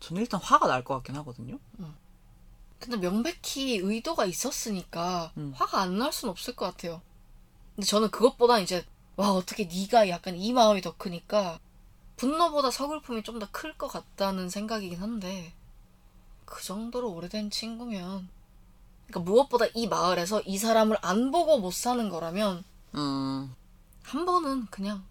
저는 0.00 0.22
일단 0.22 0.40
화가 0.40 0.68
날 0.68 0.84
것 0.84 0.94
같긴 0.94 1.16
하거든요. 1.16 1.58
근데 2.78 2.96
명백히 2.96 3.76
의도가 3.76 4.24
있었으니까 4.24 5.34
음. 5.36 5.52
화가 5.54 5.82
안날순 5.82 6.30
없을 6.30 6.56
것 6.56 6.64
같아요. 6.64 7.02
근데 7.76 7.86
저는 7.86 8.10
그것보다 8.10 8.58
이제 8.58 8.86
와 9.16 9.30
어떻게 9.32 9.64
네가 9.64 10.08
약간 10.08 10.36
이 10.36 10.52
마음이 10.52 10.80
더 10.82 10.96
크니까 10.96 11.58
분노보다 12.16 12.70
서글픔이 12.70 13.22
좀 13.22 13.38
더 13.38 13.46
클 13.52 13.76
것 13.76 13.88
같다는 13.88 14.48
생각이긴 14.50 15.00
한데 15.00 15.54
그 16.44 16.62
정도로 16.64 17.12
오래된 17.12 17.50
친구면 17.50 18.28
그러니까 19.06 19.20
무엇보다 19.30 19.66
이 19.74 19.86
마을에서 19.88 20.40
이 20.42 20.58
사람을 20.58 20.96
안 21.02 21.30
보고 21.30 21.58
못 21.58 21.72
사는 21.72 22.08
거라면 22.08 22.64
음, 22.94 23.54
한 24.04 24.24
번은 24.26 24.66
그냥 24.66 25.04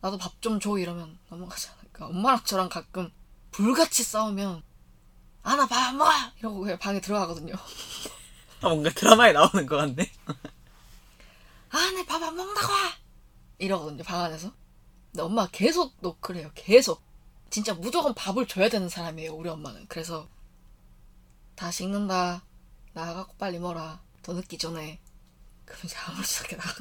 나도 0.00 0.18
밥 0.18 0.40
좀 0.40 0.58
줘 0.60 0.78
이러면 0.78 1.18
넘어가지 1.28 1.68
않을까. 1.68 2.06
엄마랑 2.06 2.44
저랑 2.44 2.68
가끔 2.68 3.10
불같이 3.50 4.02
싸우면 4.02 4.62
아 5.42 5.56
나밥안 5.56 5.96
먹어 5.98 6.10
이러고 6.38 6.60
그냥 6.60 6.78
방에 6.78 7.00
들어가거든요. 7.00 7.54
아, 8.62 8.68
뭔가 8.68 8.90
드라마에 8.90 9.32
나오는 9.32 9.66
것 9.66 9.76
같네. 9.76 10.10
아 11.72 11.90
내 11.92 12.04
밥 12.04 12.22
안 12.22 12.36
먹는다고 12.36 12.72
이러거든요 13.58 14.02
방 14.02 14.20
안에서. 14.22 14.52
근데 15.12 15.22
엄마가 15.22 15.48
계속 15.52 15.94
노크래요. 16.00 16.50
계속 16.54 17.02
진짜 17.50 17.74
무조건 17.74 18.14
밥을 18.14 18.46
줘야 18.46 18.68
되는 18.68 18.88
사람이에요 18.88 19.34
우리 19.34 19.48
엄마는. 19.48 19.86
그래서 19.88 20.28
다 21.56 21.70
식는다 21.70 22.42
나가고 22.94 23.34
빨리 23.36 23.58
먹어라 23.58 24.00
더 24.22 24.32
늦기 24.32 24.58
전에 24.58 25.00
그럼 25.64 25.80
이제 25.84 25.96
아무렇지도 25.96 26.44
않게 26.44 26.56
나가. 26.56 26.72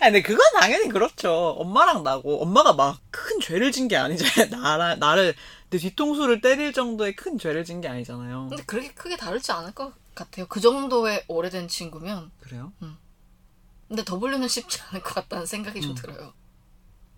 아, 0.00 0.06
근데 0.06 0.22
그건 0.22 0.40
당연히 0.60 0.88
그렇죠. 0.88 1.32
엄마랑 1.58 2.02
나고, 2.02 2.42
엄마가 2.42 2.74
막 2.74 3.00
큰 3.10 3.40
죄를 3.40 3.72
진 3.72 3.88
게 3.88 3.96
아니잖아요. 3.96 4.50
나라, 4.62 4.94
나를, 4.96 5.34
내 5.70 5.78
뒤통수를 5.78 6.40
때릴 6.40 6.72
정도의 6.72 7.16
큰 7.16 7.38
죄를 7.38 7.64
진 7.64 7.80
게 7.80 7.88
아니잖아요. 7.88 8.48
근데 8.48 8.62
그렇게 8.64 8.92
크게 8.92 9.16
다르지 9.16 9.50
않을 9.52 9.72
것 9.74 9.92
같아요. 10.16 10.46
그 10.48 10.60
정도의 10.60 11.24
오래된 11.28 11.68
친구면. 11.68 12.32
그래요? 12.40 12.72
근데 13.88 14.02
W는 14.02 14.48
쉽지 14.48 14.80
않을 14.82 15.02
것 15.02 15.14
같다는 15.14 15.46
생각이 15.46 15.80
좀 15.80 15.92
음. 15.92 15.94
들어요. 15.94 16.32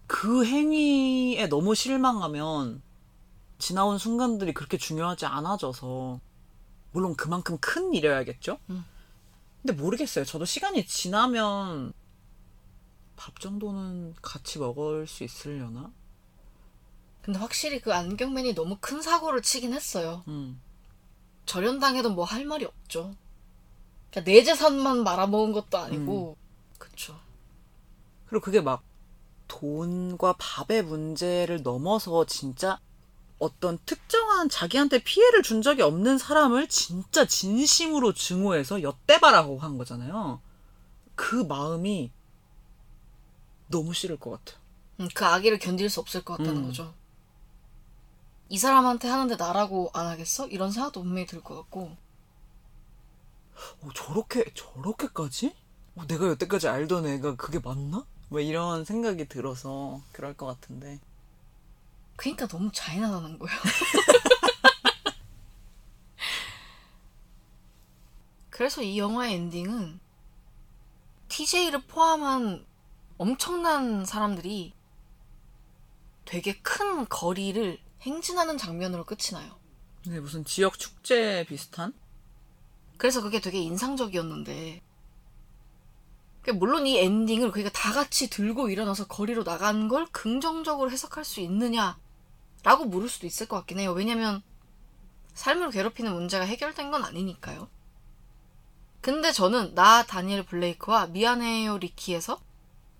그 0.06 0.44
행위에 0.44 1.46
너무 1.48 1.74
실망하면, 1.74 2.82
지나온 3.58 3.98
순간들이 3.98 4.52
그렇게 4.52 4.76
중요하지 4.76 5.26
않아져서, 5.26 6.20
물론 6.92 7.14
그만큼 7.16 7.58
큰 7.60 7.94
일이어야겠죠? 7.94 8.58
음. 8.70 8.84
근데 9.62 9.80
모르겠어요. 9.80 10.24
저도 10.24 10.44
시간이 10.44 10.86
지나면, 10.86 11.92
밥 13.16 13.40
정도는 13.40 14.14
같이 14.22 14.58
먹을 14.58 15.06
수 15.06 15.24
있으려나? 15.24 15.90
근데 17.22 17.38
확실히 17.40 17.80
그 17.80 17.92
안경맨이 17.92 18.54
너무 18.54 18.78
큰 18.80 19.02
사고를 19.02 19.42
치긴 19.42 19.74
했어요. 19.74 20.22
음. 20.28 20.60
절연당해도 21.48 22.10
뭐 22.10 22.24
할 22.24 22.44
말이 22.44 22.64
없죠. 22.64 23.14
그러니까 24.10 24.30
내 24.30 24.42
재산만 24.44 25.02
말아먹은 25.04 25.52
것도 25.52 25.78
아니고, 25.78 26.36
그쵸. 26.78 27.18
그리고 28.26 28.44
그게 28.44 28.60
막 28.60 28.82
돈과 29.48 30.34
밥의 30.38 30.84
문제를 30.84 31.62
넘어서 31.62 32.26
진짜 32.26 32.80
어떤 33.38 33.78
특정한 33.86 34.48
자기한테 34.48 35.02
피해를 35.02 35.42
준 35.42 35.62
적이 35.62 35.82
없는 35.82 36.18
사람을 36.18 36.68
진짜 36.68 37.24
진심으로 37.24 38.12
증오해서 38.12 38.82
엿대바라고 38.82 39.58
한 39.58 39.78
거잖아요. 39.78 40.40
그 41.14 41.36
마음이 41.36 42.10
너무 43.68 43.94
싫을 43.94 44.18
것 44.18 44.30
같아요. 44.44 44.60
음, 45.00 45.08
그 45.14 45.24
아기를 45.24 45.58
견딜 45.58 45.88
수 45.90 46.00
없을 46.00 46.22
것 46.24 46.36
같다는 46.38 46.62
음. 46.62 46.66
거죠. 46.66 46.94
이 48.48 48.58
사람한테 48.58 49.08
하는데 49.08 49.36
나라고 49.36 49.90
안 49.94 50.06
하겠어? 50.06 50.46
이런 50.48 50.70
생각도 50.72 51.02
분명히 51.02 51.26
들 51.26 51.42
것 51.42 51.54
같고. 51.56 51.96
어, 53.82 53.88
저렇게 53.94 54.44
저렇게까지? 54.54 55.54
어, 55.96 56.06
내가 56.06 56.28
여태까지 56.28 56.68
알던 56.68 57.06
애가 57.06 57.36
그게 57.36 57.58
맞나? 57.58 58.04
뭐 58.28 58.40
이런 58.40 58.84
생각이 58.84 59.26
들어서 59.28 60.00
그럴 60.12 60.34
것 60.34 60.46
같은데. 60.46 61.00
그러니까 62.16 62.46
너무 62.46 62.70
잔인하다는 62.72 63.38
거예요. 63.38 63.58
그래서 68.50 68.82
이 68.82 68.98
영화의 68.98 69.34
엔딩은 69.34 70.00
TJ를 71.28 71.86
포함한 71.86 72.66
엄청난 73.18 74.04
사람들이 74.04 74.72
되게 76.24 76.58
큰 76.60 77.08
거리를 77.08 77.78
행진하는 78.08 78.58
장면으로 78.58 79.04
끝이 79.04 79.32
나요. 79.32 79.58
근데 80.02 80.20
무슨 80.20 80.44
지역 80.44 80.78
축제 80.78 81.44
비슷한? 81.48 81.92
그래서 82.96 83.20
그게 83.22 83.40
되게 83.40 83.58
인상적이었는데 83.60 84.82
그러니까 86.42 86.58
물론 86.58 86.86
이 86.86 86.98
엔딩을 86.98 87.50
그러니까 87.50 87.70
다 87.78 87.92
같이 87.92 88.30
들고 88.30 88.70
일어나서 88.70 89.06
거리로 89.06 89.44
나간 89.44 89.88
걸 89.88 90.06
긍정적으로 90.10 90.90
해석할 90.90 91.24
수 91.24 91.40
있느냐라고 91.40 92.86
물을 92.86 93.08
수도 93.08 93.26
있을 93.26 93.46
것 93.46 93.56
같긴 93.56 93.78
해요. 93.78 93.92
왜냐면 93.92 94.42
삶을 95.34 95.70
괴롭히는 95.70 96.12
문제가 96.14 96.44
해결된 96.44 96.90
건 96.90 97.04
아니니까요. 97.04 97.68
근데 99.00 99.30
저는 99.30 99.74
나 99.74 100.04
다니엘 100.04 100.44
블레이크와 100.46 101.06
미안해요 101.08 101.78
리키에서 101.78 102.40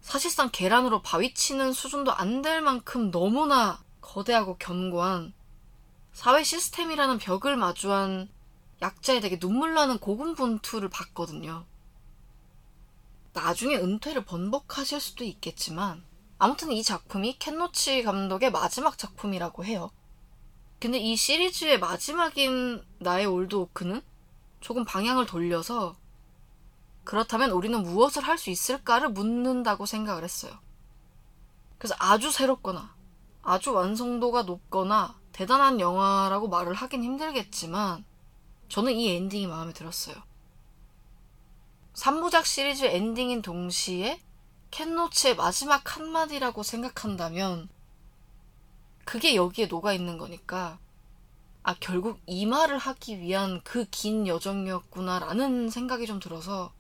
사실상 0.01 0.51
계란으로 0.53 1.03
바위 1.03 1.35
치는 1.35 1.73
수준도 1.73 2.13
안 2.13 2.43
될 2.43 2.61
만큼 2.61 3.11
너무나 3.11 3.83
거대하고 4.09 4.57
견고한 4.57 5.35
사회 6.13 6.43
시스템이라는 6.43 7.19
벽을 7.19 7.57
마주한 7.57 8.29
약자의 8.81 9.21
되게 9.21 9.39
눈물 9.39 9.75
나는 9.75 9.99
고군분투를 9.99 10.89
봤거든요. 10.89 11.67
나중에 13.35 13.77
은퇴를 13.77 14.25
번복하실 14.25 15.01
수도 15.01 15.25
있겠지만 15.25 16.03
아무튼 16.39 16.73
이 16.73 16.83
작품이 16.83 17.39
켄 17.39 17.66
로치 17.66 18.03
감독의 18.03 18.51
마지막 18.51 18.97
작품이라고 18.97 19.65
해요. 19.65 19.91
근데 20.81 20.99
이 20.99 21.15
시리즈의 21.15 21.79
마지막인 21.79 22.83
나의 22.99 23.27
올드 23.27 23.55
오크는 23.55 24.01
조금 24.61 24.85
방향을 24.85 25.27
돌려서 25.27 25.97
그렇다면 27.05 27.51
우리는 27.51 27.81
무엇을 27.83 28.23
할 28.23 28.39
수 28.39 28.51
있을까를 28.51 29.11
묻는다고 29.11 29.87
생각을 29.87 30.25
했어요. 30.25 30.59
그래서 31.79 31.95
아주 31.99 32.31
새롭거나 32.31 32.98
아주 33.49 33.73
완성도가 33.73 34.43
높거나 34.43 35.19
대단한 35.33 35.81
영화라고 35.81 36.49
말을 36.49 36.75
하긴 36.75 37.03
힘들겠지만 37.03 38.05
저는 38.69 38.93
이 38.93 39.09
엔딩이 39.09 39.47
마음에 39.47 39.73
들었어요. 39.73 40.17
3부작 41.95 42.45
시리즈 42.45 42.85
엔딩인 42.85 43.41
동시에 43.41 44.21
캔노츠의 44.71 45.37
마지막 45.37 45.97
한마디라고 45.97 46.63
생각한다면 46.63 47.71
그게 49.07 49.35
여기에 49.35 49.69
녹아 49.69 49.95
있는 49.95 50.19
거니까 50.19 50.79
아 51.63 51.75
결국 51.81 52.21
이 52.27 52.45
말을 52.45 52.77
하기 52.77 53.19
위한 53.19 53.63
그 53.63 53.87
긴 53.91 54.27
여정이었구나라는 54.27 55.71
생각이 55.71 56.07
좀 56.07 56.21
들어서 56.21 56.71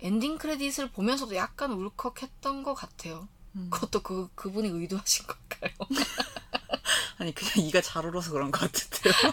엔딩 0.00 0.38
크레딧을 0.38 0.90
보면서도 0.90 1.36
약간 1.36 1.70
울컥했던 1.70 2.64
것 2.64 2.74
같아요. 2.74 3.28
그것도 3.70 4.02
그 4.02 4.28
그분이 4.34 4.68
의도하신 4.68 5.26
걸까요? 5.26 5.72
아니 7.18 7.34
그냥 7.34 7.66
이가 7.66 7.80
잘 7.80 8.06
울어서 8.06 8.32
그런 8.32 8.50
것 8.50 8.60
같은데요. 8.60 9.32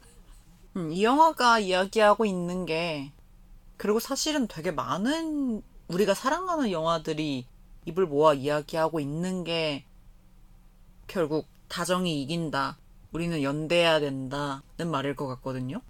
음, 0.76 0.92
이 0.92 1.02
영화가 1.02 1.60
이야기하고 1.60 2.26
있는 2.26 2.66
게 2.66 3.12
그리고 3.76 4.00
사실은 4.00 4.46
되게 4.46 4.70
많은 4.70 5.62
우리가 5.88 6.14
사랑하는 6.14 6.70
영화들이 6.70 7.46
입을 7.86 8.06
모아 8.06 8.34
이야기하고 8.34 9.00
있는 9.00 9.44
게 9.44 9.84
결국 11.06 11.46
다정이 11.68 12.22
이긴다. 12.22 12.78
우리는 13.12 13.42
연대해야 13.42 14.00
된다는 14.00 14.90
말일 14.90 15.16
것 15.16 15.26
같거든요. 15.28 15.80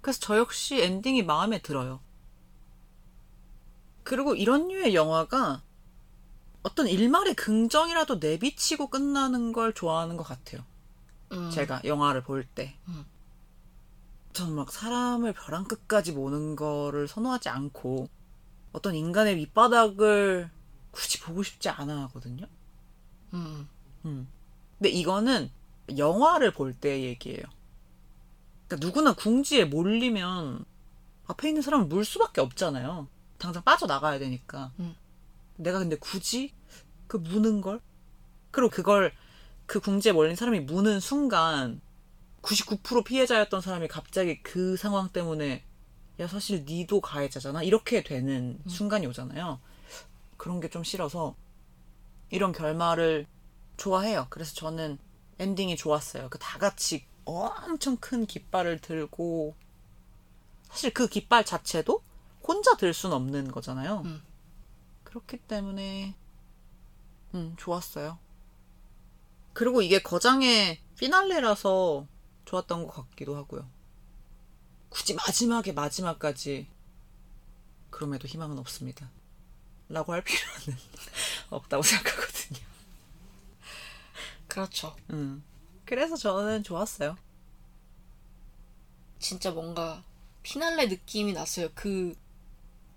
그래서 0.00 0.20
저 0.20 0.38
역시 0.38 0.80
엔딩이 0.80 1.24
마음에 1.24 1.60
들어요. 1.60 2.00
그리고 4.04 4.36
이런 4.36 4.68
류의 4.68 4.94
영화가 4.94 5.62
어떤 6.66 6.88
일말의 6.88 7.34
긍정이라도 7.34 8.16
내비치고 8.16 8.88
끝나는 8.88 9.52
걸 9.52 9.72
좋아하는 9.72 10.16
것 10.16 10.24
같아요. 10.24 10.64
음, 11.30 11.48
제가 11.52 11.82
영화를 11.84 12.24
볼 12.24 12.44
때. 12.44 12.76
음. 12.88 13.04
저는 14.32 14.52
막 14.56 14.72
사람을 14.72 15.32
벼랑 15.32 15.64
끝까지 15.64 16.10
모는 16.10 16.56
거를 16.56 17.06
선호하지 17.06 17.50
않고 17.50 18.08
어떤 18.72 18.96
인간의 18.96 19.36
밑바닥을 19.36 20.50
굳이 20.90 21.20
보고 21.20 21.44
싶지 21.44 21.68
않아 21.68 22.02
하거든요. 22.02 22.46
음, 23.32 23.68
음. 24.04 24.28
근데 24.76 24.88
이거는 24.90 25.50
영화를 25.96 26.52
볼 26.52 26.74
때 26.74 27.00
얘기예요. 27.04 27.44
그러니까 28.66 28.84
누구나 28.84 29.12
궁지에 29.14 29.66
몰리면 29.66 30.64
앞에 31.28 31.48
있는 31.48 31.62
사람은 31.62 31.88
물 31.88 32.04
수밖에 32.04 32.40
없잖아요. 32.40 33.06
당장 33.38 33.62
빠져나가야 33.62 34.18
되니까. 34.18 34.72
음. 34.80 34.96
내가 35.56 35.78
근데 35.78 35.96
굳이 35.96 36.52
그 37.06 37.16
무는 37.16 37.60
걸? 37.60 37.80
그리고 38.50 38.70
그걸 38.70 39.12
그 39.66 39.80
궁지에 39.80 40.12
몰린 40.12 40.36
사람이 40.36 40.60
무는 40.60 41.00
순간 41.00 41.80
99% 42.42 43.04
피해자였던 43.04 43.60
사람이 43.60 43.88
갑자기 43.88 44.42
그 44.42 44.76
상황 44.76 45.08
때문에 45.08 45.64
야 46.20 46.26
사실 46.28 46.64
니도 46.66 47.00
가해자잖아 47.00 47.62
이렇게 47.62 48.02
되는 48.02 48.58
순간이 48.68 49.06
오잖아요. 49.06 49.60
그런 50.36 50.60
게 50.60 50.68
좀 50.68 50.84
싫어서 50.84 51.34
이런 52.30 52.52
결말을 52.52 53.26
좋아해요. 53.76 54.26
그래서 54.30 54.54
저는 54.54 54.98
엔딩이 55.38 55.76
좋았어요. 55.76 56.28
그 56.30 56.38
다 56.38 56.58
같이 56.58 57.04
엄청 57.24 57.96
큰 57.96 58.24
깃발을 58.26 58.80
들고 58.80 59.54
사실 60.70 60.92
그 60.94 61.08
깃발 61.08 61.44
자체도 61.44 62.02
혼자 62.46 62.76
들 62.76 62.92
수는 62.94 63.16
없는 63.16 63.50
거잖아요. 63.50 64.02
음. 64.04 64.22
그렇기 65.16 65.38
때문에 65.38 66.14
음 67.34 67.54
좋았어요. 67.56 68.18
그리고 69.54 69.80
이게 69.80 70.02
거장의 70.02 70.78
피날레라서 70.98 72.06
좋았던 72.44 72.86
것 72.86 72.92
같기도 72.92 73.34
하고요. 73.36 73.66
굳이 74.90 75.14
마지막에 75.14 75.72
마지막까지 75.72 76.68
그럼에도 77.88 78.28
희망은 78.28 78.58
없습니다. 78.58 79.10
라고 79.88 80.12
할 80.12 80.22
필요는 80.22 80.78
없다고 81.48 81.82
생각하거든요. 81.82 82.60
그렇죠. 84.48 84.94
음. 85.10 85.42
그래서 85.86 86.16
저는 86.16 86.62
좋았어요. 86.62 87.16
진짜 89.18 89.50
뭔가 89.50 90.02
피날레 90.42 90.86
느낌이 90.86 91.32
났어요. 91.32 91.70
그 91.74 92.14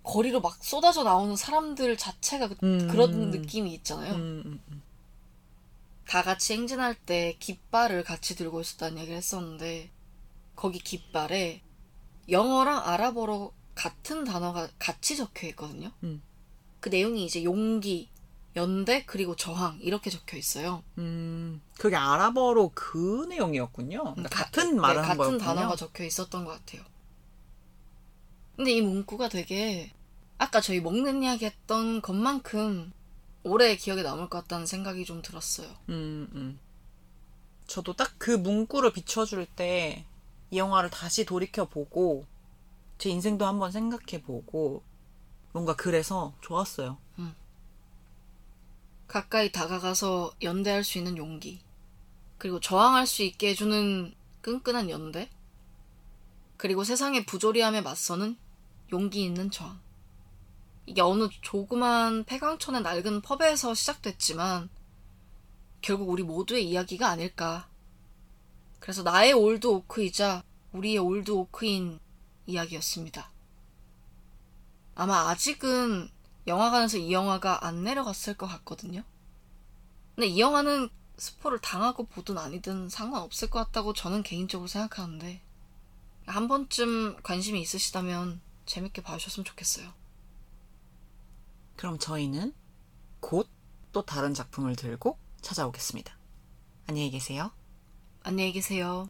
거리로 0.02 0.40
막 0.40 0.62
쏟아져 0.62 1.04
나오는 1.04 1.36
사람들 1.36 1.96
자체가 1.96 2.48
그, 2.48 2.56
음. 2.62 2.88
그런 2.88 3.30
느낌이 3.30 3.72
있잖아요. 3.74 4.14
음, 4.14 4.42
음, 4.46 4.60
음. 4.70 4.82
다 6.06 6.22
같이 6.22 6.54
행진할 6.54 6.94
때 6.94 7.36
깃발을 7.38 8.02
같이 8.02 8.34
들고 8.34 8.60
있었다는 8.60 8.98
얘기를 8.98 9.16
했었는데 9.16 9.90
거기 10.56 10.78
깃발에 10.78 11.62
영어랑 12.28 12.86
아랍어로 12.86 13.52
같은 13.74 14.24
단어가 14.24 14.68
같이 14.78 15.16
적혀 15.16 15.46
있거든요. 15.48 15.92
음. 16.02 16.22
그 16.80 16.88
내용이 16.88 17.24
이제 17.24 17.44
용기, 17.44 18.08
연대 18.56 19.04
그리고 19.04 19.36
저항 19.36 19.78
이렇게 19.80 20.10
적혀 20.10 20.36
있어요. 20.36 20.82
음, 20.98 21.62
그게 21.78 21.94
아랍어로 21.94 22.72
그 22.74 23.26
내용이었군요. 23.28 24.14
그러니까 24.14 24.28
같은 24.28 24.74
네, 24.74 24.80
말을 24.80 25.02
한 25.02 25.08
같은 25.08 25.16
거였군요. 25.16 25.38
단어가 25.38 25.76
적혀 25.76 26.04
있었던 26.04 26.44
것 26.44 26.52
같아요. 26.52 26.82
근데 28.60 28.72
이 28.72 28.82
문구가 28.82 29.30
되게 29.30 29.90
아까 30.36 30.60
저희 30.60 30.80
먹는 30.82 31.22
이야기 31.22 31.46
했던 31.46 32.02
것만큼 32.02 32.92
오래 33.42 33.74
기억에 33.74 34.02
남을 34.02 34.28
것 34.28 34.42
같다는 34.42 34.66
생각이 34.66 35.06
좀 35.06 35.22
들었어요. 35.22 35.66
음, 35.88 36.28
음. 36.34 36.58
저도 37.66 37.94
딱 37.94 38.16
그 38.18 38.32
문구를 38.32 38.92
비춰줄 38.92 39.46
때 39.46 40.04
이 40.50 40.58
영화를 40.58 40.90
다시 40.90 41.24
돌이켜보고 41.24 42.26
제 42.98 43.08
인생도 43.08 43.46
한번 43.46 43.72
생각해보고 43.72 44.82
뭔가 45.52 45.74
그래서 45.74 46.34
좋았어요. 46.42 46.98
가까이 49.06 49.50
다가가서 49.50 50.34
연대할 50.42 50.84
수 50.84 50.98
있는 50.98 51.16
용기. 51.16 51.62
그리고 52.36 52.60
저항할 52.60 53.06
수 53.06 53.22
있게 53.22 53.48
해주는 53.48 54.14
끈끈한 54.42 54.90
연대. 54.90 55.30
그리고 56.58 56.84
세상의 56.84 57.24
부조리함에 57.24 57.80
맞서는 57.80 58.36
용기 58.92 59.24
있는 59.24 59.50
저항. 59.50 59.80
이게 60.86 61.00
어느 61.00 61.28
조그만 61.42 62.24
폐광촌의 62.24 62.82
낡은 62.82 63.22
펍에서 63.22 63.74
시작됐지만 63.74 64.68
결국 65.80 66.10
우리 66.10 66.22
모두의 66.22 66.68
이야기가 66.68 67.08
아닐까. 67.08 67.68
그래서 68.80 69.02
나의 69.02 69.32
올드 69.32 69.66
오크이자 69.66 70.42
우리의 70.72 70.98
올드 70.98 71.30
오크인 71.30 72.00
이야기였습니다. 72.46 73.30
아마 74.94 75.28
아직은 75.30 76.10
영화관에서 76.46 76.96
이 76.98 77.12
영화가 77.12 77.64
안 77.64 77.84
내려갔을 77.84 78.34
것 78.34 78.46
같거든요. 78.46 79.04
근데 80.14 80.26
이 80.26 80.40
영화는 80.40 80.88
스포를 81.16 81.58
당하고 81.60 82.06
보든 82.06 82.38
아니든 82.38 82.88
상관없을 82.88 83.48
것 83.50 83.58
같다고 83.60 83.92
저는 83.92 84.22
개인적으로 84.22 84.66
생각하는데 84.66 85.40
한 86.26 86.48
번쯤 86.48 87.18
관심이 87.22 87.60
있으시다면 87.60 88.40
재밌게 88.70 89.02
봐주셨으면 89.02 89.44
좋겠어요. 89.44 89.92
그럼 91.76 91.98
저희는 91.98 92.54
곧 93.20 93.48
또 93.92 94.04
다른 94.04 94.34
작품을 94.34 94.76
들고 94.76 95.18
찾아오겠습니다. 95.42 96.16
안녕히 96.86 97.10
계세요. 97.10 97.50
안녕히 98.22 98.52
계세요. 98.52 99.08